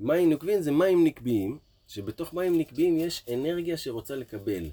מים 0.00 0.30
נוקבין 0.30 0.62
זה 0.62 0.72
מים 0.72 1.04
נקביים, 1.04 1.58
שבתוך 1.86 2.34
מים 2.34 2.58
נקביים 2.58 2.98
יש 2.98 3.24
אנרגיה 3.34 3.76
שרוצה 3.76 4.16
לקבל, 4.16 4.64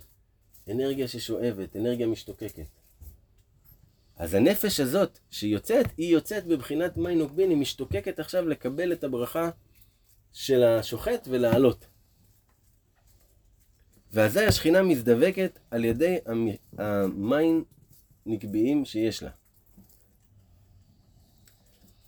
אנרגיה 0.72 1.08
ששואבת, 1.08 1.76
אנרגיה 1.76 2.08
משתוקקת. 2.08 2.81
אז 4.22 4.34
הנפש 4.34 4.80
הזאת 4.80 5.20
שיוצאת, 5.30 5.86
היא 5.98 6.14
יוצאת 6.14 6.46
בבחינת 6.46 6.98
מים 6.98 7.20
נוקבין, 7.20 7.50
היא 7.50 7.58
משתוקקת 7.58 8.20
עכשיו 8.20 8.48
לקבל 8.48 8.94
את 8.94 9.04
הברכה 9.04 9.50
של 10.34 10.64
השוחט 10.64 11.28
ולעלות. 11.30 11.88
ואזי 14.14 14.46
השכינה 14.46 14.82
מזדבקת 14.82 15.60
על 15.72 15.86
ידי 15.86 16.18
המים 16.78 17.64
נקביים 18.26 18.86
שיש 18.86 19.24
לה. 19.24 19.30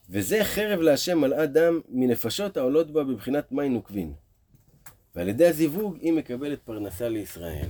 וזה 0.09 0.43
חרב 0.43 0.79
להשם 0.79 1.17
מלאה 1.19 1.45
דם 1.45 1.81
מנפשות 1.89 2.57
העולות 2.57 2.91
בה 2.91 3.03
בבחינת 3.03 3.51
מים 3.51 3.73
נוקבין. 3.73 4.13
ועל 5.15 5.29
ידי 5.29 5.47
הזיווג 5.47 5.97
היא 6.01 6.13
מקבלת 6.13 6.59
פרנסה 6.61 7.09
לישראל. 7.09 7.69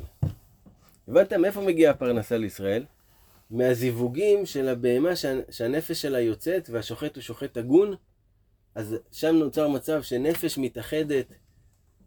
הבנתם 1.08 1.42
מאיפה 1.42 1.62
מגיעה 1.62 1.92
הפרנסה 1.92 2.38
לישראל? 2.38 2.86
מהזיווגים 3.50 4.46
של 4.46 4.68
הבהמה 4.68 5.10
שהנפש 5.50 6.02
שלה 6.02 6.20
יוצאת 6.20 6.70
והשוחט 6.70 7.16
הוא 7.16 7.22
שוחט 7.22 7.58
הגון, 7.58 7.96
אז 8.76 8.96
שם 9.12 9.36
נוצר 9.36 9.68
מצב 9.68 10.02
שנפש 10.02 10.58
מתאחדת 10.58 11.26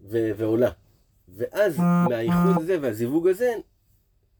ו- 0.00 0.30
ועולה. 0.36 0.70
ואז 1.28 1.78
מהאיחוד 2.08 2.62
הזה 2.62 2.78
והזיווג 2.80 3.28
הזה 3.28 3.54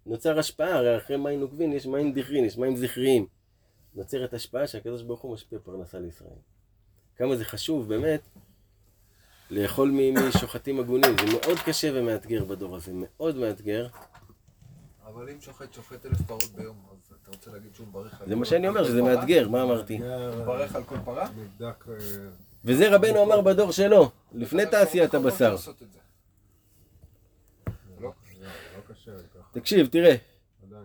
נוצר 0.07 0.39
השפעה, 0.39 0.75
הרי 0.75 0.97
אחרי 0.97 1.17
מים 1.17 1.41
נוקבין 1.41 1.73
יש 1.73 1.87
מים 1.87 2.13
דכרין, 2.13 2.45
יש 2.45 2.59
מים 2.59 2.77
זכריים. 2.77 3.27
נוצרת 3.95 4.35
השפעה 4.35 4.67
שהקדוש 4.67 5.03
ברוך 5.03 5.21
הוא 5.21 5.35
משפיע 5.35 5.59
פרנסה 5.65 5.99
לישראל. 5.99 6.39
כמה 7.17 7.37
זה 7.37 7.45
חשוב 7.45 7.89
באמת 7.89 8.21
לאכול 9.51 9.91
משוחטים 10.29 10.81
הגונים, 10.81 11.11
זה 11.21 11.27
מאוד 11.33 11.59
קשה 11.59 11.91
ומאתגר 11.95 12.45
בדור 12.45 12.77
הזה, 12.77 12.93
מאוד 12.95 13.37
מאתגר. 13.37 13.87
אבל 15.17 15.31
אם 15.31 15.41
שוחט 15.41 15.73
שוחט 15.75 16.07
אלף 16.07 16.21
פרות 16.27 16.43
ביום, 16.57 16.77
אז 16.91 17.12
אתה 17.23 17.31
רוצה 17.31 17.51
להגיד 17.51 17.75
שהוא 17.75 17.87
מברך 17.87 18.21
על 18.21 18.29
זה 18.29 18.35
מה 18.35 18.45
כל- 18.45 18.51
שאני 18.51 18.69
אומר, 18.69 18.85
שזה 18.85 19.01
כל 19.01 19.07
פרה? 19.07 19.17
מאתגר, 19.17 19.49
מה 19.49 19.62
אמרתי? 19.62 19.99
הוא 19.99 20.07
מברך 20.43 20.77
על 20.77 20.85
כל 20.85 20.97
פרה? 21.05 21.29
נבדק... 21.37 21.85
אה, 21.89 21.95
וזה 22.64 22.95
רבנו 22.97 23.23
אמר 23.23 23.41
בדור 23.41 23.73
שלו, 23.73 24.11
לפני 24.35 24.67
תעשיית 24.67 25.11
כל 25.11 25.17
פעם 25.19 25.27
הבשר. 25.27 25.57
לא, 28.01 28.01
לא, 28.01 28.12
לא 28.41 29.21
תקשיב, 29.53 29.87
תראה, 29.87 30.14
לא. 30.71 30.79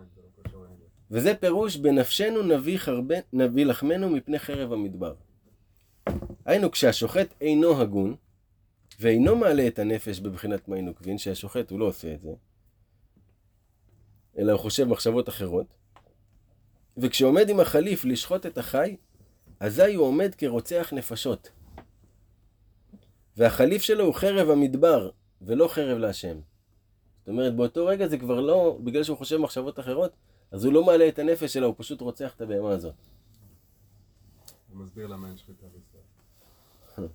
וזה 1.10 1.34
פירוש 1.34 1.76
בנפשנו 1.76 2.42
נביא, 2.42 2.78
חרבן, 2.78 3.20
נביא 3.32 3.66
לחמנו 3.66 4.10
מפני 4.10 4.38
חרב 4.38 4.72
המדבר. 4.72 5.14
היינו, 6.44 6.70
כשהשוחט 6.70 7.26
אינו 7.40 7.80
הגון, 7.80 8.14
ואינו 9.00 9.36
מעלה 9.36 9.66
את 9.66 9.78
הנפש 9.78 10.20
בבחינת 10.20 10.68
מי 10.68 10.82
נוקבין, 10.82 11.18
שהשוחט 11.18 11.70
הוא 11.70 11.78
לא 11.80 11.84
עושה 11.84 12.14
את 12.14 12.20
זה, 12.20 12.30
אלא 14.38 14.52
הוא 14.52 14.60
חושב 14.60 14.84
מחשבות 14.84 15.28
אחרות, 15.28 15.66
וכשעומד 16.96 17.48
עם 17.48 17.60
החליף 17.60 18.04
לשחוט 18.04 18.46
את 18.46 18.58
החי, 18.58 18.96
אזי 19.60 19.94
הוא 19.94 20.06
עומד 20.06 20.34
כרוצח 20.34 20.92
נפשות. 20.92 21.50
והחליף 23.36 23.82
שלו 23.82 24.04
הוא 24.04 24.14
חרב 24.14 24.50
המדבר, 24.50 25.10
ולא 25.42 25.68
חרב 25.68 25.98
להשם. 25.98 26.36
זאת 27.18 27.28
אומרת, 27.28 27.56
באותו 27.56 27.86
רגע 27.86 28.08
זה 28.08 28.18
כבר 28.18 28.40
לא, 28.40 28.78
בגלל 28.84 29.04
שהוא 29.04 29.18
חושב 29.18 29.36
מחשבות 29.36 29.78
אחרות, 29.78 30.12
אז 30.50 30.64
הוא 30.64 30.72
לא 30.72 30.84
מעלה 30.84 31.08
את 31.08 31.18
הנפש 31.18 31.52
שלו, 31.52 31.66
הוא 31.66 31.74
פשוט 31.78 32.00
רוצח 32.00 32.34
את 32.34 32.40
הבהמה 32.40 32.70
הזאת. 32.70 32.94
הוא 34.72 34.84
מסביר 34.84 35.06
למה 35.06 35.28
אין 35.28 35.36
שחיטה 35.36 35.66
בישראל. 35.66 37.08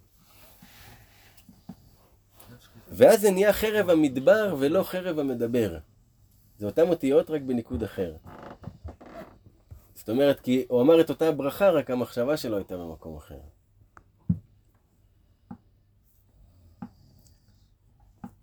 ואז 2.97 3.22
זה 3.22 3.32
נהיה 3.32 3.53
חרב 3.53 3.89
המדבר 3.89 4.55
ולא 4.59 4.84
חרב 4.84 5.20
המדבר. 5.20 5.78
זה 6.58 6.66
אותן 6.66 6.89
אותיות 6.89 7.30
רק 7.30 7.41
בניקוד 7.41 7.84
אחר. 7.84 8.16
זאת 9.95 10.10
אומרת, 10.10 10.39
כי 10.39 10.66
הוא 10.68 10.82
אמר 10.82 11.01
את 11.01 11.10
אותה 11.10 11.32
ברכה, 11.32 11.70
רק 11.70 11.91
המחשבה 11.91 12.38
שלו 12.38 12.58
הייתה 12.58 12.78
במקום 12.78 13.18
אחר. 13.18 13.39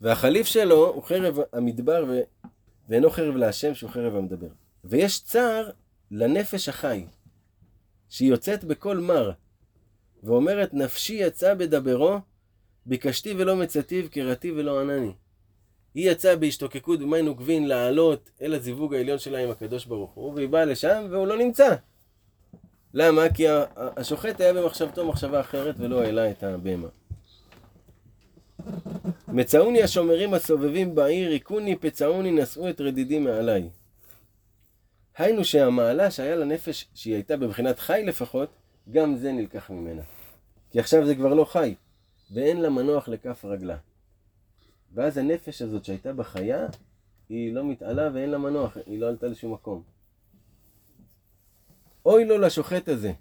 והחליף 0.00 0.46
שלו 0.46 0.88
הוא 0.88 1.02
חרב 1.02 1.38
המדבר 1.52 2.04
ו... 2.08 2.20
ואינו 2.88 3.10
חרב 3.10 3.36
להשם 3.36 3.74
שהוא 3.74 3.90
חרב 3.90 4.16
המדבר. 4.16 4.48
ויש 4.84 5.24
צער 5.24 5.70
לנפש 6.10 6.68
החי, 6.68 7.06
שהיא 8.08 8.30
יוצאת 8.30 8.64
בקול 8.64 9.00
מר, 9.00 9.32
ואומרת 10.22 10.74
נפשי 10.74 11.14
יצא 11.14 11.54
בדברו, 11.54 12.18
ביקשתי 12.86 13.34
ולא 13.38 13.56
מצאתיו, 13.56 14.10
קראתי 14.10 14.52
ולא 14.52 14.80
ענני. 14.80 15.12
היא 15.94 16.10
יצאה 16.10 16.36
בהשתוקקות 16.36 17.00
במים 17.00 17.24
נוקבין 17.24 17.68
לעלות 17.68 18.30
אל 18.42 18.54
הזיווג 18.54 18.94
העליון 18.94 19.18
שלה 19.18 19.38
עם 19.38 19.50
הקדוש 19.50 19.84
ברוך 19.84 20.10
הוא, 20.10 20.34
והיא 20.34 20.48
באה 20.48 20.64
לשם 20.64 21.06
והוא 21.10 21.26
לא 21.26 21.38
נמצא. 21.38 21.74
למה? 22.94 23.22
כי 23.34 23.44
השוחט 23.76 24.40
היה 24.40 24.52
במחשבתו 24.52 25.06
מחשבה 25.06 25.40
אחרת 25.40 25.74
ולא 25.78 26.02
העלה 26.02 26.30
את 26.30 26.42
הבהמה. 26.42 26.88
מצאוני 29.28 29.82
השומרים 29.82 30.34
הסובבים 30.34 30.94
בעיר, 30.94 31.30
היכוני 31.30 31.76
פצעוני 31.76 32.30
נשאו 32.30 32.70
את 32.70 32.80
רדידי 32.80 33.18
מעליי. 33.18 33.68
היינו 35.18 35.44
שהמעלה 35.44 36.10
שהיה 36.10 36.36
לנפש, 36.36 36.88
שהיא 36.94 37.14
הייתה 37.14 37.36
בבחינת 37.36 37.78
חי 37.78 38.02
לפחות, 38.06 38.48
גם 38.90 39.16
זה 39.16 39.32
נלקח 39.32 39.70
ממנה. 39.70 40.02
כי 40.70 40.80
עכשיו 40.80 41.06
זה 41.06 41.14
כבר 41.14 41.34
לא 41.34 41.44
חי, 41.44 41.74
ואין 42.30 42.60
לה 42.60 42.70
מנוח 42.70 43.08
לכף 43.08 43.44
רגלה. 43.44 43.76
ואז 44.94 45.18
הנפש 45.18 45.62
הזאת 45.62 45.84
שהייתה 45.84 46.12
בחיה, 46.12 46.66
היא 47.28 47.54
לא 47.54 47.64
מתעלה 47.64 48.10
ואין 48.14 48.30
לה 48.30 48.38
מנוח, 48.38 48.76
היא 48.86 49.00
לא 49.00 49.08
עלתה 49.08 49.26
לשום 49.26 49.52
מקום. 49.52 49.82
אוי 52.06 52.24
לו 52.24 52.38
לשוחט 52.38 52.88
הזה, 52.88 53.12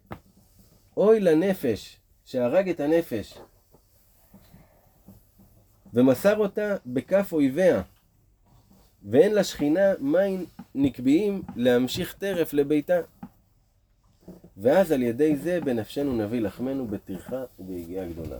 אוי 0.97 1.19
לנפש 1.19 1.99
שהרג 2.25 2.69
את 2.69 2.79
הנפש, 2.79 3.37
ומסר 5.93 6.37
אותה 6.37 6.75
בכף 6.85 7.29
אויביה, 7.33 7.81
ואין 9.09 9.35
לשכינה 9.35 9.93
מים 9.99 10.45
נקביים 10.75 11.41
להמשיך 11.55 12.13
טרף 12.13 12.53
לביתה. 12.53 13.01
ואז 14.57 14.91
על 14.91 15.01
ידי 15.01 15.35
זה 15.35 15.61
בנפשנו 15.61 16.13
נביא 16.13 16.41
לחמנו 16.41 16.87
בטרחה 16.87 17.43
וביגיעה 17.59 18.07
גדולה. 18.07 18.39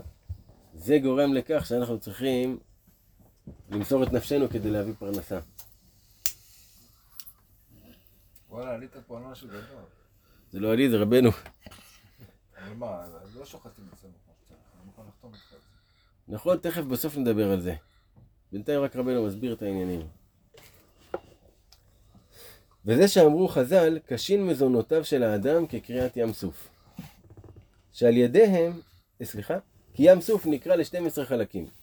זה 0.74 1.00
גורם 1.00 1.34
לכך 1.34 1.66
שאנחנו 1.66 2.00
צריכים 2.00 2.60
למסור 3.70 4.04
את 4.04 4.14
נפשנו 4.14 4.50
כדי 4.50 4.72
להביא 4.72 4.94
פרנסה. 5.00 5.40
וואלה, 8.50 8.74
עלית 8.74 8.92
פה 9.08 9.18
על 9.18 9.24
משהו 9.24 9.48
גדול. 9.48 9.84
זה 10.52 10.60
לא 10.60 10.74
עלי, 10.74 10.90
זה 10.90 10.98
רבנו. 10.98 11.30
אבל 12.58 12.74
מה, 12.74 13.06
לא 13.36 13.46
שוחטים 13.46 13.86
אצלנו 13.94 14.14
כמו 14.26 14.34
שצריך, 14.46 14.60
אני 14.76 14.86
מוכן 14.86 15.02
לחתום 15.08 15.34
איתך 15.34 15.54
על 15.54 15.60
זה. 15.60 16.36
נכון, 16.36 16.58
תכף 16.58 16.82
בסוף 16.82 17.18
נדבר 17.18 17.52
על 17.52 17.62
זה. 17.62 17.76
בינתיים 18.52 18.82
רק 18.82 18.96
רבנו 18.96 19.28
מסביר 19.28 19.54
את 19.54 19.62
העניינים. 19.62 20.08
וזה 22.86 23.08
שאמרו 23.08 23.48
חז"ל, 23.48 24.00
קשין 24.06 24.48
מזונותיו 24.48 25.06
של 25.06 25.24
האדם 25.24 25.68
כקריעת 25.68 26.18
ים 26.18 26.34
סוף. 26.34 26.70
שעל 27.94 28.18
ידיהם, 28.18 28.80
אה, 29.22 29.26
סליחה, 29.26 29.58
כי 29.94 30.12
ים 30.12 30.22
סוף 30.22 30.46
נקרא 30.46 30.76
ל-12 30.76 31.26
חלקים. 31.26 31.83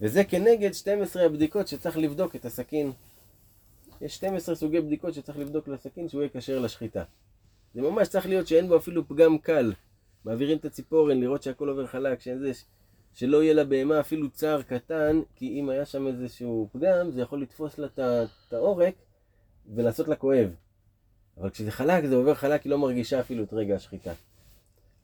וזה 0.00 0.24
כנגד 0.24 0.72
12 0.72 1.22
הבדיקות 1.22 1.68
שצריך 1.68 1.98
לבדוק 1.98 2.36
את 2.36 2.44
הסכין. 2.44 2.92
יש 4.00 4.14
12 4.14 4.54
סוגי 4.54 4.80
בדיקות 4.80 5.14
שצריך 5.14 5.38
לבדוק 5.38 5.68
לסכין 5.68 6.08
שהוא 6.08 6.22
יהיה 6.22 6.30
כשר 6.34 6.58
לשחיטה. 6.58 7.04
זה 7.74 7.82
ממש 7.82 8.08
צריך 8.08 8.26
להיות 8.26 8.46
שאין 8.46 8.68
בו 8.68 8.76
אפילו 8.76 9.08
פגם 9.08 9.38
קל. 9.38 9.72
מעבירים 10.24 10.58
את 10.58 10.64
הציפורן, 10.64 11.20
לראות 11.20 11.42
שהכל 11.42 11.68
עובר 11.68 11.86
חלק, 11.86 12.20
שאין 12.20 12.38
זה, 12.38 12.52
שלא 13.14 13.42
יהיה 13.42 13.54
לבהמה 13.54 14.00
אפילו 14.00 14.30
צער 14.30 14.62
קטן, 14.62 15.20
כי 15.36 15.60
אם 15.60 15.68
היה 15.68 15.84
שם 15.84 16.06
איזשהו 16.06 16.68
פגם, 16.72 17.10
זה 17.10 17.20
יכול 17.20 17.42
לתפוס 17.42 17.78
לה 17.78 17.86
את 17.86 18.52
העורק 18.52 18.94
ולעשות 19.74 20.08
לה 20.08 20.16
כואב. 20.16 20.50
אבל 21.40 21.50
כשזה 21.50 21.70
חלק, 21.70 22.04
זה 22.04 22.14
עובר 22.14 22.34
חלק, 22.34 22.62
היא 22.62 22.70
לא 22.70 22.78
מרגישה 22.78 23.20
אפילו 23.20 23.44
את 23.44 23.52
רגע 23.52 23.74
השחיטה. 23.74 24.12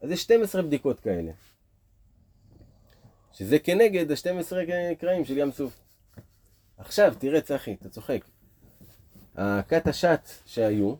אז 0.01 0.11
יש 0.11 0.23
12 0.23 0.63
בדיקות 0.63 1.01
כאלה. 1.01 1.33
שזה 3.33 3.59
כנגד 3.59 4.11
ה-12 4.11 4.53
קרעים 4.99 5.25
של 5.25 5.39
ים 5.39 5.53
סוף. 5.53 5.81
עכשיו, 6.77 7.15
תראה 7.19 7.41
צחי, 7.41 7.75
אתה 7.75 7.89
צוחק. 7.89 8.25
הכת 9.35 9.87
השץ 9.87 10.43
שהיו, 10.47 10.95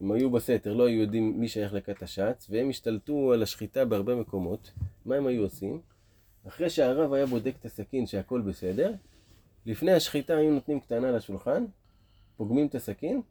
הם 0.00 0.12
היו 0.12 0.30
בסתר, 0.30 0.72
לא 0.72 0.86
היו 0.86 1.00
יודעים 1.00 1.40
מי 1.40 1.48
שייך 1.48 1.72
לכת 1.72 2.02
השץ, 2.02 2.46
והם 2.50 2.70
השתלטו 2.70 3.32
על 3.32 3.42
השחיטה 3.42 3.84
בהרבה 3.84 4.14
מקומות. 4.14 4.72
מה 5.04 5.16
הם 5.16 5.26
היו 5.26 5.42
עושים? 5.42 5.80
אחרי 6.48 6.70
שהרב 6.70 7.12
היה 7.12 7.26
בודק 7.26 7.54
את 7.60 7.64
הסכין 7.64 8.06
שהכל 8.06 8.40
בסדר, 8.40 8.94
לפני 9.66 9.92
השחיטה 9.92 10.36
היו 10.36 10.50
נותנים 10.50 10.80
קטנה 10.80 11.10
לשולחן, 11.10 11.64
פוגמים 12.36 12.66
את 12.66 12.74
הסכין, 12.74 13.22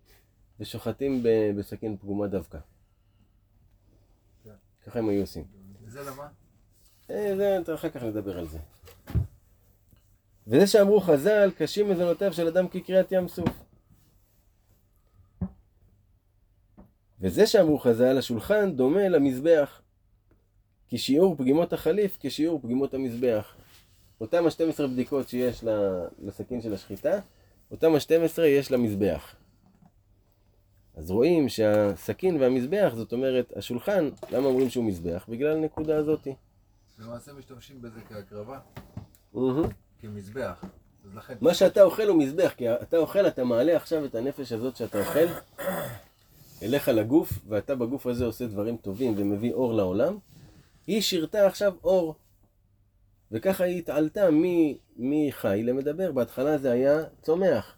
ושוחטים 0.60 1.24
בסכין 1.58 1.98
פגומה 1.98 2.28
דווקא. 2.28 2.58
ככה 4.86 5.00
הם 5.00 5.10
היו 5.10 5.22
עושים. 5.22 5.44
וזה 5.82 6.04
למה? 6.04 6.43
אה, 7.14 7.36
זה, 7.66 7.74
אחר 7.74 7.90
כך 7.90 8.04
נדבר 8.04 8.40
על 8.40 8.48
זה. 8.48 8.58
וזה 10.48 10.68
שאמרו 10.68 11.00
חז"ל, 11.00 11.52
קשים 11.58 11.90
מזונותיו 11.90 12.34
של 12.34 12.48
אדם 12.48 12.68
כקריעת 12.68 13.12
ים 13.12 13.28
סוף. 13.28 13.50
וזה 17.20 17.48
שאמרו 17.48 17.80
חז"ל, 17.80 18.18
השולחן 18.18 18.76
דומה 18.76 19.10
למזבח. 19.10 19.82
כי 20.88 20.98
שיעור 20.98 21.36
פגימות 21.36 21.74
החליף 21.74 22.18
כשיעור 22.20 22.62
פגימות 22.62 22.94
המזבח. 22.94 23.56
אותם 24.22 24.46
ה-12 24.46 24.88
בדיקות 24.88 25.30
שיש 25.30 25.64
לסכין 26.20 26.62
של 26.62 26.74
השחיטה, 26.74 27.20
אותם 27.72 27.96
ה-12 27.96 28.42
יש 28.42 28.72
למזבח. 28.72 29.36
אז 30.96 31.12
רואים 31.12 31.50
שהסכין 31.50 32.42
והמזבח, 32.42 32.94
זאת 32.96 33.14
אומרת, 33.14 33.54
השולחן, 33.58 34.10
למה 34.32 34.48
אומרים 34.48 34.70
שהוא 34.70 34.86
מזבח? 34.86 35.26
בגלל 35.30 35.58
הנקודה 35.58 35.98
הזאתי. 35.98 36.34
למעשה 37.00 37.34
משתמשים 37.34 37.82
בזה 37.82 38.00
כהקרבה. 38.10 38.60
כמזבח. 40.00 40.64
מה 41.42 41.54
שאתה 41.54 41.84
אוכל 41.84 42.08
הוא 42.08 42.20
מזבח, 42.20 42.54
כי 42.58 42.72
אתה 42.72 42.98
אוכל, 42.98 43.28
אתה 43.28 43.44
מעלה 43.44 43.76
עכשיו 43.76 44.06
את 44.06 44.16
הנפש 44.16 44.52
הזאת 44.52 44.76
שאתה 44.76 45.00
אוכל 45.00 45.26
אליך 46.62 46.88
לגוף, 46.88 47.34
ואתה 47.48 47.76
בגוף 47.76 48.08
הזה 48.08 48.26
עושה 48.26 48.48
דברים 48.48 48.78
טובים 48.78 49.14
ומביא 49.18 49.54
אור 49.54 49.74
לעולם. 49.74 50.18
היא 50.88 51.02
שירתה 51.02 51.48
עכשיו 51.48 51.74
אור. 51.84 52.16
וככה 53.32 53.64
היא 53.64 53.78
התעלתה 53.80 54.30
מחי 54.98 55.64
למדבר. 55.64 56.12
בהתחלה 56.12 56.58
זה 56.58 56.72
היה 56.72 57.04
צומח. 57.22 57.76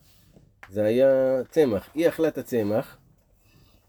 זה 0.69 0.83
היה 0.83 1.41
צמח. 1.49 1.89
היא 1.93 2.07
אכלה 2.07 2.27
את 2.27 2.37
הצמח, 2.37 2.97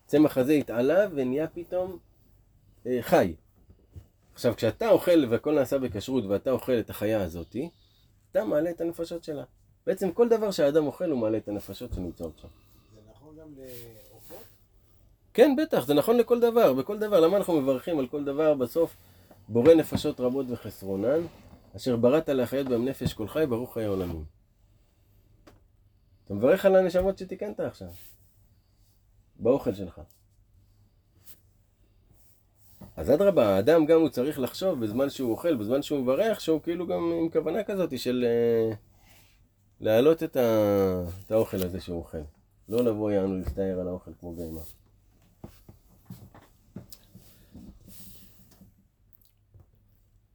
הצמח 0.04 0.38
הזה 0.38 0.52
התעלה 0.52 1.06
ונהיה 1.14 1.46
פתאום 1.46 1.98
אה, 2.86 2.98
חי. 3.00 3.34
עכשיו, 4.36 4.56
כשאתה 4.56 4.88
אוכל 4.88 5.24
והכל 5.30 5.54
נעשה 5.54 5.78
בכשרות 5.78 6.24
ואתה 6.24 6.50
אוכל 6.50 6.72
את 6.72 6.90
החיה 6.90 7.22
הזאתי, 7.22 7.70
אתה 8.30 8.44
מעלה 8.44 8.70
את 8.70 8.80
הנפשות 8.80 9.24
שלה. 9.24 9.44
בעצם 9.86 10.12
כל 10.12 10.28
דבר 10.28 10.50
שהאדם 10.50 10.86
אוכל 10.86 11.10
הוא 11.10 11.18
מעלה 11.18 11.38
את 11.38 11.48
הנפשות 11.48 11.92
שנמצאות 11.92 12.38
שם. 12.38 12.48
זה 12.94 13.00
נכון 13.10 13.36
גם 13.40 13.48
לעופות? 13.56 14.44
כן, 15.34 15.56
בטח, 15.56 15.86
זה 15.86 15.94
נכון 15.94 16.16
לכל 16.16 16.40
דבר, 16.40 16.72
בכל 16.72 16.98
דבר. 16.98 17.20
למה 17.20 17.36
אנחנו 17.36 17.60
מברכים 17.60 17.98
על 17.98 18.06
כל 18.06 18.24
דבר 18.24 18.54
בסוף? 18.54 18.96
בורא 19.48 19.74
נפשות 19.74 20.20
רבות 20.20 20.46
וחסרונן, 20.48 21.20
אשר 21.76 21.96
בראת 21.96 22.28
להחיות 22.28 22.68
בהם 22.68 22.84
נפש 22.84 23.12
כל 23.12 23.28
חי, 23.28 23.44
ברוך 23.48 23.74
חיי 23.74 23.84
עולמים. 23.84 24.24
אתה 26.24 26.34
מברך 26.34 26.64
על 26.64 26.76
הנשמות 26.76 27.18
שתיקנת 27.18 27.60
עכשיו, 27.60 27.88
באוכל 29.36 29.74
שלך. 29.74 30.00
אז 32.96 33.10
אדרבה, 33.10 33.56
האדם 33.56 33.86
גם 33.86 34.00
הוא 34.00 34.08
צריך 34.08 34.38
לחשוב 34.38 34.80
בזמן 34.80 35.10
שהוא 35.10 35.30
אוכל, 35.30 35.56
בזמן 35.56 35.82
שהוא 35.82 36.00
מברך, 36.00 36.40
שהוא 36.40 36.62
כאילו 36.62 36.86
גם 36.86 37.12
עם 37.20 37.28
כוונה 37.30 37.64
כזאת 37.64 37.98
של 37.98 38.24
אה, 38.28 38.74
להעלות 39.80 40.22
את, 40.22 40.36
ה... 40.36 40.40
את 41.26 41.30
האוכל 41.30 41.56
הזה 41.56 41.80
שהוא 41.80 41.98
אוכל. 41.98 42.18
לא 42.68 42.84
לבוא 42.84 43.10
יענו 43.10 43.36
להסתער 43.38 43.80
על 43.80 43.88
האוכל 43.88 44.10
כמו 44.20 44.34
בהמה. 44.34 44.60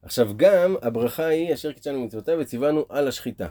עכשיו 0.02 0.36
גם 0.36 0.76
הברכה 0.82 1.26
היא 1.26 1.54
אשר 1.54 1.72
קידשנו 1.72 2.04
מצוותיו 2.04 2.38
וציוונו 2.40 2.84
על 2.88 3.08
השחיטה. 3.08 3.48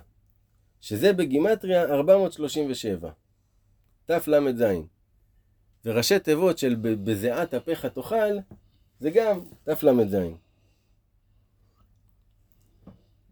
שזה 0.82 1.14
בגימטריה 1.14 1.84
437. 1.84 3.09
תל"ז. 4.05 4.64
וראשי 5.86 6.20
תיבות 6.20 6.57
של 6.57 6.76
בזיעת 6.80 7.53
אפיך 7.53 7.86
תאכל, 7.86 8.38
זה 9.02 9.10
גם 9.10 9.39
תל"ז. 9.64 10.18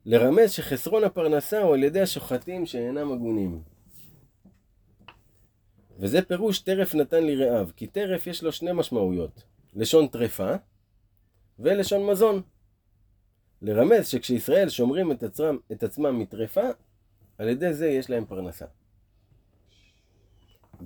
לרמז 0.05 0.51
שחסרון 0.51 1.03
הפרנסה 1.03 1.61
הוא 1.61 1.73
על 1.73 1.83
ידי 1.83 2.01
השוחטים 2.01 2.65
שאינם 2.65 3.11
הגונים. 3.11 3.61
וזה 5.99 6.21
פירוש 6.21 6.59
טרף 6.59 6.95
נתן 6.95 7.23
רעב, 7.29 7.71
כי 7.75 7.87
טרף 7.87 8.27
יש 8.27 8.43
לו 8.43 8.51
שני 8.51 8.71
משמעויות, 8.73 9.43
לשון 9.73 10.07
טרפה 10.07 10.55
ולשון 11.59 12.11
מזון. 12.11 12.41
לרמז 13.61 14.07
שכשישראל 14.07 14.69
שומרים 14.69 15.11
את 15.11 15.23
עצמם, 15.23 15.57
את 15.71 15.83
עצמם 15.83 16.19
מטרפה, 16.19 16.69
על 17.37 17.49
ידי 17.49 17.73
זה 17.73 17.87
יש 17.87 18.09
להם 18.09 18.25
פרנסה. 18.25 18.65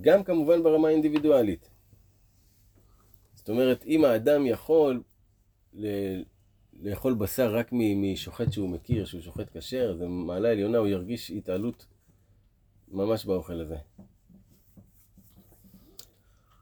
גם 0.02 0.24
כמובן 0.24 0.64
ברמה 0.64 0.88
האינדיבידואלית. 0.88 1.73
זאת 3.44 3.50
אומרת, 3.50 3.84
אם 3.86 4.06
האדם 4.06 4.46
יכול 4.46 5.04
ל- 5.74 6.22
לאכול 6.82 7.14
בשר 7.14 7.56
רק 7.56 7.70
משוחט 7.74 8.52
שהוא 8.52 8.70
מכיר, 8.70 9.06
שהוא 9.06 9.22
שוחט 9.22 9.58
כשר, 9.58 9.96
זה 9.98 10.08
מעלה 10.08 10.50
עליונה, 10.52 10.78
הוא 10.78 10.88
ירגיש 10.88 11.32
התעלות 11.32 11.86
ממש 12.92 13.26
באוכל 13.26 13.62
הזה. 13.62 13.76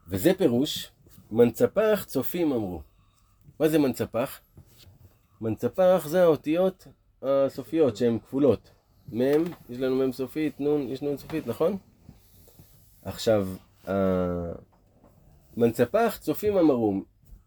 וזה 0.08 0.34
פירוש, 0.34 0.90
מנצפח 1.30 2.04
צופים 2.06 2.52
אמרו. 2.52 2.82
מה 3.60 3.68
זה 3.68 3.78
מנצפח? 3.78 4.40
מנצפח 5.40 6.04
זה 6.08 6.22
האותיות 6.22 6.86
הסופיות 7.22 7.96
שהן 7.96 8.18
כפולות. 8.18 8.70
מ', 9.12 9.20
יש 9.70 9.78
לנו 9.78 10.08
מ' 10.08 10.12
סופית, 10.12 10.60
נ', 10.60 10.88
יש 10.88 11.02
נ' 11.02 11.16
סופית, 11.16 11.46
נכון? 11.46 11.76
עכשיו, 13.02 13.48
מנצפח 15.56 16.18
צופים 16.20 16.56
אמרו. 16.58 17.02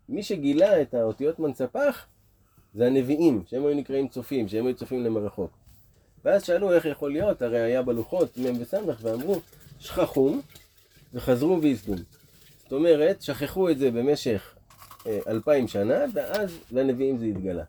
מי 0.09 0.23
שגילה 0.23 0.81
את 0.81 0.93
האותיות 0.93 1.39
מנצפח 1.39 2.05
זה 2.73 2.87
הנביאים, 2.87 3.43
שהם 3.47 3.65
היו 3.65 3.75
נקראים 3.75 4.07
צופים, 4.07 4.47
שהם 4.47 4.65
היו 4.65 4.75
צופים 4.75 5.03
למרחוק. 5.03 5.51
ואז 6.25 6.43
שאלו 6.43 6.73
איך 6.73 6.85
יכול 6.85 7.11
להיות, 7.11 7.41
הרי 7.41 7.61
היה 7.61 7.81
בלוחות 7.81 8.37
מ' 8.37 8.61
וס' 8.61 8.73
ואמרו 9.01 9.41
שכחום 9.79 10.41
וחזרו 11.13 11.61
וייסדום. 11.61 11.97
זאת 12.63 12.71
אומרת, 12.73 13.21
שכחו 13.21 13.69
את 13.69 13.77
זה 13.77 13.91
במשך 13.91 14.55
אה, 15.07 15.19
אלפיים 15.27 15.67
שנה, 15.67 15.99
ואז 16.13 16.59
לנביאים 16.71 17.17
זה 17.17 17.25
התגלה. 17.25 17.63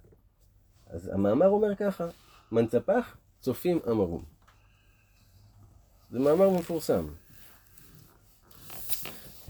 אז 0.87 1.11
המאמר 1.15 1.49
אומר 1.49 1.75
ככה, 1.75 2.07
מנצפח 2.53 3.17
צופים 3.41 3.81
אמרו. 3.91 4.21
זה 6.11 6.19
מאמר 6.19 6.51
מפורסם. 6.51 7.07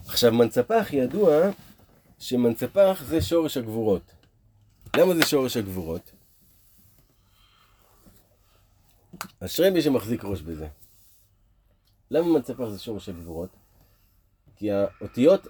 עכשיו, 0.08 0.32
מנצפח 0.32 0.88
ידוע 0.92 1.50
שמנצפח 2.18 3.02
זה 3.06 3.22
שורש 3.22 3.56
הגבורות. 3.56 4.02
למה 4.96 5.14
זה 5.14 5.26
שורש 5.26 5.56
הגבורות? 5.56 6.12
אשרי 9.40 9.70
מי 9.70 9.82
שמחזיק 9.82 10.24
ראש 10.24 10.40
בזה. 10.40 10.68
למה 12.10 12.26
מנצפח 12.26 12.64
זה 12.68 12.78
שורש 12.78 13.08
הגבורות? 13.08 13.50
כי 14.56 14.70
האותיות, 14.70 15.46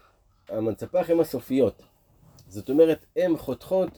המנצפח 0.48 1.10
הן 1.10 1.20
הסופיות. 1.20 1.82
זאת 2.48 2.70
אומרת, 2.70 3.06
הן 3.16 3.36
חותכות 3.36 3.90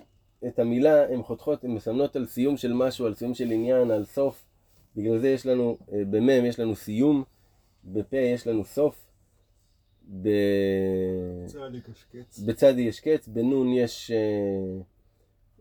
את 0.47 0.59
המילה, 0.59 1.09
הן 1.09 1.23
חותכות, 1.23 1.65
הן 1.65 1.71
מסמנות 1.71 2.17
על 2.17 2.27
סיום 2.27 2.57
של 2.57 2.73
משהו, 2.73 3.07
על 3.07 3.15
סיום 3.15 3.35
של 3.35 3.51
עניין, 3.51 3.91
על 3.91 4.05
סוף. 4.05 4.45
בגלל 4.97 5.19
זה 5.19 5.29
יש 5.29 5.47
לנו, 5.47 5.79
אה, 5.93 6.03
במ' 6.11 6.29
יש 6.29 6.61
לנו 6.61 6.77
סיום, 6.77 7.25
בפ' 7.85 8.13
יש 8.13 8.47
לנו 8.47 8.65
סוף, 8.65 9.08
ב... 10.09 10.29
צה"ל 11.47 11.75
יקשקץ. 11.75 12.39
בצד 12.39 12.79
יש 12.79 13.01
קץ, 13.01 13.29
בנון 13.29 13.69
יש 13.69 14.11
אה, 14.11 14.17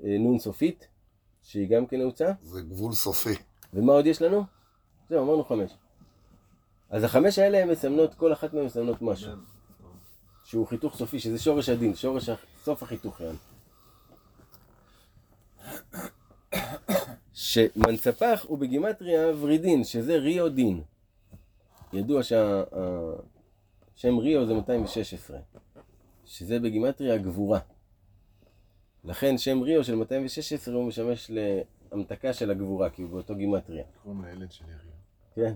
אה, 0.04 0.18
נון 0.18 0.40
סופית, 0.40 0.88
שהיא 1.44 1.70
גם 1.70 1.88
כן 1.88 2.00
נעוצה. 2.00 2.32
זה 2.42 2.62
גבול 2.62 2.94
סופי. 2.94 3.36
ומה 3.74 3.94
עוד 3.94 4.06
יש 4.06 4.22
לנו? 4.22 4.44
זהו, 5.10 5.24
אמרנו 5.24 5.44
חמש. 5.44 5.72
אז 6.90 7.04
החמש 7.04 7.40
האלה 7.40 7.58
הן 7.58 7.70
מסמנות, 7.70 8.14
כל 8.14 8.34
אחת 8.34 8.54
מהן 8.54 8.66
מסמנות 8.66 9.02
משהו. 9.02 9.32
שהוא 10.44 10.68
חיתוך 10.68 10.98
סופי, 10.98 11.20
שזה 11.20 11.40
שורש 11.40 11.70
הדין, 11.70 11.96
שורש 11.96 12.30
סוף 12.64 12.84
החיתוך 12.84 13.22
יענו. 13.22 13.38
שמנצפח 17.34 18.46
הוא 18.48 18.58
בגימטריה 18.58 19.28
ורידין, 19.40 19.84
שזה 19.84 20.18
ריו 20.18 20.50
דין. 20.50 20.82
ידוע 21.94 22.22
שהשם 23.98 24.18
ריו 24.18 24.46
זה 24.46 24.54
216, 24.54 25.40
שזה 26.26 26.60
בגימטריה 26.60 27.14
הגבורה. 27.14 27.60
לכן 29.04 29.38
שם 29.38 29.62
ריו 29.62 29.84
של 29.84 29.96
216 29.96 30.76
הוא 30.76 30.88
משמש 30.88 31.32
להמתקה 31.92 32.34
של 32.34 32.52
הגבורה, 32.52 32.90
כי 32.90 33.02
הוא 33.02 33.10
באותו 33.10 33.36
גימטריה. 33.36 33.84
קוראים 34.04 34.26
לילד 34.26 34.52
שלי 34.52 34.68
ריו. 34.68 34.94
כן. 35.36 35.54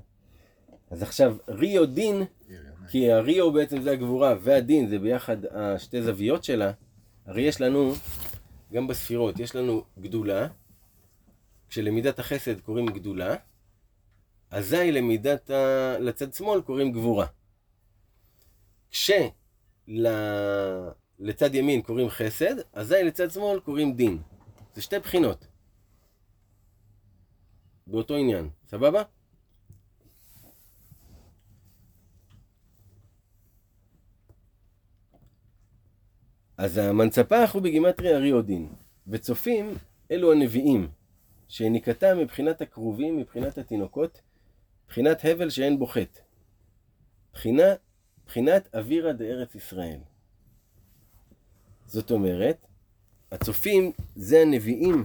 אז 0.92 1.04
עכשיו, 1.04 1.36
ריו 1.48 1.86
דין. 1.86 2.24
כי 2.90 3.12
הריו 3.12 3.52
בעצם 3.52 3.82
זה 3.82 3.92
הגבורה, 3.92 4.36
והדין 4.42 4.88
זה 4.88 5.00
ביחד 5.00 5.46
השתי 5.46 6.02
זוויות 6.02 6.44
שלה, 6.44 6.72
הרי 7.26 7.42
יש 7.42 7.62
לנו, 7.62 7.94
גם 8.74 8.88
בספירות, 8.88 9.40
יש 9.40 9.56
לנו 9.56 9.84
גדולה, 10.00 10.48
כשלמידת 11.70 12.20
החסד 12.20 12.60
קוראים 12.60 12.86
גדולה, 12.86 13.36
אזי 14.52 14.92
למידת 14.92 15.50
ה... 15.50 15.96
לצד 16.00 16.34
שמאל 16.34 16.62
קוראים 16.62 16.92
גבורה. 16.92 17.26
כשלצד 18.92 19.96
ימין 21.56 21.82
קוראים 21.82 22.10
חסד, 22.10 22.56
אזי 22.74 23.04
לצד 23.04 23.32
שמאל 23.32 23.60
קוראים 23.60 23.94
דין. 23.96 24.22
זה 24.74 24.82
שתי 24.82 25.00
בחינות. 25.00 25.48
באותו 27.88 28.16
עניין, 28.16 28.50
סבבה? 28.68 29.04
אז 36.58 36.78
המנצפח 36.78 37.52
הוא 37.54 37.62
בגימטריה 37.62 38.18
ריודין, 38.18 38.70
וצופים 39.08 39.74
אלו 40.12 40.32
הנביאים, 40.32 40.88
שניקתם 41.48 42.18
מבחינת 42.18 42.62
הכרובים, 42.62 43.18
מבחינת 43.18 43.58
התינוקות, 43.58 44.22
מבחינת 44.86 45.26
הבל 45.26 45.50
שאין 45.50 45.80
בו 45.80 45.88
חטא. 45.88 46.20
בחינה, 47.34 47.64
בחינת 48.32 48.76
אווירא 48.76 49.12
דארץ 49.12 49.56
ישראל. 49.56 50.00
זאת 51.86 52.12
אומרת, 52.12 52.68
הצופים 53.32 53.92
זה 54.16 54.42
הנביאים 54.42 55.04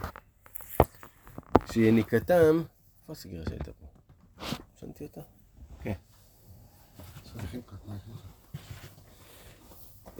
שיניקתם... 1.72 2.62
איפה 3.02 3.12
הסגירה 3.12 3.44
שהייתה 3.48 3.70
פה? 3.72 3.86
שמתי 4.80 5.04
אותה? 5.04 5.20
כן. 5.82 5.92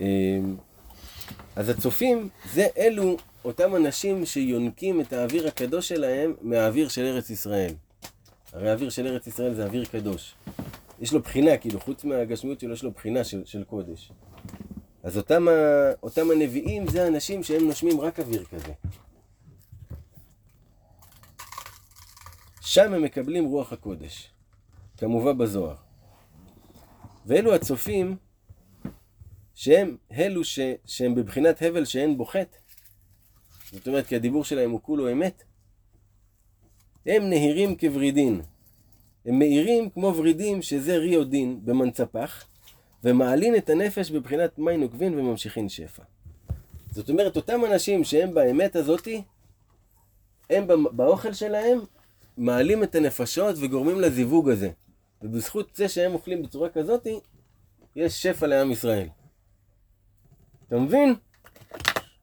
אמ, 0.01 0.57
אז 1.57 1.69
הצופים 1.69 2.29
זה 2.53 2.67
אלו 2.77 3.17
אותם 3.45 3.77
אנשים 3.77 4.27
שיונקים 4.27 5.01
את 5.01 5.13
האוויר 5.13 5.49
הקדוש 5.49 5.89
שלהם 5.89 6.35
מהאוויר 6.41 6.89
של 6.89 7.05
ארץ 7.05 7.31
ישראל. 7.31 7.75
הרי 8.53 8.71
האוויר 8.71 8.91
של 8.91 9.07
ארץ 9.07 9.27
ישראל 9.27 9.55
זה 9.55 9.65
אוויר 9.65 9.85
קדוש. 9.85 10.35
יש 11.01 11.13
לו 11.13 11.21
בחינה, 11.21 11.57
כאילו, 11.57 11.81
חוץ 11.81 12.05
מהגשמיות 12.05 12.61
שלו, 12.61 12.73
יש 12.73 12.83
לו 12.83 12.91
בחינה 12.91 13.25
של, 13.25 13.45
של 13.45 13.65
קודש. 13.65 14.13
אז 15.03 15.17
אותם, 15.17 15.49
ה, 15.49 15.53
אותם 16.03 16.31
הנביאים 16.31 16.89
זה 16.89 17.05
האנשים 17.05 17.43
שהם 17.43 17.67
נושמים 17.67 18.01
רק 18.01 18.21
אוויר 18.21 18.45
כזה. 18.45 18.73
שם 22.61 22.93
הם 22.93 23.03
מקבלים 23.03 23.45
רוח 23.45 23.73
הקודש, 23.73 24.31
כמובא 24.97 25.33
בזוהר. 25.33 25.77
ואלו 27.27 27.55
הצופים 27.55 28.17
שהם 29.55 29.97
אלו 30.13 30.45
ש, 30.45 30.59
שהם 30.87 31.15
בבחינת 31.15 31.63
הבל 31.63 31.85
שאין 31.85 32.17
בו 32.19 32.25
חטא. 32.25 32.59
זאת 33.73 33.89
אומרת, 33.89 34.07
כי 34.07 34.17
הדיבור 34.17 34.45
שלהם 34.45 34.71
הוא 34.71 34.81
כולו 34.83 35.13
אמת. 35.13 35.43
הם 37.07 37.29
נהירים 37.29 37.79
כוורידין. 37.79 38.43
הם 39.27 39.39
מאירים 39.39 39.91
כמו 39.91 40.15
ורידים 40.17 40.63
שזה 40.63 40.97
ריו 40.97 41.25
דין 41.25 41.61
במנצפח, 41.65 42.45
ומעלין 43.05 43.57
את 43.57 43.71
הנפש 43.71 44.11
בבחינת 44.11 44.59
מי 44.59 44.77
נוקבין 44.77 45.19
וממשיכין 45.19 45.69
שפע. 45.69 46.03
זאת 46.91 47.11
אומרת, 47.11 47.37
אותם 47.37 47.65
אנשים 47.65 48.05
שהם 48.05 48.35
באמת 48.35 48.77
הזאתי, 48.77 49.23
הם 50.51 50.67
באוכל 50.97 51.33
שלהם 51.33 51.79
מעלים 52.37 52.83
את 52.83 52.95
הנפשות 52.95 53.57
וגורמים 53.61 54.01
לזיווג 54.01 54.51
הזה. 54.51 54.71
ובזכות 55.23 55.77
זה 55.77 55.89
שהם 55.89 56.15
אוכלים 56.15 56.43
בצורה 56.43 56.69
כזאתי, 56.69 57.21
יש 57.97 58.23
שפע 58.23 58.47
לעם 58.47 58.71
ישראל. 58.71 59.09
אתה 60.69 60.79
מבין? 60.79 61.15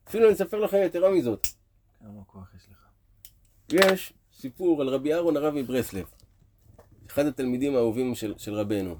אפילו 0.07 0.25
אני 0.25 0.33
אספר 0.33 0.59
לכם 0.59 0.77
יתרה 0.85 1.11
מזאת. 1.11 1.47
כמה 1.99 2.23
כוח 2.27 2.47
יש 2.55 2.67
לך? 2.71 2.87
יש 3.69 4.13
סיפור 4.33 4.81
על 4.81 4.89
רבי 4.89 5.13
אהרון 5.13 5.37
הרב 5.37 5.53
מברסלב, 5.53 6.05
אחד 7.13 7.25
התלמידים 7.25 7.75
האהובים 7.75 8.15
של, 8.15 8.33
של 8.37 8.53
רבנו, 8.53 8.95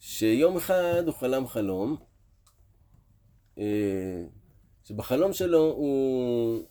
שיום 0.00 0.56
אחד 0.56 1.02
הוא 1.06 1.14
חלם 1.14 1.46
חלום, 1.46 1.96
אה, 3.58 4.24
שבחלום 4.84 5.32
שלו 5.32 5.58
הוא, 5.58 6.64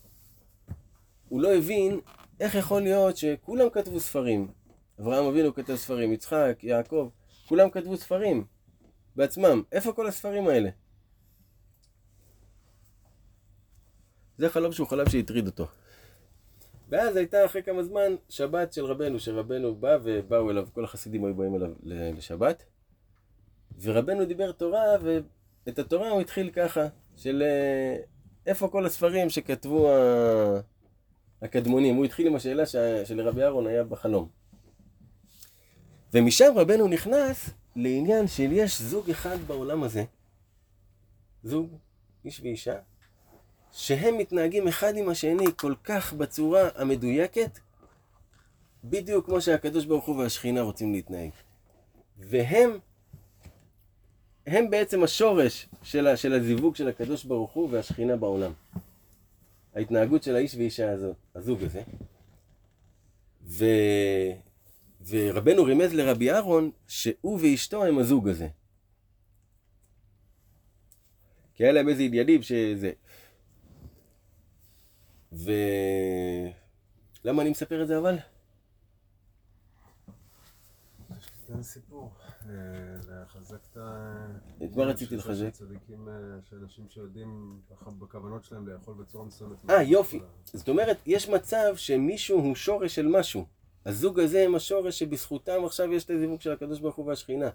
הוא 1.29 1.41
לא 1.41 1.55
הבין 1.55 1.99
איך 2.39 2.55
יכול 2.55 2.81
להיות 2.81 3.17
שכולם 3.17 3.69
כתבו 3.69 3.99
ספרים. 3.99 4.51
אברהם 4.99 5.25
אבינו 5.25 5.53
כתב 5.53 5.75
ספרים, 5.75 6.13
יצחק, 6.13 6.59
יעקב, 6.63 7.09
כולם 7.47 7.69
כתבו 7.69 7.97
ספרים 7.97 8.45
בעצמם. 9.15 9.63
איפה 9.71 9.93
כל 9.93 10.07
הספרים 10.07 10.47
האלה? 10.47 10.69
זה 14.37 14.49
חלום 14.49 14.71
שהוא 14.71 14.87
חלם 14.87 15.09
שהטריד 15.09 15.47
אותו. 15.47 15.67
ואז 16.89 17.15
הייתה 17.15 17.45
אחרי 17.45 17.63
כמה 17.63 17.83
זמן 17.83 18.15
שבת 18.29 18.73
של 18.73 18.85
רבנו, 18.85 19.19
שרבנו 19.19 19.75
בא 19.75 19.97
ובאו 20.03 20.51
אליו, 20.51 20.67
כל 20.73 20.83
החסידים 20.83 21.25
היו 21.25 21.35
באים 21.35 21.55
אליו 21.55 21.71
לשבת. 21.83 22.65
ורבנו 23.81 24.25
דיבר 24.25 24.51
תורה, 24.51 24.97
ואת 25.03 25.79
התורה 25.79 26.09
הוא 26.09 26.21
התחיל 26.21 26.49
ככה, 26.49 26.87
של 27.15 27.43
אה, 27.45 27.95
איפה 28.45 28.67
כל 28.67 28.85
הספרים 28.85 29.29
שכתבו 29.29 29.89
הקדמונים. 31.41 31.95
הוא 31.95 32.05
התחיל 32.05 32.27
עם 32.27 32.35
השאלה 32.35 32.63
שלרבי 33.05 33.43
אהרון 33.43 33.67
היה 33.67 33.83
בחלום. 33.83 34.29
ומשם 36.13 36.53
רבנו 36.55 36.87
נכנס 36.87 37.49
לעניין 37.75 38.27
של 38.27 38.51
יש 38.51 38.81
זוג 38.81 39.09
אחד 39.09 39.37
בעולם 39.47 39.83
הזה, 39.83 40.03
זוג, 41.43 41.69
איש 42.25 42.41
ואישה, 42.41 42.75
שהם 43.72 44.17
מתנהגים 44.17 44.67
אחד 44.67 44.97
עם 44.97 45.09
השני 45.09 45.45
כל 45.57 45.74
כך 45.84 46.13
בצורה 46.13 46.70
המדויקת, 46.76 47.59
בדיוק 48.84 49.26
כמו 49.26 49.41
שהקדוש 49.41 49.86
ברוך 49.86 50.05
הוא 50.05 50.15
והשכינה 50.15 50.61
רוצים 50.61 50.93
להתנהג. 50.93 51.30
והם, 52.17 52.78
הם 54.47 54.70
בעצם 54.70 55.03
השורש 55.03 55.70
של, 55.84 56.07
ה, 56.07 56.17
של 56.17 56.34
הזיווג 56.34 56.76
של 56.76 56.88
הקדוש 56.88 57.24
ברוך 57.24 57.51
הוא 57.51 57.70
והשכינה 57.72 58.15
בעולם. 58.15 58.51
ההתנהגות 59.76 60.24
של 60.24 60.36
האיש 60.36 60.55
ואישה 60.55 60.91
הזאת, 60.91 61.15
הזוג 61.36 61.63
הזה. 61.63 61.82
ו... 63.45 63.65
ורבנו 65.07 65.63
רימז 65.63 65.93
לרבי 65.93 66.32
אהרון 66.32 66.72
שהוא 66.88 67.39
ואשתו 67.41 67.86
הם 67.86 67.99
הזוג 67.99 68.30
הזה. 68.30 68.47
כי 71.55 71.63
היה 71.63 71.72
להם 71.72 71.89
איזה 71.89 72.03
עניינים 72.03 72.41
שזה. 72.41 72.91
ו... 75.34 75.51
למה 77.25 77.41
אני 77.41 77.49
מספר 77.49 77.82
את 77.82 77.88
זה 77.88 77.97
אבל? 77.97 78.17
תן 81.47 81.63
סיפור. 81.63 82.11
אה, 82.49 82.53
לחזק 83.07 83.57
את 83.71 83.77
ה... 83.77 84.15
את 84.63 84.75
מה 84.75 84.84
רציתי 84.84 85.15
לחזק? 85.15 85.49
צדיקים, 85.49 86.09
אה, 86.09 86.13
שאנשים 86.49 86.86
שיודעים 86.89 87.61
בכוונות 87.99 88.43
שלהם 88.43 88.67
לאכול 88.67 88.93
בצורה 88.93 89.25
מסוימת. 89.25 89.69
אה, 89.69 89.84
יופי. 89.84 90.19
זאת 90.45 90.69
אומרת, 90.69 90.97
יש 91.05 91.30
מצב 91.30 91.75
שמישהו 91.75 92.39
הוא 92.39 92.55
שורש 92.55 92.95
של 92.95 93.07
משהו. 93.07 93.45
הזוג 93.86 94.19
הזה 94.19 94.45
הם 94.45 94.55
השורש 94.55 94.99
שבזכותם 94.99 95.65
עכשיו 95.65 95.93
יש 95.93 96.05
את 96.05 96.09
הזיווג 96.09 96.41
של 96.41 96.51
הקדוש 96.51 96.80
ברוך 96.80 96.95
הוא 96.95 97.05
והשכינה. 97.05 97.49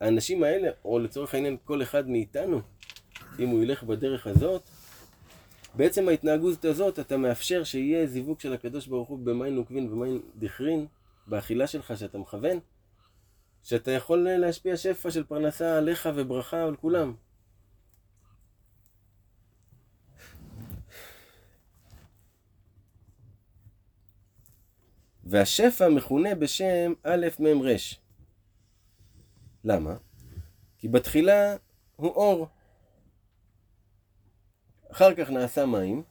האנשים 0.00 0.42
האלה, 0.42 0.70
או 0.84 0.98
לצורך 0.98 1.34
העניין 1.34 1.56
כל 1.64 1.82
אחד 1.82 2.08
מאיתנו, 2.08 2.60
אם 3.38 3.48
הוא 3.48 3.62
ילך 3.62 3.82
בדרך 3.82 4.26
הזאת, 4.26 4.62
בעצם 5.76 6.08
ההתנהגות 6.08 6.64
הזאת 6.64 6.98
אתה 6.98 7.16
מאפשר 7.16 7.64
שיהיה 7.64 8.06
זיווג 8.06 8.40
של 8.40 8.52
הקדוש 8.52 8.86
ברוך 8.86 9.08
הוא 9.08 9.18
במים 9.18 9.54
נוקבין 9.54 9.92
ומים 9.92 10.22
דכרין, 10.36 10.86
באכילה 11.26 11.66
שלך 11.66 11.96
שאתה 11.96 12.18
מכוון, 12.18 12.58
שאתה 13.62 13.90
יכול 13.90 14.18
להשפיע 14.18 14.76
שפע 14.76 15.10
של 15.10 15.24
פרנסה 15.24 15.78
עליך 15.78 16.08
וברכה 16.14 16.62
על 16.62 16.76
כולם. 16.76 17.14
והשפע 25.24 25.88
מכונה 25.88 26.34
בשם 26.34 26.92
א' 27.02 27.26
מ' 27.40 27.62
ר'. 27.62 27.76
למה? 29.64 29.96
כי 30.78 30.88
בתחילה 30.88 31.56
הוא 31.96 32.10
אור. 32.10 32.48
אחר 34.96 35.14
כך 35.14 35.30
נעשה 35.30 35.66
מים, 35.66 36.02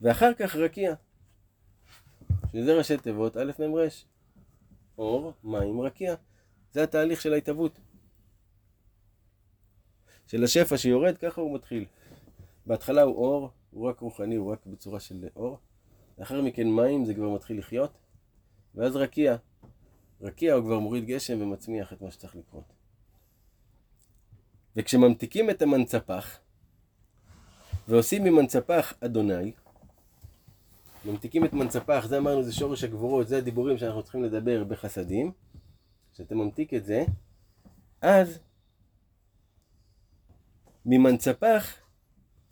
ואחר 0.00 0.34
כך 0.34 0.56
רקיע. 0.56 0.94
שזה 2.52 2.78
ראשי 2.78 2.96
תיבות 2.96 3.36
א' 3.36 3.52
מ' 3.58 3.74
ר'. 3.74 3.86
אור, 4.98 5.32
מים, 5.44 5.80
רקיע. 5.80 6.14
זה 6.72 6.82
התהליך 6.82 7.20
של 7.20 7.32
ההתהוות. 7.32 7.80
של 10.26 10.44
השפע 10.44 10.76
שיורד, 10.76 11.18
ככה 11.18 11.40
הוא 11.40 11.54
מתחיל. 11.54 11.84
בהתחלה 12.66 13.02
הוא 13.02 13.16
אור, 13.16 13.50
הוא 13.70 13.88
רק 13.88 14.00
רוחני, 14.00 14.34
הוא 14.34 14.52
רק 14.52 14.66
בצורה 14.66 15.00
של 15.00 15.28
אור. 15.36 15.58
לאחר 16.18 16.42
מכן 16.42 16.68
מים 16.68 17.04
זה 17.04 17.14
כבר 17.14 17.28
מתחיל 17.28 17.58
לחיות, 17.58 17.98
ואז 18.74 18.96
רקיע. 18.96 19.36
רקיע 20.20 20.54
הוא 20.54 20.64
כבר 20.64 20.78
מוריד 20.78 21.04
גשם 21.04 21.42
ומצמיח 21.42 21.92
את 21.92 22.02
מה 22.02 22.10
שצריך 22.10 22.36
לקרות. 22.36 22.72
וכשממתיקים 24.76 25.50
את 25.50 25.62
המנצפח, 25.62 26.40
ועושים 27.90 28.24
ממנצפח 28.24 28.94
אדוני, 29.00 29.52
ממתיקים 31.04 31.44
את 31.44 31.52
מנצפח, 31.52 32.06
זה 32.08 32.18
אמרנו 32.18 32.42
זה 32.42 32.52
שורש 32.52 32.84
הגבורות, 32.84 33.28
זה 33.28 33.38
הדיבורים 33.38 33.78
שאנחנו 33.78 34.02
צריכים 34.02 34.24
לדבר 34.24 34.64
בחסדים, 34.64 35.32
כשאתה 36.12 36.34
ממתיק 36.34 36.74
את 36.74 36.84
זה, 36.84 37.04
אז 38.00 38.38
ממנצפח 40.86 41.76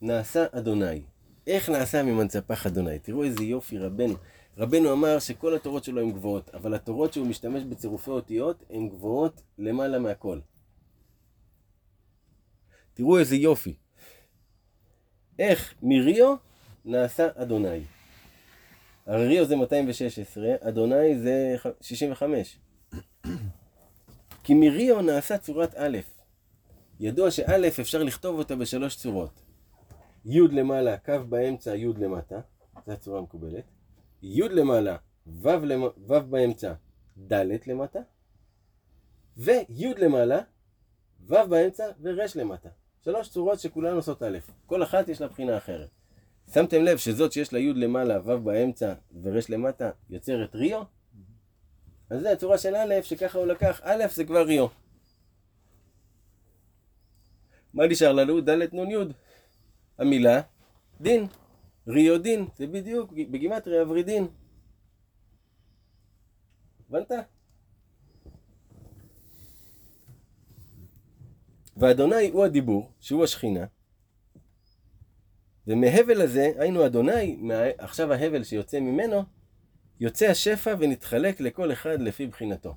נעשה 0.01 0.47
אדוני. 0.53 1.03
איך 1.47 1.69
נעשה 1.69 2.03
ממנצפח 2.03 2.67
אדוני? 2.67 2.99
תראו 2.99 3.25
איזה 3.25 3.45
יופי 3.45 3.79
רבנו. 3.79 4.15
רבנו 4.57 4.93
אמר 4.93 5.19
שכל 5.19 5.55
התורות 5.55 5.85
שלו 5.85 6.01
הן 6.01 6.13
גבוהות, 6.13 6.49
אבל 6.55 6.75
התורות 6.75 7.13
שהוא 7.13 7.27
משתמש 7.27 7.63
בצירופי 7.63 8.11
אותיות 8.11 8.65
הן 8.71 8.89
גבוהות 8.89 9.43
למעלה 9.59 9.99
מהכל. 9.99 10.41
תראו 12.95 13.19
איזה 13.19 13.37
יופי. 13.37 13.75
איך 15.39 15.75
מריו 15.83 16.35
נעשה 16.85 17.29
אדוני. 17.35 17.81
הרי 19.07 19.27
ריו 19.27 19.45
זה 19.45 19.57
216, 19.57 20.55
אדוני 20.61 21.19
זה 21.19 21.57
65. 21.81 22.59
כי 24.45 24.55
מריו 24.55 25.03
נעשה 25.03 25.39
צורת 25.39 25.75
א'. 25.75 25.99
ידוע 27.01 27.31
שא' 27.31 27.69
אפשר 27.81 28.03
לכתוב 28.03 28.39
אותה 28.39 28.57
בשלוש 28.57 28.97
צורות. 28.97 29.43
י' 30.25 30.41
למעלה, 30.41 30.99
קו 30.99 31.13
באמצע, 31.29 31.77
י' 31.77 31.87
למטה, 31.99 32.41
זו 32.87 32.93
הצורה 32.93 33.19
המקובלת. 33.19 33.65
י' 34.23 34.49
למעלה, 34.49 34.97
ו', 35.27 35.49
למ... 35.49 35.83
באמצע, 36.31 36.73
ד' 37.19 37.45
למטה. 37.67 37.99
וי' 39.37 39.95
למעלה, 39.99 40.41
ו' 41.27 41.35
באמצע 41.49 41.85
ור' 42.03 42.25
למטה. 42.35 42.69
שלוש 43.09 43.29
צורות 43.29 43.61
שכולן 43.61 43.95
עושות 43.95 44.23
א'. 44.23 44.39
כל 44.67 44.83
אחת 44.83 45.09
יש 45.09 45.21
לה 45.21 45.29
בחינה 45.29 45.57
אחרת. 45.57 45.89
שמתם 46.53 46.83
לב 46.83 46.97
שזאת 46.99 47.33
שיש 47.33 47.53
לה 47.53 47.59
י' 47.59 47.73
למעלה, 47.73 48.21
ו' 48.25 48.39
באמצע 48.45 48.95
ור' 49.23 49.39
למטה, 49.49 49.91
יוצרת 50.11 50.55
ריו? 50.55 50.83
אז 52.11 52.21
זה 52.21 52.33
הצורה 52.33 52.59
של 52.59 52.75
א', 52.75 52.95
שככה 53.03 53.39
הוא 53.39 53.47
לקח, 53.47 53.81
א' 53.85 54.05
זה 54.15 54.25
כבר 54.25 54.43
ריו. 54.43 54.67
מה 57.75 57.87
נשאר 57.87 58.13
לנו? 58.13 58.41
ד' 58.41 58.75
נ' 58.75 58.91
י'. 58.91 58.97
המילה 59.99 60.41
דין, 61.01 61.27
ריו 61.87 62.19
דין, 62.23 62.47
זה 62.57 62.67
בדיוק 62.67 63.13
בגימטריה 63.13 63.89
ורידין. 63.89 64.29
הבנת? 66.89 67.13
ואדוני 71.79 72.31
הוא 72.31 72.45
הדיבור, 72.45 72.93
שהוא 73.01 73.25
השכינה, 73.25 73.67
ומהבל 75.67 76.21
הזה, 76.21 76.53
היינו 76.59 76.87
אדוני, 76.87 77.37
מה... 77.41 77.55
עכשיו 77.79 78.13
ההבל 78.13 78.45
שיוצא 78.45 78.81
ממנו, 78.81 79.25
יוצא 80.01 80.27
השפע 80.27 80.75
ונתחלק 80.79 81.41
לכל 81.41 81.73
אחד 81.73 82.01
לפי 82.01 82.27
בחינתו. 82.27 82.75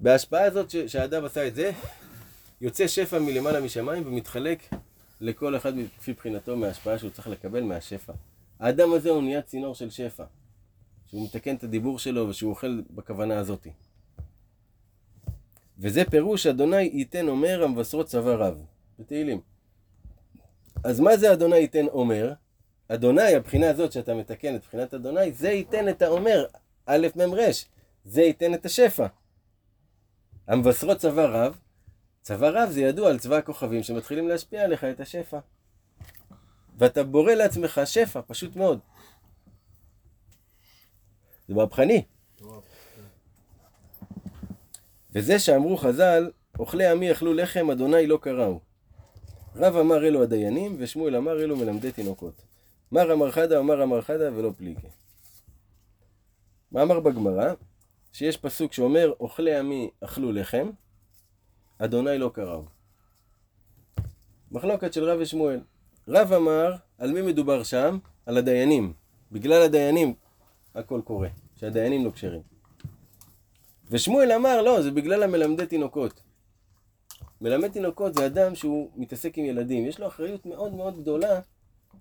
בהשפעה 0.00 0.44
הזאת 0.44 0.70
ש... 0.70 0.76
שהאדם 0.76 1.24
עשה 1.24 1.46
את 1.46 1.54
זה, 1.54 1.70
יוצא 2.60 2.86
שפע 2.86 3.18
מלמעלה 3.18 3.60
משמיים 3.60 4.06
ומתחלק 4.06 4.62
לכל 5.20 5.56
אחד 5.56 5.76
לפי 5.76 6.12
בחינתו 6.12 6.56
מההשפעה 6.56 6.98
שהוא 6.98 7.10
צריך 7.10 7.28
לקבל 7.28 7.62
מהשפע. 7.62 8.12
האדם 8.60 8.92
הזה 8.92 9.10
הוא 9.10 9.22
נהיה 9.22 9.42
צינור 9.42 9.74
של 9.74 9.90
שפע, 9.90 10.24
שהוא 11.06 11.24
מתקן 11.24 11.54
את 11.54 11.64
הדיבור 11.64 11.98
שלו 11.98 12.28
ושהוא 12.28 12.50
אוכל 12.50 12.80
בכוונה 12.90 13.38
הזאתי. 13.38 13.70
וזה 15.78 16.04
פירוש 16.10 16.46
אדוני 16.46 16.82
ייתן 16.82 17.28
אומר 17.28 17.64
המבשרות 17.64 18.06
צבא 18.06 18.34
רב, 18.34 18.64
בתהילים. 18.98 19.40
אז 20.84 21.00
מה 21.00 21.16
זה 21.16 21.32
אדוני 21.32 21.56
ייתן 21.56 21.86
אומר? 21.86 22.32
אדוני, 22.88 23.34
הבחינה 23.34 23.70
הזאת 23.70 23.92
שאתה 23.92 24.14
מתקן 24.14 24.56
את 24.56 24.62
בחינת 24.64 24.94
אדוני, 24.94 25.32
זה 25.32 25.48
ייתן 25.48 25.88
את 25.88 26.02
האומר, 26.02 26.46
א' 26.86 27.06
מ' 27.16 27.34
ר', 27.34 27.50
זה 28.04 28.22
ייתן 28.22 28.54
את 28.54 28.66
השפע. 28.66 29.06
המבשרות 30.48 30.98
צבא 30.98 31.24
רב, 31.24 31.58
צבא 32.22 32.48
רב 32.48 32.70
זה 32.70 32.80
ידוע 32.80 33.10
על 33.10 33.18
צבא 33.18 33.36
הכוכבים 33.36 33.82
שמתחילים 33.82 34.28
להשפיע 34.28 34.64
עליך 34.64 34.84
את 34.84 35.00
השפע. 35.00 35.38
ואתה 36.78 37.04
בורא 37.04 37.32
לעצמך 37.32 37.80
שפע, 37.84 38.20
פשוט 38.26 38.56
מאוד. 38.56 38.78
זה 41.48 41.54
מהפכני. 41.54 42.04
וזה 45.12 45.38
שאמרו 45.38 45.76
חז"ל, 45.76 46.30
אוכלי 46.58 46.86
עמי 46.86 47.12
אכלו 47.12 47.34
לחם, 47.34 47.70
אדוני 47.70 48.06
לא 48.06 48.18
קראו. 48.22 48.60
רב 49.56 49.76
אמר 49.76 50.06
אלו 50.06 50.22
הדיינים, 50.22 50.76
ושמואל 50.78 51.16
אמר 51.16 51.42
אלו 51.42 51.56
מלמדי 51.56 51.92
תינוקות. 51.92 52.42
מר 52.92 53.12
אמר 53.12 53.30
חדה, 53.30 53.58
אמר 53.58 53.82
אמר 53.82 54.00
חדה, 54.00 54.34
ולא 54.34 54.50
פליגי. 54.56 54.88
מה 56.72 56.82
אמר 56.82 57.00
בגמרא? 57.00 57.52
שיש 58.12 58.36
פסוק 58.36 58.72
שאומר, 58.72 59.12
אוכלי 59.20 59.56
עמי 59.56 59.90
אכלו 60.00 60.32
לחם, 60.32 60.70
אדוני 61.78 62.18
לא 62.18 62.30
קראו. 62.34 62.64
מחלוקת 64.50 64.92
של 64.92 65.04
רב 65.04 65.18
ושמואל. 65.20 65.60
רב 66.08 66.32
אמר, 66.32 66.74
על 66.98 67.12
מי 67.12 67.22
מדובר 67.22 67.62
שם? 67.62 67.98
על 68.26 68.36
הדיינים. 68.36 68.92
בגלל 69.32 69.62
הדיינים 69.62 70.14
הכל 70.74 71.00
קורה, 71.04 71.28
שהדיינים 71.56 72.04
לא 72.04 72.10
כשרים. 72.10 72.57
ושמואל 73.90 74.32
אמר, 74.32 74.62
לא, 74.62 74.82
זה 74.82 74.90
בגלל 74.90 75.22
המלמדי 75.22 75.66
תינוקות. 75.66 76.22
מלמד 77.40 77.68
תינוקות 77.72 78.14
זה 78.14 78.26
אדם 78.26 78.54
שהוא 78.54 78.90
מתעסק 78.96 79.38
עם 79.38 79.44
ילדים. 79.44 79.86
יש 79.86 80.00
לו 80.00 80.06
אחריות 80.06 80.46
מאוד 80.46 80.74
מאוד 80.74 81.00
גדולה, 81.00 81.40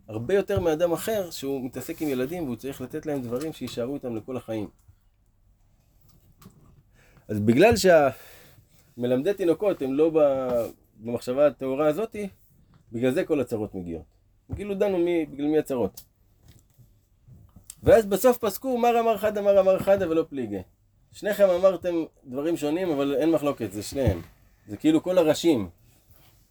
הרבה 0.08 0.34
יותר 0.34 0.60
מאדם 0.60 0.92
אחר 0.92 1.32
שהוא 1.32 1.66
מתעסק 1.66 2.02
עם 2.02 2.08
ילדים 2.08 2.44
והוא 2.44 2.56
צריך 2.56 2.82
לתת 2.82 3.06
להם 3.06 3.22
דברים 3.22 3.54
שיישארו 3.54 3.96
איתם 3.96 4.16
לכל 4.16 4.38
החיים. 4.38 4.70
אז 7.28 7.40
בגלל 7.40 7.74
שהמלמדי 7.76 9.34
תינוקות 9.34 9.82
הם 9.82 9.94
לא 9.94 10.12
במחשבה 11.04 11.48
הטהורה 11.48 11.88
הזאתי, 11.88 12.30
בגלל 12.92 13.12
זה 13.12 13.26
כל 13.26 13.40
הצרות 13.40 13.76
מגיעות. 13.76 14.06
כאילו 14.56 14.76
דנו 14.76 14.98
מי, 14.98 15.26
בגלל 15.26 15.48
מי 15.48 15.60
הצרות. 15.60 16.02
ואז 17.84 18.06
בסוף 18.06 18.38
פסקו, 18.38 18.78
מר 18.78 19.00
אמר 19.00 19.18
חדה, 19.18 19.42
מר 19.42 19.60
אמר 19.60 19.80
חדה 19.80 20.10
ולא 20.10 20.26
פליגי. 20.30 20.62
שניכם 21.20 21.50
אמרתם 21.50 21.96
דברים 22.26 22.58
שונים, 22.58 22.92
אבל 22.92 23.16
אין 23.16 23.32
מחלוקת, 23.32 23.72
זה 23.72 23.84
שניהם. 23.84 24.22
זה 24.68 24.78
כאילו 24.78 25.04
כל 25.04 25.18
הראשים. 25.18 25.70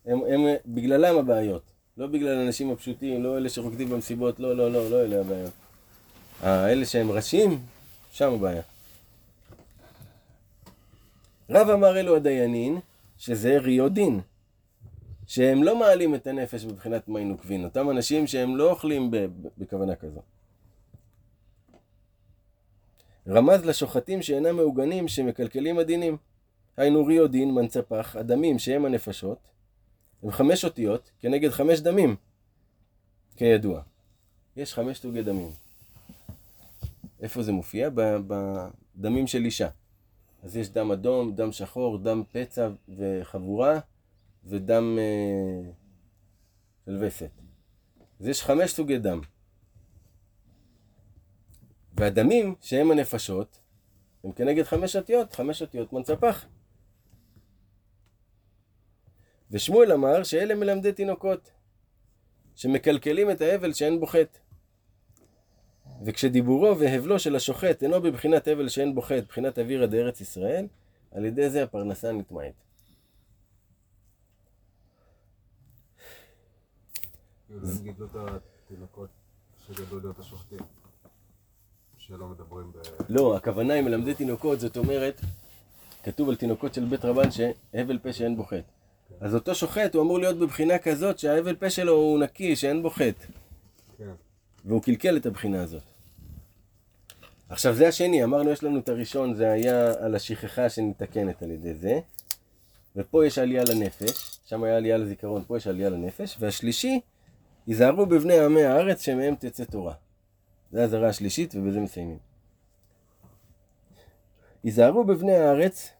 הם, 0.07 0.21
הם 0.29 0.41
בגללם 0.67 1.19
הבעיות. 1.19 1.63
לא 1.97 2.07
בגלל 2.07 2.39
האנשים 2.39 2.71
הפשוטים, 2.71 3.25
לא 3.25 3.39
אלה 3.39 3.49
שרוקדים 3.49 3.91
במסיבות, 3.91 4.41
לא, 4.41 4.57
לא, 4.57 4.73
לא, 4.73 4.91
לא 4.91 5.03
אלה 5.03 5.21
הבעיות. 5.21 5.53
האלה 6.43 6.87
שהם 6.87 7.11
ראשים, 7.11 7.63
שם 8.11 8.33
הבעיה. 8.33 8.63
רב 11.51 11.71
אמר 11.71 11.99
אלו 12.01 12.17
הדיינין, 12.17 12.81
שזה 13.19 13.59
ריו 13.59 13.89
דין. 13.89 14.21
שהם 15.27 15.63
לא 15.63 15.79
מעלים 15.79 16.15
את 16.15 16.27
הנפש 16.27 16.65
בבחינת 16.65 17.09
מי 17.09 17.25
נוקבין. 17.25 17.65
אותם 17.65 17.91
אנשים 17.91 18.27
שהם 18.27 18.57
לא 18.57 18.71
אוכלים 18.71 19.11
בכוונה 19.59 19.95
כזו. 19.95 20.21
רמז 23.29 23.65
לשוחטים 23.65 24.23
שאינם 24.23 24.57
מעוגנים 24.57 25.09
שמקלקלים 25.09 25.79
הדינים. 25.79 26.17
היינו 26.77 27.07
ריו 27.07 27.29
דין, 27.29 27.55
מנצפח, 27.55 28.17
הדמים 28.17 28.59
שהם 28.59 28.85
הנפשות, 28.85 29.51
הם 30.23 30.31
חמש 30.31 30.65
אותיות 30.65 31.11
כנגד 31.19 31.51
חמש 31.51 31.81
דמים, 31.81 32.17
כידוע. 33.37 33.83
יש 34.57 34.75
חמש 34.75 34.99
סוגי 34.99 35.23
דמים. 35.23 35.51
איפה 37.21 37.43
זה 37.43 37.53
מופיע? 37.53 37.89
בדמים 38.97 39.27
של 39.27 39.45
אישה. 39.45 39.69
אז 40.43 40.57
יש 40.57 40.69
דם 40.69 40.91
אדום, 40.91 41.35
דם 41.35 41.53
שחור, 41.53 41.99
דם 41.99 42.23
פצע 42.33 42.69
וחבורה, 42.89 43.79
ודם 44.45 44.99
אה, 44.99 45.71
וסת. 47.01 47.31
אז 48.21 48.29
יש 48.29 48.43
חמש 48.43 48.71
סוגי 48.71 48.99
דם. 48.99 49.21
והדמים, 51.97 52.55
שהם 52.61 52.91
הנפשות, 52.91 53.61
הם 54.25 54.33
כנגד 54.33 54.63
חמש 54.63 54.97
אותיות, 54.97 55.33
חמש 55.33 55.63
אותיות 55.63 55.93
מנצפח. 55.93 56.47
ושמואל 59.51 59.93
אמר 59.93 60.23
שאלה 60.23 60.55
מלמדי 60.55 60.93
תינוקות, 60.93 61.51
שמקלקלים 62.55 63.31
את 63.31 63.41
ההבל 63.41 63.73
שאין 63.73 64.01
בו 64.01 64.07
חטא. 64.07 64.39
וכשדיבורו 66.05 66.79
והבלו 66.79 67.19
של 67.19 67.37
השוחט 67.37 67.83
אינו 67.83 68.03
בבחינת 68.03 68.49
הבל 68.49 68.69
שאין 68.69 68.95
בו 68.95 69.03
חטא, 69.03 69.21
בחינת 69.21 69.59
אווירא 69.59 69.87
דארץ 69.87 70.21
ישראל, 70.21 70.67
על 71.11 71.25
ידי 71.25 71.51
זה 71.51 71.63
הפרנסה 71.63 72.13
נטמעת. 72.13 72.55
כאילו, 77.47 77.69
הם 77.69 77.79
גידלו 77.83 78.07
את 78.07 78.17
התינוקות 78.67 79.11
שגדלו 79.67 80.01
להיות 80.01 80.19
השוחטים. 80.19 80.59
שלא 82.09 82.29
מדברים 82.29 82.73
ב... 82.73 82.77
לא, 83.09 83.37
הכוונה 83.37 83.75
היא 83.75 83.83
מלמדי 83.83 84.15
תינוקות, 84.15 84.61
זאת 84.61 84.77
אומרת, 84.77 85.21
כתוב 86.03 86.29
על 86.29 86.37
תינוקות 86.37 86.75
של 86.75 86.85
בית 86.85 87.05
רבן 87.05 87.31
שהבל 87.31 87.99
פה 87.99 88.13
שאין 88.13 88.37
בו 88.37 88.45
חטא. 88.45 88.61
אז 89.21 89.35
אותו 89.35 89.55
שוחט 89.55 89.95
הוא 89.95 90.03
אמור 90.03 90.19
להיות 90.19 90.39
בבחינה 90.39 90.79
כזאת 90.79 91.19
שההבל 91.19 91.57
פה 91.57 91.71
שלו 91.71 91.93
הוא 91.93 92.19
נקי, 92.19 92.57
שאין 92.57 92.83
בו 92.83 92.91
חטא. 92.91 93.27
כן. 93.99 94.11
והוא 94.65 94.83
קלקל 94.83 95.17
את 95.17 95.27
הבחינה 95.27 95.63
הזאת. 95.63 95.83
עכשיו 97.49 97.75
זה 97.75 97.89
השני, 97.89 98.25
אמרנו 98.25 98.51
יש 98.51 98.65
לנו 98.65 98.79
את 98.79 98.89
הראשון, 98.89 99.35
זה 99.35 99.51
היה 99.51 99.93
על 100.01 100.15
השכחה 100.15 100.69
שנתקנת 100.69 101.43
על 101.43 101.51
ידי 101.51 101.75
זה. 101.75 102.01
ופה 102.97 103.27
יש 103.27 103.39
עלייה 103.39 103.65
לנפש, 103.65 104.39
שם 104.45 104.65
היה 104.65 104.77
עלייה 104.77 104.97
לזיכרון, 104.99 105.45
פה 105.47 105.57
יש 105.57 105.67
עלייה 105.67 105.91
לנפש. 105.91 106.37
והשלישי, 106.41 107.01
היזהרו 107.67 108.07
בבני 108.07 108.39
עמי 108.39 108.65
הארץ 108.65 109.03
שמהם 109.03 109.35
תצא 109.35 109.65
תורה. 109.65 109.95
זה 110.73 110.83
האזהרה 110.83 111.09
השלישית 111.09 111.55
ובזה 111.55 111.81
מסיימים. 111.81 112.19
היזהרו 114.65 115.05
בבני 115.05 115.37
הארץ 115.37 115.91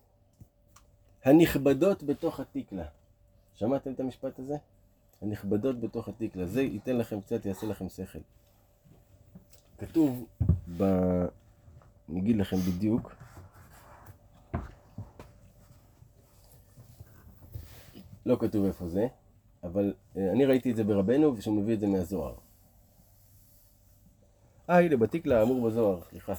הנכבדות 1.25 2.03
בתוך 2.03 2.41
התקלה. 2.41 2.85
שמעתם 3.55 3.93
את 3.93 4.01
המשפט 4.01 4.39
הזה? 4.39 4.57
הנכבדות 5.23 5.81
בתוך 5.81 6.09
התקלה. 6.09 6.47
זה 6.47 6.63
ייתן 6.63 6.97
לכם 6.97 7.21
קצת, 7.21 7.47
יעשה 7.47 7.67
לכם 7.67 7.89
שכל. 7.89 8.19
כתוב 9.79 10.27
ב... 10.77 10.83
אני 12.09 12.21
אגיד 12.21 12.37
לכם 12.37 12.57
בדיוק. 12.57 13.15
לא 18.27 18.37
כתוב 18.41 18.65
איפה 18.65 18.89
זה, 18.89 19.07
אבל 19.63 19.95
אה, 20.17 20.33
אני 20.33 20.45
ראיתי 20.45 20.71
את 20.71 20.77
זה 20.77 20.85
ברבנו, 20.85 21.37
ושהוא 21.37 21.57
מביא 21.57 21.75
את 21.75 21.81
זה 21.81 21.87
מהזוהר. 21.87 22.35
אה, 24.71 24.81
הנה, 24.81 24.97
בתקלה 24.97 25.41
האמור 25.41 25.69
בזוהר, 25.69 26.01
סליחה. 26.11 26.35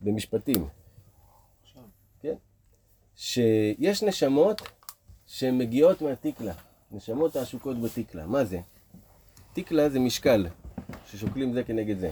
במשפטים. 0.00 0.68
כן? 2.20 2.34
שיש 3.16 4.02
נשמות 4.02 4.62
שמגיעות 5.26 6.02
מהתקלה. 6.02 6.52
נשמות 6.92 7.36
העשוקות 7.36 7.76
בתקלה. 7.80 8.26
מה 8.26 8.44
זה? 8.44 8.60
תקלה 9.52 9.88
זה 9.88 9.98
משקל, 9.98 10.46
ששוקלים 11.06 11.52
זה 11.52 11.64
כנגד 11.64 11.98
זה. 11.98 12.10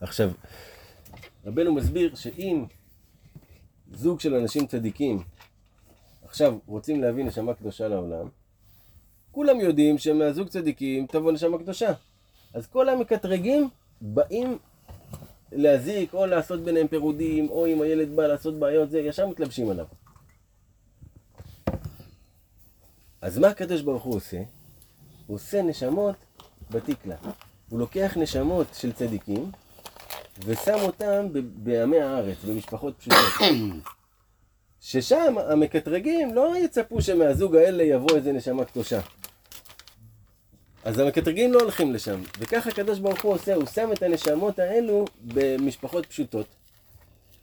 עכשיו, 0.00 0.30
רבנו 1.44 1.74
מסביר 1.74 2.14
שאם 2.14 2.64
זוג 3.92 4.20
של 4.20 4.34
אנשים 4.34 4.66
צדיקים 4.66 5.22
עכשיו 6.22 6.58
רוצים 6.66 7.00
להביא 7.00 7.24
נשמה 7.24 7.54
קדושה 7.54 7.88
לעולם, 7.88 8.28
כולם 9.30 9.60
יודעים 9.60 9.98
שמהזוג 9.98 10.48
צדיקים 10.48 11.06
תבוא 11.06 11.32
נשמה 11.32 11.58
קדושה. 11.58 11.92
אז 12.54 12.66
כל 12.66 12.88
המקטרגים 12.88 13.68
באים 14.00 14.58
להזיק 15.52 16.14
או 16.14 16.26
לעשות 16.26 16.60
ביניהם 16.60 16.88
פירודים, 16.88 17.50
או 17.50 17.66
אם 17.66 17.82
הילד 17.82 18.16
בא 18.16 18.26
לעשות 18.26 18.58
בעיות, 18.58 18.90
זה 18.90 18.98
ישר 19.00 19.26
מתלבשים 19.26 19.70
עליו. 19.70 19.86
אז 23.20 23.38
מה 23.38 23.48
הקדוש 23.48 23.82
ברוך 23.82 24.02
הוא 24.02 24.14
עושה? 24.14 24.42
הוא 25.26 25.34
עושה 25.34 25.62
נשמות 25.62 26.16
בתקלה. 26.70 27.16
הוא 27.68 27.78
לוקח 27.78 28.12
נשמות 28.16 28.66
של 28.74 28.92
צדיקים 28.92 29.50
ושם 30.44 30.76
אותם 30.82 31.26
בעמי 31.32 32.00
הארץ, 32.00 32.44
במשפחות 32.44 32.94
פשוטות. 32.98 33.18
ששם 34.80 35.34
המקטרגים 35.38 36.34
לא 36.34 36.56
יצפו 36.56 37.02
שמהזוג 37.02 37.56
האלה 37.56 37.82
יבוא 37.82 38.16
איזה 38.16 38.32
נשמה 38.32 38.64
קדושה. 38.64 39.00
אז 40.84 40.98
המקטרגים 40.98 41.52
לא 41.52 41.60
הולכים 41.60 41.94
לשם, 41.94 42.22
וככה 42.38 42.70
הקדוש 42.70 42.98
ברוך 42.98 43.22
הוא 43.22 43.32
עושה, 43.32 43.54
הוא 43.54 43.66
שם 43.66 43.92
את 43.92 44.02
הנשמות 44.02 44.58
האלו 44.58 45.04
במשפחות 45.20 46.06
פשוטות. 46.06 46.46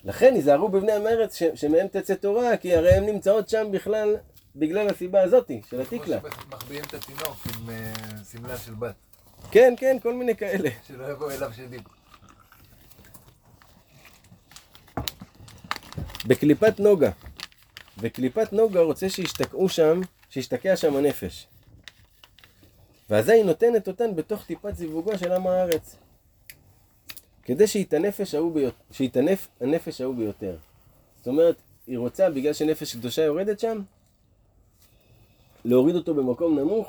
לכן 0.04 0.34
היזהרו 0.34 0.70
בבני 0.70 0.92
המרץ 0.92 1.36
ש- 1.36 1.44
שמהם 1.56 1.88
תצא 1.88 2.16
תורה, 2.16 2.58
כי 2.58 2.76
הרי 2.76 2.94
הן 2.94 3.06
נמצאות 3.06 3.50
שם 3.50 3.68
בכלל, 3.72 4.16
בגלל 4.56 4.90
הסיבה 4.90 5.22
הזאתי, 5.22 5.62
של 5.70 5.82
התקלה. 5.82 6.20
כמו 6.20 6.30
שמחביאים 6.32 6.84
את 6.84 6.94
התינוק 6.94 7.38
עם 7.56 7.70
אה, 7.70 7.94
שמלה 8.32 8.58
של 8.58 8.74
בת, 8.74 8.94
כן, 9.52 9.74
כן, 9.78 9.98
כל 10.04 10.14
מיני 10.14 10.36
כאלה. 10.36 10.70
שלא 10.88 11.12
יבוא 11.12 11.32
אליו 11.32 11.52
שדים. 11.56 11.80
בקליפת 16.26 16.80
נוגה. 16.80 17.12
וקליפת 17.98 18.54
נוגה 18.54 18.80
רוצה 18.82 19.10
שישתקעו 19.10 19.70
שם, 19.70 20.02
שישתקע 20.30 20.76
שם 20.76 20.96
הנפש. 20.96 21.48
ואזי 23.10 23.34
היא 23.34 23.44
נותנת 23.44 23.88
אותן 23.88 24.16
בתוך 24.16 24.46
טיפת 24.46 24.76
זיווגו 24.76 25.18
של 25.18 25.32
עם 25.32 25.48
הארץ. 25.48 25.96
כדי 27.44 27.68
שיתענפש 27.68 28.36
ביותר, 28.54 28.78
שיתענף 28.92 29.48
הנפש 29.62 30.02
ההוא 30.02 30.16
ביותר. 30.16 30.58
זאת 31.18 31.28
אומרת, 31.28 31.56
היא 31.88 31.98
רוצה, 31.98 32.30
בגלל 32.30 32.54
שנפש 32.54 32.96
קדושה 32.96 33.22
יורדת 33.22 33.60
שם, 33.60 33.82
להוריד 35.66 35.96
אותו 35.96 36.14
במקום 36.14 36.60
נמוך, 36.60 36.88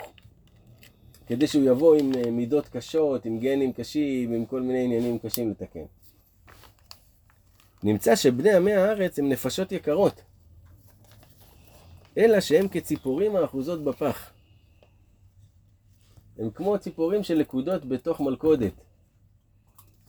כדי 1.27 1.47
שהוא 1.47 1.65
יבוא 1.65 1.97
עם 1.97 2.12
אה, 2.15 2.31
מידות 2.31 2.69
קשות, 2.69 3.24
עם 3.24 3.39
גנים 3.39 3.73
קשים, 3.73 4.32
עם 4.32 4.47
כל 4.47 4.61
מיני 4.61 4.85
עניינים 4.85 5.19
קשים 5.19 5.51
לתקן. 5.51 5.85
נמצא 7.82 8.16
שבני 8.16 8.53
עמי 8.53 8.73
הארץ 8.73 9.19
הם 9.19 9.28
נפשות 9.28 9.73
יקרות, 9.73 10.23
אלא 12.16 12.40
שהם 12.40 12.69
כציפורים 12.69 13.36
האחוזות 13.36 13.85
בפח. 13.85 14.31
הם 16.39 16.51
כמו 16.51 16.78
ציפורים 16.78 17.23
שלכודות 17.23 17.85
בתוך 17.85 18.20
מלכודת. 18.20 18.73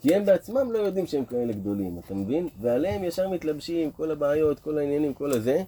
כי 0.01 0.15
הם 0.15 0.25
בעצמם 0.25 0.71
לא 0.71 0.77
יודעים 0.77 1.07
שהם 1.07 1.25
כאלה 1.25 1.53
גדולים, 1.53 1.99
אתה 1.99 2.13
מבין? 2.13 2.49
ועליהם 2.61 3.03
ישר 3.03 3.29
מתלבשים 3.29 3.91
כל 3.91 4.11
הבעיות, 4.11 4.59
כל 4.59 4.77
העניינים, 4.77 5.13
כל 5.13 5.31
הזה. 5.31 5.63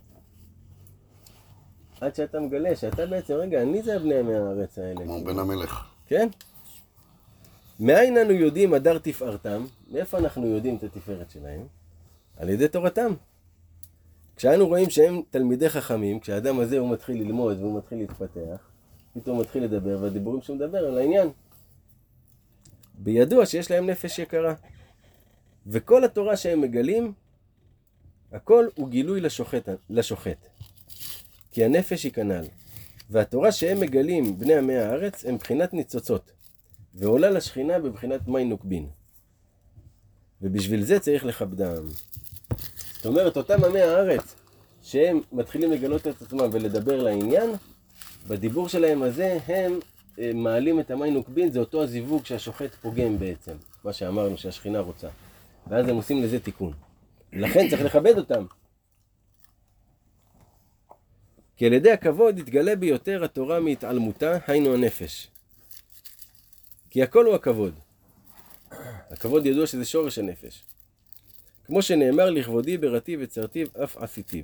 עד 2.02 2.16
שאתה 2.16 2.40
מגלה 2.40 2.76
שאתה 2.76 3.06
בעצם, 3.06 3.34
רגע, 3.34 3.62
אני 3.62 3.82
זה 3.84 3.96
הבני 3.96 4.20
עמי 4.20 4.36
הארץ 4.36 4.80
האלה. 4.80 5.06
כמו 5.06 5.24
בן 5.24 5.40
המלך. 5.40 5.84
כן? 6.08 6.28
מאין 7.80 8.18
אנו 8.18 8.32
יודעים 8.32 8.74
הדר 8.74 8.98
תפארתם? 8.98 9.66
מאיפה 9.92 10.18
אנחנו 10.18 10.48
יודעים 10.48 10.76
את 10.76 10.84
התפארת 10.84 11.32
שלהם? 11.32 11.62
על 12.38 12.50
ידי 12.50 12.68
תורתם. 12.68 13.14
כשאנו 14.36 14.68
רואים 14.68 14.90
שהם 14.90 15.22
תלמידי 15.30 15.70
חכמים, 15.70 16.20
כשהאדם 16.20 16.60
הזה 16.60 16.78
הוא 16.78 16.90
מתחיל 16.90 17.18
ללמוד 17.18 17.60
והוא 17.60 17.78
מתחיל 17.78 17.98
להתפתח, 17.98 18.71
פתאום 19.14 19.40
מתחיל 19.40 19.64
לדבר, 19.64 19.98
והדיבורים 20.02 20.42
שהוא 20.42 20.56
מדבר 20.56 20.78
על 20.78 20.98
העניין. 20.98 21.30
בידוע 22.94 23.46
שיש 23.46 23.72
להם 23.72 23.90
נפש 23.90 24.20
יקרה. 24.20 24.54
וכל 25.68 26.04
התורה 26.04 26.38
שהם 26.38 26.62
מגלים, 26.62 27.14
הכל 28.32 28.68
הוא 28.76 28.90
גילוי 28.90 29.22
לשוחט, 29.22 29.70
לשוחט. 29.90 30.48
כי 31.52 31.66
הנפש 31.66 32.04
היא 32.04 32.12
כנ"ל. 32.12 32.46
והתורה 33.10 33.52
שהם 33.52 33.80
מגלים, 33.80 34.40
בני 34.40 34.56
עמי 34.56 34.76
הארץ, 34.76 35.26
הם 35.26 35.38
בחינת 35.38 35.74
ניצוצות. 35.74 36.32
ועולה 36.94 37.30
לשכינה 37.30 37.80
בבחינת 37.80 38.28
מי 38.28 38.46
נוקבין. 38.46 38.90
ובשביל 40.42 40.84
זה 40.84 41.00
צריך 41.00 41.26
לכבדם. 41.26 41.84
זאת 42.94 43.06
אומרת, 43.06 43.38
אותם 43.38 43.64
עמי 43.64 43.82
הארץ, 43.82 44.36
שהם 44.82 45.22
מתחילים 45.32 45.72
לגלות 45.72 46.08
את 46.08 46.22
עצמם 46.22 46.50
ולדבר 46.52 47.04
לעניין, 47.04 47.50
בדיבור 48.28 48.70
שלהם 48.70 49.04
הזה 49.04 49.38
הם 49.48 49.80
אה, 50.20 50.32
מעלים 50.34 50.80
את 50.80 50.92
המי 50.92 51.12
נוקבין, 51.12 51.52
זה 51.52 51.60
אותו 51.60 51.84
הזיווג 51.84 52.26
שהשוחט 52.26 52.76
פוגם 52.76 53.20
בעצם, 53.20 53.56
מה 53.84 53.94
שאמרנו 53.94 54.38
שהשכינה 54.38 54.80
רוצה. 54.80 55.08
ואז 55.68 55.88
הם 55.88 55.96
עושים 55.96 56.24
לזה 56.24 56.40
תיקון. 56.40 56.74
לכן 57.34 57.70
צריך 57.70 57.82
לכבד 57.82 58.18
אותם. 58.18 58.46
כי 61.58 61.66
על 61.66 61.74
ידי 61.74 61.92
הכבוד 61.92 62.40
יתגלה 62.40 62.76
ביותר 62.76 63.24
התורה 63.24 63.60
מהתעלמותה, 63.60 64.38
היינו 64.48 64.74
הנפש. 64.74 65.28
כי 66.90 67.04
הכל 67.04 67.26
הוא 67.26 67.36
הכבוד. 67.36 67.74
הכבוד 69.10 69.46
ידוע 69.46 69.68
שזה 69.68 69.86
שורש 69.86 70.20
הנפש. 70.20 70.64
כמו 71.66 71.82
שנאמר 71.82 72.30
לכבודי 72.30 72.78
בראתי 72.78 73.18
וצרתיו 73.20 73.68
אף 73.84 73.98
עשיתיו. 73.98 74.44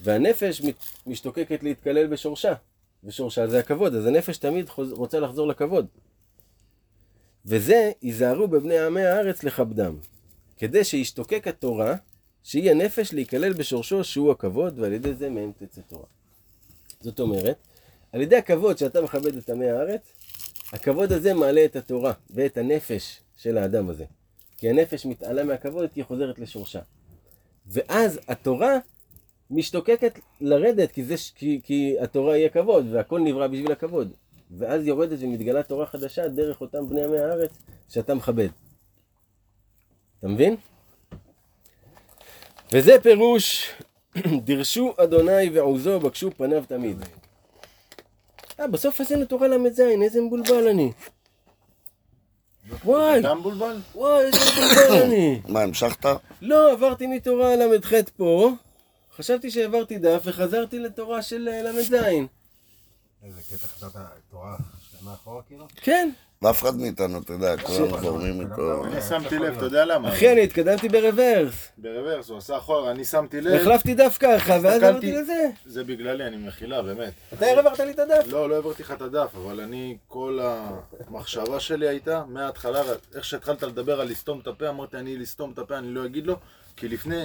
והנפש 0.00 0.62
משתוקקת 1.06 1.62
להתקלל 1.62 2.06
בשורשה, 2.06 2.54
ושורשה 3.04 3.46
זה 3.46 3.58
הכבוד, 3.58 3.94
אז 3.94 4.06
הנפש 4.06 4.38
תמיד 4.38 4.68
חוז... 4.68 4.92
רוצה 4.92 5.20
לחזור 5.20 5.46
לכבוד. 5.46 5.86
וזה, 7.46 7.90
היזהרו 8.02 8.48
בבני 8.48 8.78
עמי 8.78 9.02
הארץ 9.02 9.44
לכבדם, 9.44 9.96
כדי 10.56 10.84
שישתוקק 10.84 11.48
התורה, 11.48 11.96
שהיא 12.42 12.70
הנפש 12.70 13.12
להיכלל 13.12 13.52
בשורשו 13.52 14.04
שהוא 14.04 14.32
הכבוד, 14.32 14.78
ועל 14.78 14.92
ידי 14.92 15.14
זה 15.14 15.30
מהם 15.30 15.52
תצא 15.58 15.80
תורה. 15.80 16.06
זאת 17.00 17.20
אומרת, 17.20 17.56
על 18.12 18.20
ידי 18.20 18.36
הכבוד 18.36 18.78
שאתה 18.78 19.00
מכבד 19.00 19.36
את 19.36 19.50
עמי 19.50 19.70
הארץ, 19.70 20.12
הכבוד 20.72 21.12
הזה 21.12 21.34
מעלה 21.34 21.64
את 21.64 21.76
התורה 21.76 22.12
ואת 22.30 22.56
הנפש 22.56 23.20
של 23.36 23.58
האדם 23.58 23.90
הזה. 23.90 24.04
כי 24.56 24.70
הנפש 24.70 25.06
מתעלה 25.06 25.44
מהכבוד, 25.44 25.90
היא 25.96 26.04
חוזרת 26.04 26.38
לשורשה. 26.38 26.80
ואז 27.66 28.20
התורה 28.28 28.78
משתוקקת 29.50 30.18
לרדת, 30.40 30.92
כי, 30.92 31.04
זה, 31.04 31.16
ש- 31.16 31.32
כי, 31.36 31.60
כי 31.62 31.96
התורה 32.00 32.34
היא 32.34 32.46
הכבוד, 32.46 32.86
והכל 32.92 33.20
נברא 33.20 33.46
בשביל 33.46 33.72
הכבוד. 33.72 34.12
ואז 34.58 34.86
יורדת 34.86 35.18
ומתגלה 35.22 35.62
תורה 35.62 35.86
חדשה 35.86 36.28
דרך 36.28 36.60
אותם 36.60 36.88
בני 36.88 37.04
עמי 37.04 37.18
הארץ 37.18 37.50
שאתה 37.88 38.14
מכבד. 38.14 38.48
אתה 40.18 40.28
מבין? 40.28 40.56
וזה 42.72 42.92
פירוש, 43.02 43.70
דרשו 44.44 44.94
אדוני 44.96 45.50
ועוזו, 45.54 46.00
בקשו 46.00 46.30
פניו 46.36 46.64
תמיד. 46.68 47.04
אה, 48.60 48.66
בסוף 48.68 49.00
עשינו 49.00 49.24
תורה 49.24 49.48
ל"ז, 49.48 49.80
איזה 49.80 50.20
מבולבל 50.20 50.68
אני. 50.68 50.92
וואי, 52.84 53.20
אתה 53.20 53.34
מבולבל? 53.34 53.76
וואי, 53.94 54.24
איזה 54.24 54.38
מבולבל 54.38 55.02
אני. 55.04 55.40
מה, 55.48 55.62
המשכת? 55.62 56.06
לא, 56.42 56.72
עברתי 56.72 57.06
מתורה 57.06 57.56
ל"ח 57.56 57.92
פה, 58.16 58.50
חשבתי 59.18 59.50
שהעברתי 59.50 59.98
דף 59.98 60.20
וחזרתי 60.24 60.78
לתורה 60.78 61.22
של 61.22 61.48
אה, 61.48 61.62
ל"ז. 61.62 61.92
איזה 63.24 63.40
קטע 63.50 63.66
חשבת 63.66 63.92
תורה 64.30 64.56
שנה 65.00 65.12
אחורה 65.12 65.42
כאילו? 65.42 65.66
כן. 65.76 66.10
ואף 66.42 66.62
אחד 66.62 66.76
מאיתנו, 66.76 67.18
אתה 67.18 67.32
יודע, 67.32 67.56
כולם 67.56 68.00
זורמים 68.02 68.40
איתו. 68.40 68.84
אני 68.84 69.02
שמתי 69.02 69.38
לב, 69.38 69.56
אתה 69.56 69.64
יודע 69.64 69.84
למה? 69.84 70.08
אחי, 70.08 70.32
אני 70.32 70.42
התקדמתי 70.44 70.88
ברוורס. 70.88 71.68
ברוורס, 71.78 72.28
הוא 72.28 72.38
עשה 72.38 72.56
אחורה, 72.56 72.90
אני 72.90 73.04
שמתי 73.04 73.40
לב, 73.40 73.60
החלפתי 73.60 73.94
דף 73.94 74.16
ככה, 74.20 74.58
ואז 74.62 74.82
עברתי 74.82 75.12
לזה. 75.12 75.50
זה 75.66 75.84
בגללי, 75.84 76.26
אני 76.26 76.36
מחילה, 76.36 76.82
באמת. 76.82 77.12
אתה 77.32 77.46
העברת 77.46 77.80
לי 77.80 77.90
את 77.90 77.98
הדף. 77.98 78.24
לא, 78.26 78.48
לא 78.48 78.54
העברתי 78.54 78.82
לך 78.82 78.92
את 78.92 79.02
הדף, 79.02 79.30
אבל 79.34 79.60
אני, 79.60 79.96
כל 80.08 80.38
המחשבה 81.08 81.60
שלי 81.60 81.88
הייתה, 81.88 82.22
מההתחלה, 82.28 82.82
איך 83.14 83.24
שהתחלת 83.24 83.62
לדבר 83.62 84.00
על 84.00 84.08
לסתום 84.08 84.40
את 84.40 84.46
הפה, 84.46 84.68
אמרתי, 84.68 84.96
אני 84.96 85.16
לסתום 85.16 85.50
את 85.50 85.58
הפה, 85.58 85.78
אני 85.78 85.94
לא 85.94 86.04
אגיד 86.04 86.26
לו, 86.26 86.36
כי 86.76 86.88
לפני, 86.88 87.24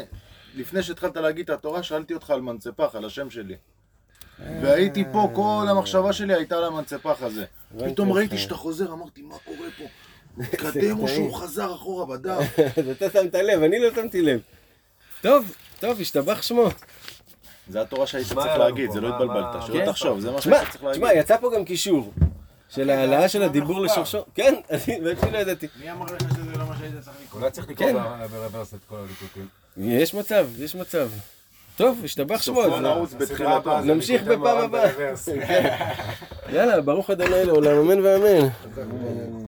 לפני 0.55 0.83
שהתחלת 0.83 1.17
להגיד 1.17 1.49
את 1.49 1.59
התורה, 1.59 1.83
שאלתי 1.83 2.13
אותך 2.13 2.29
על 2.29 2.41
מנצפח, 2.41 2.95
על 2.95 3.05
השם 3.05 3.29
שלי. 3.29 3.55
והייתי 4.39 5.03
פה, 5.11 5.29
כל 5.35 5.65
המחשבה 5.69 6.13
שלי 6.13 6.33
הייתה 6.33 6.57
על 6.57 6.63
המנצפח 6.63 7.17
הזה. 7.23 7.45
פתאום. 7.85 8.11
ראיתי 8.11 8.37
שאתה 8.37 8.55
חוזר, 8.55 8.93
אמרתי, 8.93 9.21
מה 9.21 9.35
קורה 9.45 9.67
פה? 9.77 9.83
התקדם 10.43 10.99
או 10.99 11.07
שהוא 11.07 11.33
חזר 11.35 11.73
אחורה 11.75 12.05
בדף? 12.05 12.59
אז 12.59 12.89
אתה 12.97 13.09
שמת 13.09 13.33
לב, 13.35 13.63
אני 13.63 13.79
לא 13.79 13.95
שמתי 13.95 14.21
לב. 14.21 14.39
טוב, 15.21 15.55
טוב, 15.79 16.01
השתבח 16.01 16.41
שמו. 16.41 16.67
זה 17.69 17.81
התורה 17.81 18.07
שהיית 18.07 18.27
צריך 18.27 18.37
לנו 18.45 18.57
להגיד, 18.57 18.87
פה? 18.87 18.93
זה 18.93 19.01
לא 19.01 19.07
התבלבלת. 19.07 19.63
שלא 19.67 19.73
כן. 19.79 19.85
תחשוב, 19.85 20.19
זה 20.19 20.31
מה 20.31 20.41
שהיית 20.41 20.69
צריך 20.71 20.83
להגיד. 20.83 21.01
תשמע, 21.01 21.13
יצא 21.13 21.37
פה 21.37 21.51
גם 21.55 21.65
קישור. 21.65 22.13
של 22.69 22.89
העלאה 22.89 23.29
של 23.29 23.43
הדיבור 23.43 23.81
לשורשו. 23.81 24.25
כן, 24.35 24.53
אני 24.87 25.01
בעצמי 25.01 25.31
לא 25.31 25.37
ידעתי. 25.37 25.67
מי 25.79 25.91
אמר 25.91 26.05
לך 26.05 26.21
שזה 26.33 26.57
לא 26.57 26.65
מה 26.65 26.75
שהיית 26.77 26.93
צריך 26.99 27.15
לקרוא? 27.25 27.41
אולי 27.41 27.51
צריך 27.51 27.69
לקרוא 27.69 27.89
כן. 27.89 27.95
ב- 27.97 28.25
ברוורס 28.31 28.73
את 28.73 28.79
כל 28.89 28.95
הליקוטים. 28.95 29.47
יש 29.77 30.13
מצב, 30.13 30.47
יש 30.59 30.75
מצב. 30.75 31.09
טוב, 31.77 32.01
השתבח 32.03 32.41
שמו. 32.41 32.61
נמשיך 33.83 34.23
בפעם 34.23 34.39
מוהר"ן 34.39 34.63
הבאה. 34.63 34.89
יאללה, 36.53 36.81
ברוך 36.81 37.09
אדוני 37.09 37.45
לעולם, 37.45 37.77
אמן 37.77 38.05
ואמן. 38.05 38.47